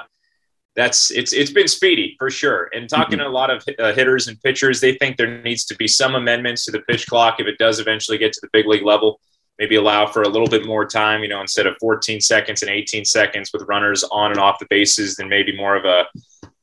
that's 0.77 1.11
it's 1.11 1.33
it's 1.33 1.53
been 1.53 1.69
speedy 1.69 2.17
for 2.19 2.31
sure. 2.31 2.69
And 2.73 2.89
talking 2.89 3.19
mm-hmm. 3.19 3.25
to 3.25 3.29
a 3.29 3.31
lot 3.31 3.51
of 3.51 3.65
uh, 3.79 3.93
hitters 3.93 4.29
and 4.29 4.41
pitchers, 4.43 4.81
they 4.81 4.95
think 4.95 5.17
there 5.17 5.43
needs 5.43 5.65
to 5.67 5.77
be 5.77 5.87
some 5.87 6.15
amendments 6.15 6.65
to 6.65 6.73
the 6.73 6.81
pitch 6.81 7.07
clock 7.07 7.39
if 7.39 7.47
it 7.47 7.59
does 7.59 7.79
eventually 7.79 8.19
get 8.19 8.33
to 8.33 8.41
the 8.43 8.49
big 8.53 8.67
league 8.67 8.85
level. 8.85 9.21
Maybe 9.59 9.77
allow 9.77 10.07
for 10.07 10.23
a 10.23 10.29
little 10.29 10.49
bit 10.49 10.67
more 10.67 10.85
time, 10.85 11.23
you 11.23 11.29
know, 11.29 11.41
instead 11.41 11.69
of 11.69 11.77
14 11.79 12.21
seconds 12.21 12.63
and 12.63 12.71
18 12.73 13.05
seconds 13.05 13.51
with 13.53 13.63
runners 13.69 14.03
on 14.11 14.33
and 14.33 14.41
off 14.41 14.59
the 14.59 14.67
bases, 14.69 15.15
then 15.15 15.29
maybe 15.29 15.57
more 15.57 15.77
of 15.77 15.85
a 15.85 16.07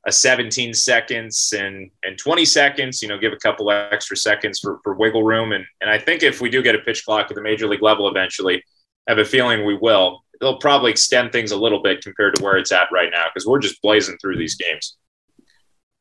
a 0.08 0.12
17 0.12 0.74
seconds 0.74 1.54
and 1.58 1.90
and 2.04 2.18
20 2.18 2.44
seconds. 2.44 3.02
You 3.02 3.08
know, 3.08 3.18
give 3.18 3.32
a 3.32 3.38
couple 3.38 3.72
extra 3.72 4.18
seconds 4.18 4.60
for 4.60 4.80
for 4.84 4.94
wiggle 4.94 5.24
room. 5.24 5.54
And 5.54 5.66
and 5.80 5.90
I 5.90 5.98
think 5.98 6.22
if 6.22 6.42
we 6.42 6.50
do 6.50 6.62
get 6.62 6.76
a 6.76 6.80
pitch 6.80 7.06
clock 7.06 7.28
at 7.30 7.36
the 7.36 7.42
major 7.42 7.68
league 7.68 7.84
level 7.84 8.10
eventually, 8.10 8.62
I 9.08 9.12
have 9.12 9.20
a 9.20 9.26
feeling 9.26 9.66
we 9.66 9.78
will 9.78 10.24
they'll 10.42 10.58
probably 10.58 10.92
extend 10.92 11.32
things 11.32 11.52
a 11.52 11.58
little 11.58 11.82
bit 11.82 12.04
compared 12.04 12.36
to 12.36 12.44
where 12.44 12.58
it's 12.58 12.72
at 12.72 12.88
right 12.92 13.10
now 13.12 13.26
because 13.32 13.48
we're 13.48 13.60
just 13.60 13.82
blazing 13.82 14.18
through 14.18 14.38
these 14.38 14.56
games. 14.56 14.98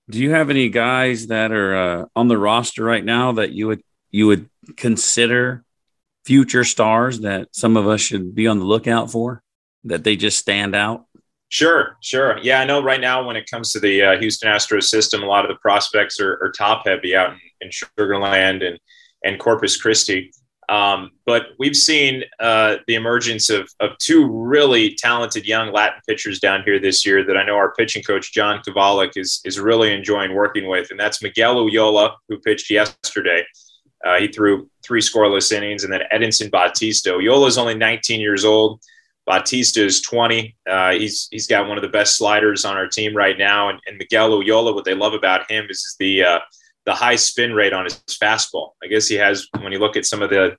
Do 0.08 0.18
you 0.18 0.30
have 0.30 0.50
any 0.50 0.70
guys 0.70 1.28
that 1.28 1.52
are 1.52 1.76
uh, 1.76 2.04
on 2.16 2.26
the 2.26 2.38
roster 2.38 2.82
right 2.82 3.04
now 3.04 3.32
that 3.32 3.52
you 3.52 3.68
would 3.68 3.82
you 4.10 4.26
would 4.26 4.48
consider 4.76 5.62
future 6.24 6.64
stars 6.64 7.20
that 7.20 7.54
some 7.54 7.76
of 7.76 7.86
us 7.86 8.00
should 8.00 8.34
be 8.34 8.48
on 8.48 8.58
the 8.58 8.64
lookout 8.64 9.10
for? 9.12 9.42
That 9.84 10.02
they 10.02 10.16
just 10.16 10.38
stand 10.38 10.74
out. 10.74 11.06
Sure, 11.48 11.96
sure. 12.00 12.38
Yeah, 12.42 12.60
I 12.60 12.64
know 12.64 12.82
right 12.82 13.00
now 13.00 13.24
when 13.24 13.36
it 13.36 13.50
comes 13.50 13.72
to 13.72 13.80
the 13.80 14.02
uh, 14.02 14.18
Houston 14.18 14.50
Astros 14.50 14.84
system, 14.84 15.22
a 15.22 15.26
lot 15.26 15.44
of 15.44 15.48
the 15.48 15.58
prospects 15.60 16.20
are, 16.20 16.38
are 16.42 16.52
top 16.52 16.86
heavy 16.86 17.14
out 17.14 17.32
in, 17.32 17.38
in 17.60 17.70
Sugarland 17.70 18.66
and 18.66 18.78
and 19.22 19.38
Corpus 19.38 19.76
Christi. 19.76 20.32
Um, 20.70 21.10
but 21.26 21.48
we've 21.58 21.76
seen 21.76 22.22
uh, 22.38 22.76
the 22.86 22.94
emergence 22.94 23.50
of, 23.50 23.68
of 23.80 23.98
two 23.98 24.30
really 24.30 24.94
talented 24.94 25.44
young 25.44 25.72
Latin 25.72 26.00
pitchers 26.08 26.38
down 26.38 26.62
here 26.64 26.78
this 26.78 27.04
year 27.04 27.24
that 27.24 27.36
I 27.36 27.44
know 27.44 27.56
our 27.56 27.74
pitching 27.74 28.04
coach, 28.04 28.32
John 28.32 28.62
Kovalik, 28.66 29.16
is, 29.16 29.40
is 29.44 29.58
really 29.58 29.92
enjoying 29.92 30.32
working 30.32 30.68
with. 30.68 30.92
And 30.92 31.00
that's 31.00 31.24
Miguel 31.24 31.56
Ullola, 31.56 32.14
who 32.28 32.38
pitched 32.38 32.70
yesterday. 32.70 33.44
Uh, 34.04 34.20
he 34.20 34.28
threw 34.28 34.70
three 34.84 35.00
scoreless 35.00 35.50
innings, 35.50 35.82
and 35.82 35.92
then 35.92 36.02
Edinson 36.12 36.50
Bautista. 36.52 37.10
Ullola 37.10 37.48
is 37.48 37.58
only 37.58 37.74
19 37.74 38.20
years 38.20 38.44
old. 38.44 38.80
Bautista 39.26 39.84
is 39.84 40.00
20. 40.02 40.56
Uh, 40.68 40.92
he's 40.92 41.28
he's 41.30 41.46
got 41.46 41.68
one 41.68 41.78
of 41.78 41.82
the 41.82 41.88
best 41.88 42.16
sliders 42.16 42.64
on 42.64 42.76
our 42.76 42.86
team 42.86 43.14
right 43.14 43.36
now. 43.36 43.68
And, 43.68 43.78
and 43.86 43.98
Miguel 43.98 44.30
Ullola, 44.30 44.74
what 44.74 44.84
they 44.84 44.94
love 44.94 45.14
about 45.14 45.50
him 45.50 45.66
is 45.68 45.96
the 45.98 46.22
uh, 46.22 46.38
the 46.86 46.94
high 46.94 47.16
spin 47.16 47.52
rate 47.54 47.72
on 47.72 47.84
his 47.84 48.02
fastball. 48.08 48.70
I 48.82 48.86
guess 48.86 49.06
he 49.06 49.16
has 49.16 49.46
when 49.60 49.72
you 49.72 49.78
look 49.78 49.96
at 49.96 50.06
some 50.06 50.22
of 50.22 50.30
the 50.30 50.56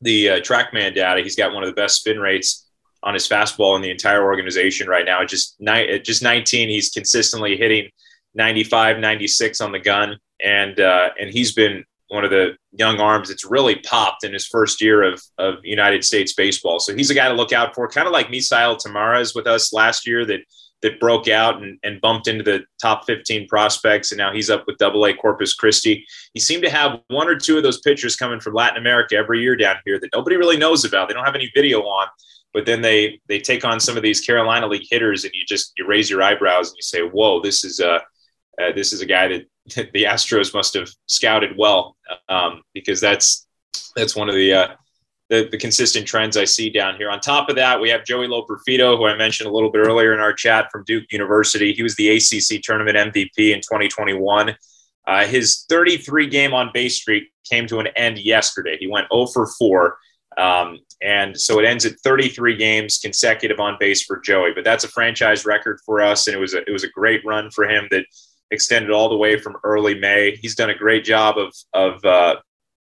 the 0.00 0.30
uh, 0.30 0.40
TrackMan 0.40 0.94
data, 0.94 1.22
he's 1.22 1.36
got 1.36 1.54
one 1.54 1.62
of 1.62 1.68
the 1.68 1.74
best 1.74 1.96
spin 1.96 2.20
rates 2.20 2.68
on 3.02 3.14
his 3.14 3.28
fastball 3.28 3.76
in 3.76 3.82
the 3.82 3.90
entire 3.90 4.24
organization 4.24 4.88
right 4.88 5.04
now. 5.04 5.24
Just 5.24 5.56
ni- 5.60 5.88
at 5.88 6.04
just 6.04 6.22
19, 6.22 6.68
he's 6.68 6.90
consistently 6.90 7.56
hitting 7.56 7.88
95, 8.34 8.98
96 8.98 9.60
on 9.60 9.72
the 9.72 9.78
gun, 9.78 10.18
and 10.42 10.80
uh, 10.80 11.10
and 11.18 11.30
he's 11.30 11.52
been 11.52 11.84
one 12.08 12.24
of 12.24 12.30
the 12.30 12.56
young 12.72 13.00
arms 13.00 13.28
that's 13.28 13.44
really 13.44 13.76
popped 13.76 14.24
in 14.24 14.32
his 14.32 14.46
first 14.46 14.80
year 14.80 15.02
of, 15.02 15.22
of 15.38 15.56
United 15.62 16.04
States 16.04 16.34
baseball. 16.34 16.78
So 16.78 16.94
he's 16.94 17.10
a 17.10 17.14
guy 17.14 17.28
to 17.28 17.34
look 17.34 17.52
out 17.52 17.74
for, 17.74 17.88
kind 17.88 18.06
of 18.06 18.12
like 18.12 18.28
Misael 18.28 18.78
Tamarez 18.78 19.34
with 19.34 19.46
us 19.46 19.72
last 19.72 20.06
year 20.06 20.24
that 20.26 20.40
that 20.84 21.00
broke 21.00 21.28
out 21.28 21.62
and, 21.62 21.78
and 21.82 21.98
bumped 22.02 22.28
into 22.28 22.44
the 22.44 22.62
top 22.80 23.06
15 23.06 23.48
prospects. 23.48 24.12
And 24.12 24.18
now 24.18 24.34
he's 24.34 24.50
up 24.50 24.64
with 24.66 24.76
double 24.76 25.06
A 25.06 25.14
Corpus 25.14 25.54
Christi. 25.54 26.04
He 26.34 26.40
seemed 26.40 26.62
to 26.62 26.68
have 26.70 27.00
one 27.08 27.26
or 27.26 27.36
two 27.36 27.56
of 27.56 27.62
those 27.62 27.80
pitchers 27.80 28.16
coming 28.16 28.38
from 28.38 28.52
Latin 28.52 28.76
America 28.76 29.16
every 29.16 29.40
year 29.40 29.56
down 29.56 29.76
here 29.86 29.98
that 29.98 30.10
nobody 30.12 30.36
really 30.36 30.58
knows 30.58 30.84
about. 30.84 31.08
They 31.08 31.14
don't 31.14 31.24
have 31.24 31.34
any 31.34 31.50
video 31.54 31.80
on, 31.80 32.06
but 32.52 32.66
then 32.66 32.82
they, 32.82 33.18
they 33.28 33.40
take 33.40 33.64
on 33.64 33.80
some 33.80 33.96
of 33.96 34.02
these 34.02 34.20
Carolina 34.20 34.66
league 34.66 34.86
hitters 34.90 35.24
and 35.24 35.32
you 35.32 35.46
just, 35.48 35.72
you 35.78 35.86
raise 35.86 36.10
your 36.10 36.22
eyebrows 36.22 36.68
and 36.68 36.76
you 36.76 36.82
say, 36.82 37.00
whoa, 37.00 37.40
this 37.40 37.64
is 37.64 37.80
a, 37.80 37.94
uh, 38.60 38.72
this 38.74 38.92
is 38.92 39.00
a 39.00 39.06
guy 39.06 39.26
that 39.28 39.46
the 39.94 40.04
Astros 40.04 40.52
must 40.52 40.74
have 40.74 40.90
scouted 41.06 41.56
well 41.56 41.96
um, 42.28 42.60
because 42.74 43.00
that's, 43.00 43.46
that's 43.96 44.14
one 44.14 44.28
of 44.28 44.34
the, 44.34 44.52
uh, 44.52 44.68
the, 45.30 45.48
the 45.50 45.58
consistent 45.58 46.06
trends 46.06 46.36
I 46.36 46.44
see 46.44 46.70
down 46.70 46.96
here. 46.96 47.10
On 47.10 47.18
top 47.18 47.48
of 47.48 47.56
that, 47.56 47.80
we 47.80 47.88
have 47.88 48.04
Joey 48.04 48.26
Loperfido, 48.26 48.96
who 48.96 49.06
I 49.06 49.16
mentioned 49.16 49.48
a 49.48 49.52
little 49.52 49.70
bit 49.70 49.86
earlier 49.86 50.12
in 50.12 50.20
our 50.20 50.32
chat 50.32 50.68
from 50.70 50.84
Duke 50.84 51.10
University. 51.10 51.72
He 51.72 51.82
was 51.82 51.96
the 51.96 52.10
ACC 52.10 52.62
tournament 52.62 52.96
MVP 52.96 53.54
in 53.54 53.60
2021. 53.60 54.54
Uh, 55.06 55.26
his 55.26 55.64
33 55.68 56.28
game 56.28 56.52
on 56.52 56.70
base 56.72 56.96
streak 56.96 57.32
came 57.48 57.66
to 57.66 57.78
an 57.78 57.88
end 57.96 58.18
yesterday. 58.18 58.76
He 58.78 58.86
went 58.86 59.08
0 59.12 59.26
for 59.26 59.46
4. 59.58 59.98
Um, 60.36 60.78
and 61.02 61.38
so 61.38 61.58
it 61.58 61.64
ends 61.64 61.86
at 61.86 61.98
33 62.00 62.56
games 62.56 62.98
consecutive 62.98 63.60
on 63.60 63.76
base 63.78 64.02
for 64.02 64.20
Joey. 64.20 64.52
But 64.54 64.64
that's 64.64 64.84
a 64.84 64.88
franchise 64.88 65.46
record 65.46 65.78
for 65.86 66.02
us, 66.02 66.26
and 66.26 66.36
it 66.36 66.40
was 66.40 66.54
a, 66.54 66.58
it 66.66 66.72
was 66.72 66.84
a 66.84 66.88
great 66.88 67.24
run 67.24 67.50
for 67.50 67.68
him 67.68 67.86
that 67.90 68.04
extended 68.50 68.90
all 68.90 69.08
the 69.08 69.16
way 69.16 69.38
from 69.38 69.56
early 69.64 69.98
May. 69.98 70.36
He's 70.36 70.54
done 70.54 70.70
a 70.70 70.74
great 70.74 71.04
job 71.04 71.38
of 71.38 71.54
of 71.72 72.04
uh, 72.04 72.36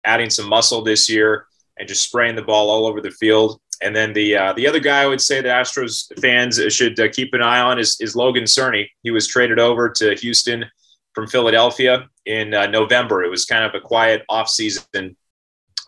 adding 0.05 0.31
some 0.31 0.48
muscle 0.48 0.83
this 0.83 1.11
year 1.11 1.46
and 1.81 1.88
just 1.88 2.05
spraying 2.05 2.37
the 2.37 2.43
ball 2.43 2.71
all 2.71 2.87
over 2.87 3.01
the 3.01 3.11
field. 3.11 3.61
And 3.83 3.97
then 3.97 4.12
the 4.12 4.37
uh, 4.37 4.53
the 4.53 4.69
other 4.69 4.79
guy 4.79 5.03
I 5.03 5.07
would 5.07 5.23
say 5.23 5.40
the 5.40 5.49
Astros 5.49 6.07
fans 6.21 6.61
should 6.73 7.01
uh, 7.01 7.09
keep 7.09 7.33
an 7.33 7.43
eye 7.43 7.61
on 7.61 7.79
is, 7.79 7.97
is 7.99 8.14
Logan 8.14 8.45
Cerny. 8.45 8.87
He 9.03 9.11
was 9.11 9.27
traded 9.27 9.59
over 9.59 9.88
to 9.88 10.14
Houston 10.16 10.66
from 11.14 11.27
Philadelphia 11.27 12.07
in 12.27 12.53
uh, 12.53 12.66
November. 12.66 13.25
It 13.25 13.31
was 13.31 13.47
kind 13.47 13.64
of 13.64 13.75
a 13.75 13.81
quiet 13.81 14.23
offseason 14.31 15.16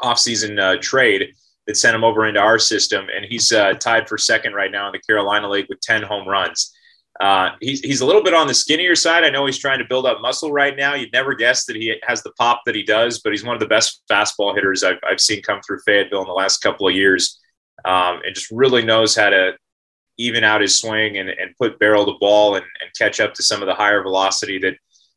offseason 0.01 0.59
uh, 0.59 0.81
trade 0.81 1.35
that 1.67 1.77
sent 1.77 1.95
him 1.95 2.03
over 2.03 2.27
into 2.27 2.41
our 2.41 2.59
system, 2.59 3.07
and 3.15 3.25
he's 3.25 3.53
uh, 3.53 3.75
tied 3.75 4.09
for 4.09 4.19
second 4.19 4.55
right 4.55 4.73
now 4.73 4.87
in 4.87 4.93
the 4.93 4.99
Carolina 4.99 5.49
League 5.49 5.67
with 5.69 5.81
ten 5.81 6.03
home 6.03 6.27
runs. 6.27 6.75
Uh, 7.23 7.53
he's, 7.61 7.81
he's 7.83 8.01
a 8.01 8.05
little 8.05 8.23
bit 8.23 8.35
on 8.35 8.49
the 8.49 8.55
skinnier 8.55 8.97
side. 8.97 9.23
I 9.23 9.31
know 9.31 9.47
he's 9.47 9.57
trying 9.57 9.79
to 9.79 9.85
build 9.85 10.07
up 10.07 10.21
muscle 10.21 10.51
right 10.51 10.77
now. 10.77 10.95
You'd 10.95 11.13
never 11.13 11.35
guess 11.35 11.67
that 11.67 11.77
he 11.77 11.95
has 12.03 12.21
the 12.25 12.33
pop 12.33 12.63
that 12.67 12.75
he 12.75 12.83
does, 12.83 13.21
but 13.21 13.33
he's 13.33 13.45
one 13.45 13.55
of 13.55 13.61
the 13.61 13.69
best 13.69 14.03
fastball 14.11 14.57
hitters 14.57 14.83
I've, 14.83 14.99
I've 15.09 15.21
seen 15.21 15.41
come 15.41 15.61
through 15.65 15.79
Fayetteville 15.87 16.23
in 16.23 16.27
the 16.27 16.33
last 16.33 16.59
couple 16.59 16.89
of 16.89 16.97
years. 16.97 17.39
Um, 17.85 18.23
and 18.27 18.35
just 18.35 18.51
really 18.51 18.85
knows 18.85 19.15
how 19.15 19.31
to 19.31 19.53
even 20.19 20.43
out 20.43 20.63
his 20.63 20.81
swing 20.81 21.19
and, 21.19 21.29
and 21.29 21.57
put 21.57 21.79
barrel 21.79 22.07
to 22.07 22.19
ball 22.19 22.57
and, 22.57 22.65
and 22.81 22.91
catch 22.99 23.21
up 23.21 23.35
to 23.35 23.43
some 23.45 23.63
of 23.63 23.67
the 23.67 23.75
higher 23.75 24.03
velocity 24.03 24.59
that 24.59 24.75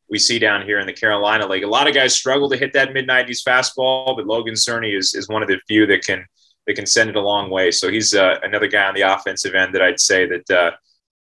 we 0.07 0.19
see 0.19 0.37
down 0.37 0.63
here 0.63 0.79
in 0.79 0.85
the 0.85 0.93
Carolina 0.93 1.47
League. 1.47 1.63
A 1.63 1.67
lot 1.67 1.87
of 1.87 1.95
guys 1.95 2.13
struggle 2.13 2.51
to 2.51 2.57
hit 2.57 2.71
that 2.73 2.93
mid 2.93 3.07
90s 3.07 3.43
fastball, 3.43 4.15
but 4.15 4.27
Logan 4.27 4.53
Cerny 4.53 4.95
is, 4.95 5.15
is 5.15 5.27
one 5.27 5.41
of 5.41 5.47
the 5.47 5.59
few 5.67 5.87
that 5.87 6.05
can 6.05 6.23
that 6.67 6.75
can 6.75 6.85
send 6.85 7.09
it 7.09 7.15
a 7.15 7.21
long 7.21 7.49
way. 7.49 7.71
So 7.71 7.89
he's 7.89 8.13
uh, 8.13 8.39
another 8.43 8.67
guy 8.67 8.85
on 8.85 8.93
the 8.93 9.01
offensive 9.01 9.55
end 9.55 9.73
that 9.73 9.81
I'd 9.81 9.99
say 9.99 10.27
that 10.27 10.49
uh, 10.51 10.71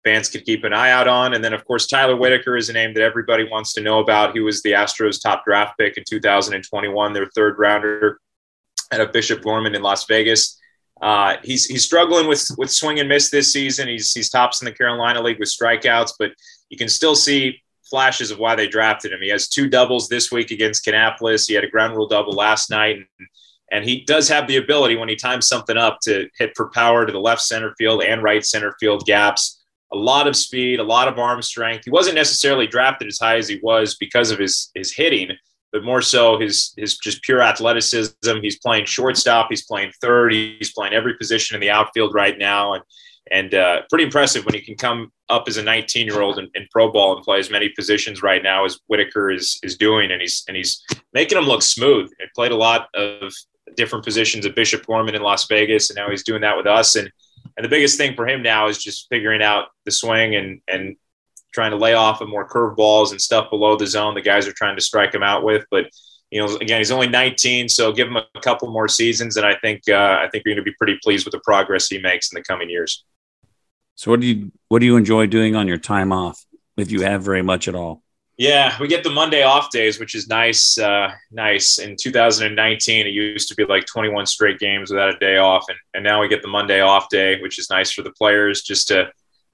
fans 0.04 0.30
could 0.30 0.46
keep 0.46 0.64
an 0.64 0.74
eye 0.74 0.92
out 0.92 1.08
on. 1.08 1.34
And 1.34 1.44
then, 1.44 1.54
of 1.54 1.66
course, 1.66 1.88
Tyler 1.88 2.16
Whitaker 2.16 2.58
is 2.58 2.70
a 2.70 2.74
name 2.74 2.94
that 2.94 3.04
everybody 3.04 3.48
wants 3.48 3.74
to 3.74 3.82
know 3.82 4.00
about. 4.00 4.34
He 4.34 4.40
was 4.40 4.62
the 4.62 4.72
Astros' 4.72 5.22
top 5.22 5.46
draft 5.46 5.78
pick 5.78 5.98
in 5.98 6.04
2021, 6.08 7.14
their 7.14 7.28
third 7.36 7.58
rounder 7.58 8.20
at 8.92 9.02
a 9.02 9.08
Bishop 9.08 9.42
Gorman 9.42 9.76
in 9.76 9.82
Las 9.82 10.06
Vegas. 10.06 10.60
Uh, 11.02 11.38
he's 11.44 11.66
he's 11.66 11.84
struggling 11.84 12.28
with 12.28 12.48
with 12.58 12.70
swing 12.70 13.00
and 13.00 13.10
miss 13.10 13.32
this 13.32 13.52
season. 13.52 13.88
He's 13.88 14.12
he's 14.14 14.30
tops 14.30 14.62
in 14.62 14.66
the 14.66 14.72
Carolina 14.72 15.22
League 15.22 15.40
with 15.40 15.50
strikeouts, 15.50 16.14
but 16.20 16.32
you 16.70 16.78
can 16.78 16.90
still 16.90 17.16
see 17.16 17.62
flashes 17.90 18.30
of 18.30 18.38
why 18.38 18.56
they 18.56 18.68
drafted 18.68 19.12
him. 19.12 19.20
He 19.22 19.30
has 19.30 19.48
two 19.48 19.68
doubles 19.68 20.08
this 20.08 20.32
week 20.32 20.52
against 20.52 20.86
Kannapolis. 20.86 21.48
He 21.48 21.56
had 21.56 21.64
a 21.64 21.70
ground 21.70 21.96
rule 21.96 22.08
double 22.08 22.34
last 22.34 22.70
night, 22.70 22.98
and, 22.98 23.28
and 23.72 23.84
he 23.84 24.02
does 24.02 24.30
have 24.30 24.48
the 24.48 24.58
ability 24.58 24.96
when 24.96 25.10
he 25.10 25.16
times 25.16 25.48
something 25.48 25.76
up 25.76 26.00
to 26.04 26.30
hit 26.38 26.52
for 26.56 26.70
power 26.70 27.06
to 27.06 27.12
the 27.12 27.20
left 27.20 27.42
center 27.42 27.74
field 27.78 28.04
and 28.04 28.22
right 28.22 28.46
center 28.46 28.76
field 28.80 29.06
gaps 29.06 29.61
a 29.94 29.98
lot 29.98 30.28
of 30.28 30.36
speed, 30.36 30.80
a 30.80 30.84
lot 30.84 31.08
of 31.08 31.20
arm 31.20 31.42
strength. 31.42 31.86
He 31.86 31.92
wasn't 31.92 32.16
necessarily 32.16 32.68
drafted 32.68 33.08
as 33.08 33.20
high 33.20 33.38
as 33.38 33.48
he 33.48 33.60
was 33.62 33.96
because 33.96 34.32
of 34.32 34.40
his 34.40 34.72
his 34.74 34.94
hitting, 34.94 35.30
but 35.72 35.84
more 35.84 36.02
so 36.02 36.40
his 36.40 36.74
his 36.78 36.98
just 36.98 37.22
pure 37.24 37.42
athleticism. 37.42 38.38
He's 38.42 38.60
playing 38.60 38.86
shortstop, 38.86 39.48
he's 39.50 39.66
playing 39.66 39.92
third, 40.02 40.34
he's 40.34 40.74
playing 40.74 40.94
every 40.94 41.16
position 41.18 41.56
in 41.56 41.62
the 41.62 41.70
outfield 41.70 42.14
right 42.14 42.38
now, 42.38 42.74
and 42.74 42.84
and 43.32 43.54
uh, 43.54 43.82
pretty 43.90 44.06
impressive 44.06 44.46
when 44.46 44.56
he 44.56 44.62
can 44.62 44.76
come 44.76 45.12
up 45.30 45.46
as 45.48 45.58
a 45.58 45.64
19 45.64 46.08
year 46.08 46.22
old 46.22 46.40
in, 46.40 46.50
in, 46.56 46.68
pro 46.72 46.92
ball 46.92 47.16
and 47.16 47.24
play 47.24 47.40
as 47.40 47.50
many 47.50 47.70
positions 47.70 48.22
right 48.22 48.44
now 48.44 48.66
as 48.66 48.80
Whitaker 48.88 49.32
is 49.32 49.60
is 49.64 49.78
doing, 49.78 50.12
and 50.12 50.22
he's 50.22 50.44
and 50.48 50.56
he's 50.56 50.84
making 51.14 51.38
him 51.38 51.46
look 51.46 51.62
smooth. 51.62 52.10
He 52.20 52.26
played 52.34 52.52
a 52.52 52.58
lot 52.58 52.88
of 52.94 53.34
different 53.76 54.04
positions 54.04 54.46
at 54.46 54.56
Bishop 54.56 54.86
Gorman 54.86 55.16
in 55.16 55.22
Las 55.22 55.48
Vegas, 55.48 55.90
and 55.90 55.98
now 55.98 56.10
he's 56.10 56.24
doing 56.24 56.42
that 56.42 56.58
with 56.58 56.68
us 56.68 56.96
and 56.96 57.12
and 57.58 57.64
the 57.64 57.70
biggest 57.70 57.98
thing 57.98 58.16
for 58.16 58.28
him 58.28 58.42
now 58.42 58.68
is 58.68 58.82
just 58.82 59.08
figuring 59.10 59.42
out 59.42 59.68
the 59.86 59.92
swing 59.92 60.36
and 60.36 60.62
and 60.68 60.96
trying 61.54 61.72
to 61.72 61.78
lay 61.78 61.94
off 61.94 62.22
of 62.22 62.30
more 62.30 62.48
curveballs 62.48 63.12
and 63.12 63.22
stuff 63.22 63.50
below 63.50 63.76
the 63.76 63.86
zone. 63.86 64.16
The 64.16 64.22
guys 64.22 64.48
are 64.48 64.54
trying 64.54 64.78
to 64.78 64.82
strike 64.82 65.14
him 65.14 65.24
out 65.24 65.44
with, 65.44 65.66
but 65.70 65.90
you 66.32 66.40
know, 66.40 66.56
again, 66.56 66.78
he's 66.78 66.92
only 66.92 67.10
19, 67.10 67.68
so 67.68 67.92
give 67.92 68.08
him 68.08 68.16
a 68.16 68.26
couple 68.42 68.72
more 68.72 68.88
seasons, 68.88 69.36
and 69.36 69.46
I 69.46 69.56
think 69.56 69.82
uh, 69.90 70.18
I 70.22 70.30
think 70.32 70.46
you're 70.46 70.56
going 70.56 70.64
to 70.66 70.70
be 70.70 70.76
pretty 70.78 70.98
pleased 71.04 71.26
with 71.26 71.34
the 71.34 71.42
progress 71.42 71.88
he 71.88 72.00
makes 72.00 72.32
in 72.32 72.38
the 72.38 72.44
coming 72.44 72.70
years. 72.70 73.04
So, 73.96 74.12
what 74.12 74.22
do 74.22 74.28
you 74.28 74.52
what 74.70 74.80
do 74.80 74.86
you 74.86 74.96
enjoy 74.96 75.28
doing 75.28 75.56
on 75.56 75.68
your 75.68 75.78
time 75.78 76.14
off, 76.14 76.46
if 76.78 76.90
you 76.90 77.02
have 77.02 77.22
very 77.22 77.42
much 77.42 77.68
at 77.68 77.76
all? 77.76 78.02
Yeah, 78.38 78.76
we 78.80 78.88
get 78.88 79.04
the 79.04 79.10
Monday 79.10 79.44
off 79.44 79.70
days, 79.70 80.00
which 80.00 80.16
is 80.16 80.28
nice. 80.28 80.78
Uh, 80.78 81.12
nice. 81.32 81.78
In 81.78 81.96
2019, 81.96 83.06
it 83.06 83.10
used 83.10 83.50
to 83.50 83.56
be 83.56 83.66
like 83.66 83.86
21 83.86 84.26
straight 84.26 84.58
games 84.58 84.90
without 84.90 85.14
a 85.14 85.20
day 85.20 85.38
off, 85.38 85.66
and, 85.68 85.78
and 85.94 86.04
now 86.04 86.22
we 86.22 86.28
get 86.28 86.42
the 86.42 86.48
Monday 86.48 86.82
off 86.82 87.10
day, 87.10 87.40
which 87.42 87.60
is 87.60 87.70
nice 87.70 87.92
for 87.92 88.02
the 88.02 88.12
players 88.14 88.64
just 88.64 88.88
to 88.88 89.12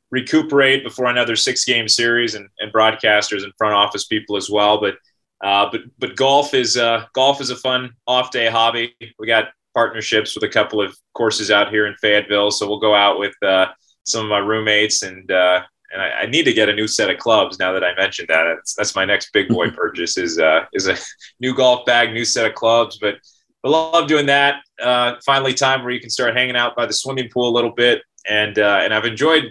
recuperate 0.10 0.84
before 0.84 1.08
another 1.08 1.36
six 1.36 1.66
game 1.66 1.88
series, 1.88 2.36
and, 2.36 2.48
and 2.60 2.72
broadcasters 2.72 3.44
and 3.44 3.52
front 3.58 3.74
office 3.74 4.06
people 4.06 4.38
as 4.38 4.50
well. 4.50 4.80
But 4.80 4.96
uh, 5.44 5.70
but 5.72 5.82
but 6.00 6.16
golf 6.16 6.54
is 6.54 6.78
uh, 6.78 7.06
golf 7.14 7.42
is 7.42 7.50
a 7.50 7.56
fun 7.56 7.92
off 8.08 8.32
day 8.32 8.48
hobby. 8.48 8.96
We 9.20 9.28
got 9.28 9.50
partnerships 9.74 10.34
with 10.34 10.44
a 10.44 10.50
couple 10.50 10.82
of 10.82 10.96
courses 11.14 11.52
out 11.52 11.70
here 11.70 11.88
in 11.88 11.96
Fayetteville, 11.96 12.52
so 12.52 12.68
we'll 12.68 12.80
go 12.80 12.96
out 12.96 13.20
with 13.20 13.36
uh, 13.44 13.68
some 14.06 14.24
of 14.24 14.30
my 14.30 14.40
roommates 14.40 15.04
and 15.04 15.30
uh, 15.30 15.64
and 15.92 16.02
I, 16.02 16.10
I, 16.10 16.26
need 16.26 16.44
to 16.44 16.54
get 16.54 16.70
a 16.70 16.74
new 16.74 16.88
set 16.88 17.10
of 17.10 17.18
clubs 17.18 17.60
now 17.60 17.72
that 17.72 17.84
I 17.84 17.96
mentioned 17.96 18.28
that. 18.28 18.44
That's, 18.44 18.76
that's 18.76 18.96
my 18.96 19.06
next 19.06 19.32
big 19.32 19.48
boy 19.48 19.70
purchase 19.82 20.18
is 20.18 20.40
uh, 20.40 20.66
is 20.74 20.88
a 20.88 20.96
new 21.40 21.56
golf 21.56 21.86
bag, 21.86 22.14
new 22.14 22.26
set 22.26 22.46
of 22.46 22.56
clubs. 22.56 22.98
But 23.00 23.16
I 23.64 23.70
love 23.70 24.08
doing 24.08 24.26
that. 24.28 24.62
Uh, 24.82 25.16
finally, 25.26 25.54
time 25.54 25.84
where 25.84 25.92
you 25.92 26.00
can 26.00 26.10
start 26.10 26.36
hanging 26.36 26.56
out 26.56 26.76
by 26.76 26.86
the 26.86 26.94
swimming 26.94 27.30
pool 27.34 27.50
a 27.50 27.56
little 27.56 27.72
bit, 27.72 28.02
and 28.30 28.58
uh, 28.60 28.82
and 28.84 28.94
I've 28.94 29.06
enjoyed 29.06 29.46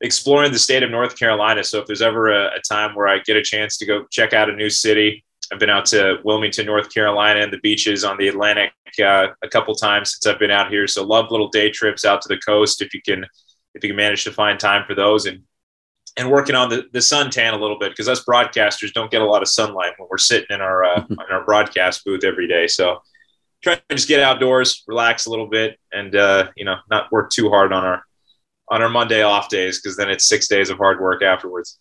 exploring 0.00 0.52
the 0.52 0.58
state 0.58 0.82
of 0.82 0.90
North 0.90 1.18
Carolina. 1.18 1.64
So 1.64 1.78
if 1.78 1.86
there's 1.86 2.02
ever 2.02 2.30
a, 2.30 2.56
a, 2.56 2.60
time 2.68 2.94
where 2.94 3.08
I 3.08 3.20
get 3.20 3.36
a 3.36 3.42
chance 3.42 3.78
to 3.78 3.86
go 3.86 4.04
check 4.10 4.32
out 4.32 4.50
a 4.50 4.54
new 4.54 4.68
city, 4.68 5.24
I've 5.52 5.58
been 5.58 5.70
out 5.70 5.86
to 5.86 6.18
Wilmington, 6.24 6.66
North 6.66 6.92
Carolina, 6.92 7.40
and 7.40 7.52
the 7.52 7.58
beaches 7.58 8.04
on 8.04 8.16
the 8.18 8.28
Atlantic 8.28 8.72
uh, 9.02 9.28
a 9.42 9.48
couple 9.48 9.74
times 9.74 10.12
since 10.12 10.26
I've 10.26 10.38
been 10.38 10.50
out 10.50 10.70
here. 10.70 10.86
So 10.86 11.04
love 11.04 11.30
little 11.30 11.48
day 11.48 11.70
trips 11.70 12.04
out 12.04 12.22
to 12.22 12.28
the 12.28 12.38
coast 12.38 12.82
if 12.82 12.94
you 12.94 13.00
can 13.02 13.24
if 13.74 13.82
you 13.82 13.90
can 13.90 13.96
manage 13.96 14.24
to 14.24 14.32
find 14.32 14.58
time 14.58 14.84
for 14.86 14.94
those 14.94 15.26
and 15.26 15.42
and 16.16 16.30
working 16.30 16.54
on 16.54 16.68
the, 16.68 16.84
the 16.92 17.00
suntan 17.00 17.52
a 17.52 17.56
little 17.56 17.78
bit 17.78 17.90
because 17.90 18.08
us 18.08 18.24
broadcasters 18.24 18.92
don't 18.92 19.10
get 19.10 19.22
a 19.22 19.24
lot 19.24 19.42
of 19.42 19.48
sunlight 19.48 19.92
when 19.96 20.08
we're 20.10 20.18
sitting 20.18 20.46
in 20.50 20.60
our 20.60 20.84
uh, 20.84 21.04
in 21.08 21.18
our 21.30 21.44
broadcast 21.44 22.04
booth 22.04 22.24
every 22.24 22.46
day. 22.46 22.66
So 22.66 23.00
trying 23.62 23.80
to 23.88 23.96
just 23.96 24.08
get 24.08 24.20
outdoors, 24.20 24.84
relax 24.86 25.26
a 25.26 25.30
little 25.30 25.48
bit, 25.48 25.78
and 25.92 26.14
uh, 26.14 26.48
you 26.56 26.64
know, 26.64 26.76
not 26.90 27.10
work 27.10 27.30
too 27.30 27.50
hard 27.50 27.72
on 27.72 27.84
our 27.84 28.04
on 28.70 28.82
our 28.82 28.88
Monday 28.88 29.22
off 29.22 29.48
days 29.48 29.80
because 29.80 29.96
then 29.96 30.10
it's 30.10 30.26
six 30.26 30.48
days 30.48 30.70
of 30.70 30.78
hard 30.78 31.00
work 31.00 31.22
afterwards. 31.22 31.78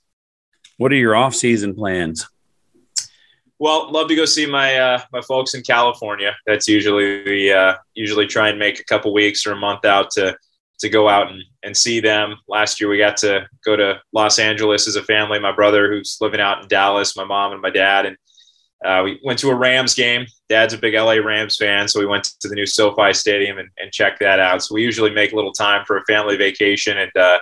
What 0.77 0.91
are 0.91 0.95
your 0.95 1.15
off 1.15 1.35
season 1.35 1.75
plans? 1.75 2.27
Well, 3.59 3.91
love 3.91 4.07
to 4.09 4.15
go 4.15 4.25
see 4.25 4.45
my 4.45 4.77
uh, 4.77 5.01
my 5.11 5.21
folks 5.21 5.53
in 5.53 5.61
California. 5.61 6.35
That's 6.47 6.67
usually 6.67 7.23
we 7.23 7.51
uh, 7.51 7.75
usually 7.93 8.25
try 8.25 8.49
and 8.49 8.57
make 8.57 8.79
a 8.79 8.83
couple 8.85 9.13
weeks 9.13 9.45
or 9.45 9.51
a 9.51 9.55
month 9.55 9.85
out 9.85 10.09
to 10.11 10.35
to 10.79 10.89
go 10.89 11.07
out 11.07 11.31
and, 11.31 11.41
and 11.63 11.75
see 11.75 11.99
them. 11.99 12.35
Last 12.47 12.81
year 12.81 12.89
we 12.89 12.97
got 12.97 13.17
to 13.17 13.47
go 13.65 13.75
to 13.75 14.01
Los 14.11 14.39
Angeles 14.39 14.87
as 14.87 14.95
a 14.95 15.03
family. 15.03 15.39
My 15.39 15.51
brother 15.51 15.89
who's 15.89 16.17
living 16.19 16.41
out 16.41 16.61
in 16.61 16.67
Dallas, 16.67 17.15
my 17.15 17.23
mom 17.23 17.53
and 17.53 17.61
my 17.61 17.69
dad, 17.69 18.05
and 18.05 18.17
uh, 18.83 19.01
we 19.03 19.19
went 19.23 19.39
to 19.39 19.49
a 19.49 19.55
Rams 19.55 19.95
game. 19.95 20.25
Dad's 20.49 20.73
a 20.73 20.77
big 20.77 20.93
LA 20.93 21.13
Rams 21.13 21.55
fan, 21.55 21.87
so 21.87 21.99
we 21.99 22.05
went 22.05 22.25
to 22.41 22.47
the 22.49 22.55
new 22.55 22.65
SoFi 22.65 23.13
Stadium 23.13 23.57
and, 23.57 23.69
and 23.77 23.91
checked 23.91 24.19
that 24.19 24.39
out. 24.39 24.61
So 24.61 24.75
we 24.75 24.83
usually 24.83 25.11
make 25.11 25.31
a 25.31 25.35
little 25.35 25.53
time 25.53 25.85
for 25.85 25.97
a 25.97 26.03
family 26.03 26.35
vacation, 26.35 26.97
and 26.97 27.15
uh, 27.15 27.39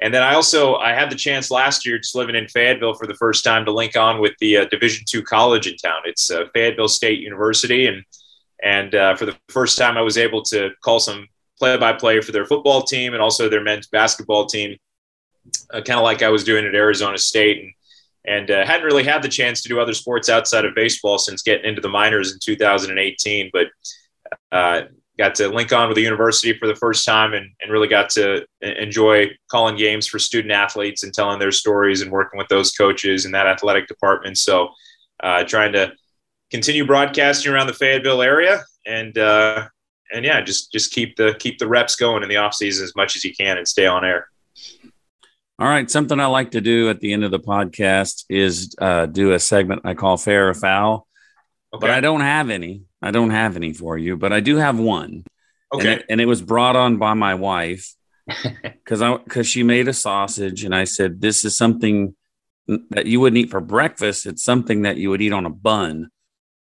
and 0.00 0.12
then 0.12 0.22
I 0.22 0.34
also 0.34 0.74
I 0.76 0.92
had 0.92 1.10
the 1.10 1.16
chance 1.16 1.50
last 1.50 1.86
year, 1.86 1.98
just 1.98 2.16
living 2.16 2.34
in 2.34 2.48
Fayetteville 2.48 2.94
for 2.94 3.06
the 3.06 3.14
first 3.14 3.44
time, 3.44 3.64
to 3.64 3.70
link 3.70 3.96
on 3.96 4.20
with 4.20 4.32
the 4.40 4.58
uh, 4.58 4.64
Division 4.66 5.04
two 5.08 5.22
college 5.22 5.68
in 5.68 5.76
town. 5.76 6.00
It's 6.04 6.30
uh, 6.30 6.46
Fayetteville 6.52 6.88
State 6.88 7.20
University, 7.20 7.86
and 7.86 8.02
and 8.64 8.94
uh, 8.94 9.14
for 9.14 9.26
the 9.26 9.36
first 9.48 9.78
time, 9.78 9.96
I 9.96 10.02
was 10.02 10.18
able 10.18 10.42
to 10.44 10.70
call 10.82 10.98
some 10.98 11.28
play 11.62 11.76
by 11.76 11.92
play 11.92 12.20
for 12.20 12.32
their 12.32 12.44
football 12.44 12.82
team 12.82 13.12
and 13.12 13.22
also 13.22 13.48
their 13.48 13.62
men's 13.62 13.86
basketball 13.86 14.46
team, 14.46 14.76
uh, 15.72 15.80
kind 15.80 15.98
of 15.98 16.02
like 16.02 16.20
I 16.20 16.28
was 16.28 16.42
doing 16.42 16.66
at 16.66 16.74
Arizona 16.74 17.16
State. 17.16 17.62
And 17.62 17.72
and 18.24 18.50
uh, 18.52 18.64
hadn't 18.64 18.86
really 18.86 19.02
had 19.02 19.20
the 19.20 19.28
chance 19.28 19.62
to 19.62 19.68
do 19.68 19.80
other 19.80 19.94
sports 19.94 20.28
outside 20.28 20.64
of 20.64 20.76
baseball 20.76 21.18
since 21.18 21.42
getting 21.42 21.68
into 21.68 21.80
the 21.80 21.88
minors 21.88 22.32
in 22.32 22.38
2018. 22.40 23.50
But 23.52 23.66
uh, 24.52 24.82
got 25.18 25.34
to 25.34 25.48
link 25.48 25.72
on 25.72 25.88
with 25.88 25.96
the 25.96 26.02
university 26.02 26.56
for 26.56 26.68
the 26.68 26.76
first 26.76 27.04
time 27.04 27.34
and, 27.34 27.50
and 27.60 27.72
really 27.72 27.88
got 27.88 28.10
to 28.10 28.46
enjoy 28.60 29.26
calling 29.50 29.76
games 29.76 30.06
for 30.06 30.20
student 30.20 30.52
athletes 30.52 31.02
and 31.02 31.12
telling 31.12 31.40
their 31.40 31.50
stories 31.50 32.00
and 32.00 32.12
working 32.12 32.38
with 32.38 32.46
those 32.46 32.70
coaches 32.70 33.24
in 33.24 33.32
that 33.32 33.48
athletic 33.48 33.88
department. 33.88 34.38
So 34.38 34.68
uh, 35.20 35.42
trying 35.42 35.72
to 35.72 35.92
continue 36.52 36.86
broadcasting 36.86 37.52
around 37.52 37.66
the 37.66 37.74
Fayetteville 37.74 38.22
area 38.22 38.62
and 38.86 39.18
uh, 39.18 39.66
and 40.12 40.24
yeah, 40.24 40.40
just 40.40 40.72
just 40.72 40.92
keep 40.92 41.16
the 41.16 41.34
keep 41.38 41.58
the 41.58 41.66
reps 41.66 41.96
going 41.96 42.22
in 42.22 42.28
the 42.28 42.36
off 42.36 42.54
season 42.54 42.84
as 42.84 42.94
much 42.94 43.16
as 43.16 43.24
you 43.24 43.34
can 43.34 43.58
and 43.58 43.66
stay 43.66 43.86
on 43.86 44.04
air. 44.04 44.28
All 45.58 45.68
right. 45.68 45.90
Something 45.90 46.18
I 46.18 46.26
like 46.26 46.52
to 46.52 46.60
do 46.60 46.90
at 46.90 47.00
the 47.00 47.12
end 47.12 47.24
of 47.24 47.30
the 47.30 47.38
podcast 47.38 48.24
is 48.28 48.74
uh, 48.80 49.06
do 49.06 49.32
a 49.32 49.38
segment 49.38 49.82
I 49.84 49.94
call 49.94 50.16
Fair 50.16 50.48
or 50.48 50.54
Foul. 50.54 51.06
Okay. 51.72 51.80
But 51.80 51.90
I 51.90 52.00
don't 52.00 52.20
have 52.20 52.50
any. 52.50 52.82
I 53.00 53.10
don't 53.10 53.30
have 53.30 53.56
any 53.56 53.72
for 53.72 53.96
you, 53.96 54.16
but 54.16 54.32
I 54.32 54.40
do 54.40 54.56
have 54.56 54.78
one. 54.78 55.24
Okay. 55.72 55.92
And 55.92 56.00
it, 56.00 56.06
and 56.08 56.20
it 56.20 56.26
was 56.26 56.42
brought 56.42 56.76
on 56.76 56.98
by 56.98 57.14
my 57.14 57.34
wife 57.34 57.94
because 58.62 59.02
I 59.02 59.16
because 59.16 59.46
she 59.46 59.62
made 59.62 59.88
a 59.88 59.92
sausage 59.92 60.64
and 60.64 60.74
I 60.74 60.84
said 60.84 61.20
this 61.20 61.44
is 61.44 61.56
something 61.56 62.14
that 62.90 63.06
you 63.06 63.20
wouldn't 63.20 63.38
eat 63.38 63.50
for 63.50 63.60
breakfast. 63.60 64.26
It's 64.26 64.44
something 64.44 64.82
that 64.82 64.96
you 64.96 65.10
would 65.10 65.22
eat 65.22 65.32
on 65.32 65.46
a 65.46 65.50
bun 65.50 66.10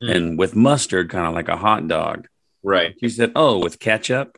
mm. 0.02 0.16
and 0.16 0.38
with 0.38 0.56
mustard, 0.56 1.10
kind 1.10 1.28
of 1.28 1.34
like 1.34 1.50
a 1.50 1.58
hot 1.58 1.88
dog. 1.88 2.28
Right. 2.64 2.96
She 3.00 3.10
said, 3.10 3.32
"Oh, 3.36 3.60
with 3.60 3.80
ketchup." 3.80 4.38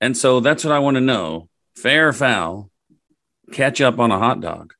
And 0.00 0.16
so 0.16 0.40
that's 0.40 0.64
what 0.64 0.72
I 0.72 0.78
want 0.78 0.96
to 0.96 1.00
know: 1.00 1.48
fair 1.76 2.08
or 2.08 2.12
foul? 2.12 2.70
ketchup 3.52 3.98
on 3.98 4.10
a 4.10 4.18
hot 4.18 4.40
dog? 4.40 4.74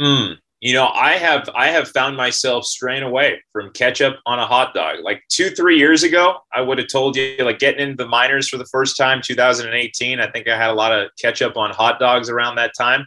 Mm, 0.00 0.36
you 0.60 0.72
know, 0.74 0.88
I 0.88 1.12
have 1.12 1.48
I 1.54 1.68
have 1.68 1.88
found 1.88 2.16
myself 2.16 2.64
straying 2.64 3.02
away 3.02 3.42
from 3.52 3.72
ketchup 3.72 4.16
on 4.26 4.38
a 4.38 4.46
hot 4.46 4.74
dog. 4.74 4.98
Like 5.02 5.22
two, 5.28 5.50
three 5.50 5.78
years 5.78 6.02
ago, 6.02 6.38
I 6.52 6.60
would 6.60 6.78
have 6.78 6.88
told 6.88 7.16
you 7.16 7.36
like 7.40 7.58
getting 7.58 7.80
into 7.80 8.02
the 8.02 8.08
minors 8.08 8.48
for 8.48 8.56
the 8.56 8.66
first 8.66 8.96
time, 8.96 9.20
2018. 9.22 10.20
I 10.20 10.30
think 10.30 10.48
I 10.48 10.56
had 10.56 10.70
a 10.70 10.74
lot 10.74 10.92
of 10.92 11.10
ketchup 11.20 11.56
on 11.56 11.70
hot 11.70 11.98
dogs 11.98 12.30
around 12.30 12.56
that 12.56 12.72
time. 12.78 13.06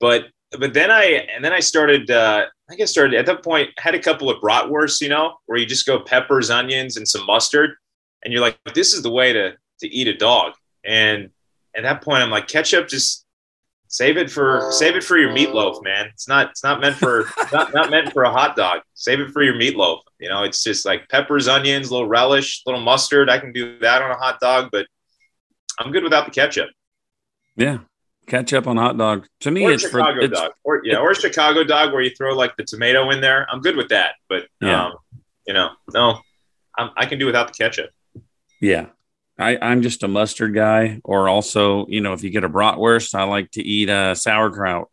But 0.00 0.26
but 0.58 0.74
then 0.74 0.90
I 0.90 1.26
and 1.34 1.44
then 1.44 1.52
I 1.52 1.60
started 1.60 2.10
uh 2.10 2.46
I 2.46 2.72
think 2.72 2.82
I 2.82 2.86
started 2.86 3.18
at 3.18 3.26
that 3.26 3.44
point 3.44 3.70
had 3.78 3.94
a 3.94 4.00
couple 4.00 4.30
of 4.30 4.40
bratwursts, 4.42 5.00
you 5.00 5.08
know, 5.08 5.34
where 5.46 5.58
you 5.58 5.66
just 5.66 5.86
go 5.86 6.00
peppers, 6.00 6.50
onions, 6.50 6.96
and 6.96 7.06
some 7.06 7.24
mustard, 7.26 7.76
and 8.24 8.32
you're 8.32 8.42
like, 8.42 8.58
this 8.74 8.94
is 8.94 9.02
the 9.02 9.10
way 9.10 9.32
to 9.32 9.56
to 9.80 9.88
eat 9.88 10.08
a 10.08 10.16
dog. 10.16 10.52
And 10.84 11.30
at 11.74 11.82
that 11.82 12.02
point, 12.02 12.22
I'm 12.22 12.30
like, 12.30 12.48
ketchup 12.48 12.88
just 12.88 13.24
Save 13.92 14.18
it 14.18 14.30
for 14.30 14.68
save 14.70 14.94
it 14.94 15.02
for 15.02 15.18
your 15.18 15.30
meatloaf, 15.30 15.82
man. 15.82 16.06
It's 16.06 16.28
not 16.28 16.50
it's 16.50 16.62
not 16.62 16.80
meant 16.80 16.94
for 16.94 17.24
not, 17.52 17.74
not 17.74 17.90
meant 17.90 18.12
for 18.12 18.22
a 18.22 18.30
hot 18.30 18.54
dog. 18.54 18.82
Save 18.94 19.18
it 19.18 19.32
for 19.32 19.42
your 19.42 19.54
meatloaf. 19.54 20.02
You 20.20 20.28
know, 20.28 20.44
it's 20.44 20.62
just 20.62 20.86
like 20.86 21.08
peppers, 21.08 21.48
onions, 21.48 21.90
little 21.90 22.06
relish, 22.06 22.62
little 22.66 22.80
mustard. 22.80 23.28
I 23.28 23.40
can 23.40 23.52
do 23.52 23.80
that 23.80 24.00
on 24.00 24.12
a 24.12 24.14
hot 24.14 24.38
dog, 24.38 24.68
but 24.70 24.86
I'm 25.80 25.90
good 25.90 26.04
without 26.04 26.24
the 26.24 26.30
ketchup. 26.30 26.70
Yeah, 27.56 27.78
ketchup 28.28 28.68
on 28.68 28.76
hot 28.76 28.96
dog. 28.96 29.26
To 29.40 29.50
me, 29.50 29.64
or 29.64 29.72
it's 29.72 29.82
Chicago 29.82 30.20
for, 30.20 30.28
dog, 30.28 30.52
or 30.62 30.82
yeah, 30.84 30.98
or 30.98 31.12
Chicago 31.12 31.64
dog 31.64 31.92
where 31.92 32.02
you 32.02 32.10
throw 32.10 32.36
like 32.36 32.56
the 32.56 32.62
tomato 32.62 33.10
in 33.10 33.20
there. 33.20 33.44
I'm 33.50 33.60
good 33.60 33.74
with 33.74 33.88
that, 33.88 34.14
but 34.28 34.46
yeah. 34.60 34.86
um, 34.86 34.92
you 35.48 35.54
know, 35.54 35.70
no, 35.92 36.20
I'm, 36.78 36.90
I 36.96 37.06
can 37.06 37.18
do 37.18 37.26
without 37.26 37.48
the 37.48 37.54
ketchup. 37.54 37.90
Yeah, 38.60 38.86
I, 39.38 39.58
I'm 39.60 39.82
just 39.82 40.02
a 40.02 40.08
mustard 40.08 40.54
guy, 40.54 41.00
or 41.02 41.28
also, 41.28 41.86
you 41.88 42.00
know, 42.00 42.12
if 42.12 42.22
you 42.22 42.30
get 42.30 42.44
a 42.44 42.48
bratwurst, 42.48 43.14
I 43.14 43.24
like 43.24 43.50
to 43.52 43.62
eat 43.62 43.88
a 43.88 43.94
uh, 43.94 44.14
sauerkraut. 44.14 44.90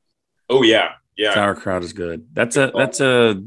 Oh 0.49 0.63
yeah, 0.63 0.93
yeah. 1.17 1.33
Sauerkraut 1.33 1.83
is 1.83 1.93
good. 1.93 2.27
That's 2.33 2.55
a 2.55 2.71
that's 2.73 3.01
a 3.01 3.43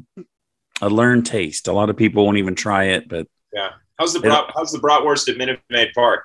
a 0.82 0.88
learned 0.88 1.26
taste. 1.26 1.68
A 1.68 1.72
lot 1.72 1.90
of 1.90 1.96
people 1.96 2.24
won't 2.24 2.38
even 2.38 2.54
try 2.54 2.84
it, 2.84 3.08
but 3.08 3.26
yeah. 3.52 3.70
How's 3.98 4.14
the 4.14 4.20
brat, 4.20 4.50
how's 4.54 4.72
the 4.72 4.78
bratwurst 4.78 5.28
at 5.28 5.36
Minute 5.36 5.60
Maid 5.68 5.90
Park? 5.94 6.24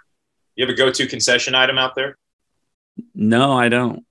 You 0.56 0.66
have 0.66 0.74
a 0.74 0.78
go 0.78 0.92
to 0.92 1.08
concession 1.08 1.56
item 1.56 1.78
out 1.78 1.94
there? 1.94 2.18
No, 3.14 3.52
I 3.52 3.68
don't. 3.68 4.06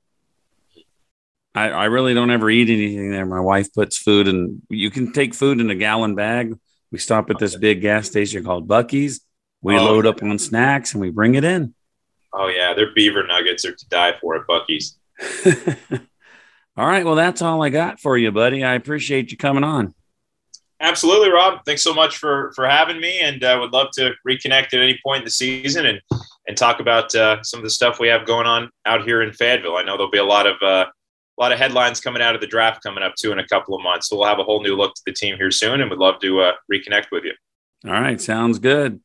I, 1.55 1.70
I 1.70 1.85
really 1.85 2.12
don't 2.12 2.30
ever 2.30 2.51
eat 2.51 2.68
anything 2.68 3.11
there. 3.11 3.24
My 3.24 3.41
wife 3.41 3.72
puts 3.72 3.97
food 3.97 4.28
and 4.28 4.61
you 4.68 4.91
can 4.91 5.12
take 5.12 5.32
food 5.32 5.61
in 5.61 5.70
a 5.70 5.74
gallon 5.74 6.14
bag. 6.14 6.59
We 6.91 6.99
stop 6.99 7.30
at 7.30 7.39
this 7.39 7.57
big 7.57 7.80
gas 7.80 8.07
station 8.07 8.45
called 8.45 8.68
Buc-ee's 8.68 9.20
we 9.65 9.79
oh, 9.79 9.85
load 9.85 10.07
up 10.07 10.23
on 10.23 10.39
snacks 10.39 10.93
and 10.93 11.01
we 11.01 11.11
bring 11.11 11.35
it 11.35 11.43
in. 11.43 11.75
Oh 12.33 12.49
yeah, 12.49 12.75
their 12.75 12.93
beaver 12.95 13.27
nuggets 13.27 13.65
are 13.65 13.75
to 13.75 13.89
die 13.89 14.15
for 14.21 14.37
at 14.37 14.47
Buc-ee's. 14.47 14.99
all 16.77 16.87
right, 16.87 17.05
well 17.05 17.15
that's 17.15 17.41
all 17.41 17.62
I 17.62 17.71
got 17.71 17.99
for 17.99 18.19
you, 18.19 18.31
buddy. 18.31 18.62
I 18.62 18.75
appreciate 18.75 19.33
you 19.33 19.39
coming 19.39 19.65
on. 19.65 19.95
Absolutely, 20.81 21.31
Rob. 21.31 21.65
Thanks 21.65 21.83
so 21.83 21.95
much 21.95 22.19
for 22.19 22.53
for 22.55 22.69
having 22.69 23.01
me, 23.01 23.21
and 23.21 23.43
uh, 23.43 23.57
would 23.59 23.73
love 23.73 23.89
to 23.95 24.12
reconnect 24.29 24.75
at 24.75 24.81
any 24.81 25.01
point 25.05 25.21
in 25.21 25.25
the 25.25 25.31
season 25.31 25.87
and 25.87 26.01
and 26.47 26.57
talk 26.59 26.81
about 26.81 27.15
uh, 27.15 27.43
some 27.43 27.59
of 27.59 27.65
the 27.65 27.71
stuff 27.71 27.99
we 27.99 28.09
have 28.09 28.27
going 28.27 28.47
on 28.47 28.69
out 28.85 29.05
here 29.05 29.23
in 29.23 29.33
Fayetteville. 29.33 29.77
I 29.77 29.83
know 29.83 29.97
there'll 29.97 30.11
be 30.11 30.19
a 30.19 30.25
lot 30.25 30.47
of 30.47 30.57
uh, 30.61 30.85
a 31.39 31.41
lot 31.41 31.53
of 31.53 31.59
headlines 31.59 32.01
coming 32.01 32.21
out 32.21 32.35
of 32.35 32.43
the 32.43 32.47
draft 32.47 32.83
coming 32.83 33.03
up 33.03 33.15
too 33.15 33.33
in 33.33 33.39
a 33.39 33.47
couple 33.47 33.75
of 33.75 33.83
months. 33.83 34.11
So 34.11 34.17
we'll 34.17 34.29
have 34.29 34.41
a 34.41 34.45
whole 34.45 34.62
new 34.62 34.77
look 34.77 34.95
to 34.95 35.03
the 35.07 35.12
team 35.12 35.37
here 35.37 35.51
soon, 35.51 35.81
and 35.81 35.89
would 35.89 35.99
love 35.99 36.21
to 36.21 36.41
uh, 36.41 36.53
reconnect 36.71 37.07
with 37.11 37.25
you. 37.25 37.33
All 37.87 37.93
right, 37.93 38.21
sounds 38.21 38.59
good. 38.59 39.01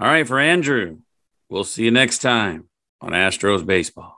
All 0.00 0.06
right, 0.06 0.26
for 0.26 0.38
Andrew, 0.38 0.98
we'll 1.48 1.64
see 1.64 1.84
you 1.84 1.90
next 1.90 2.18
time 2.18 2.68
on 3.00 3.10
Astros 3.10 3.66
Baseball. 3.66 4.17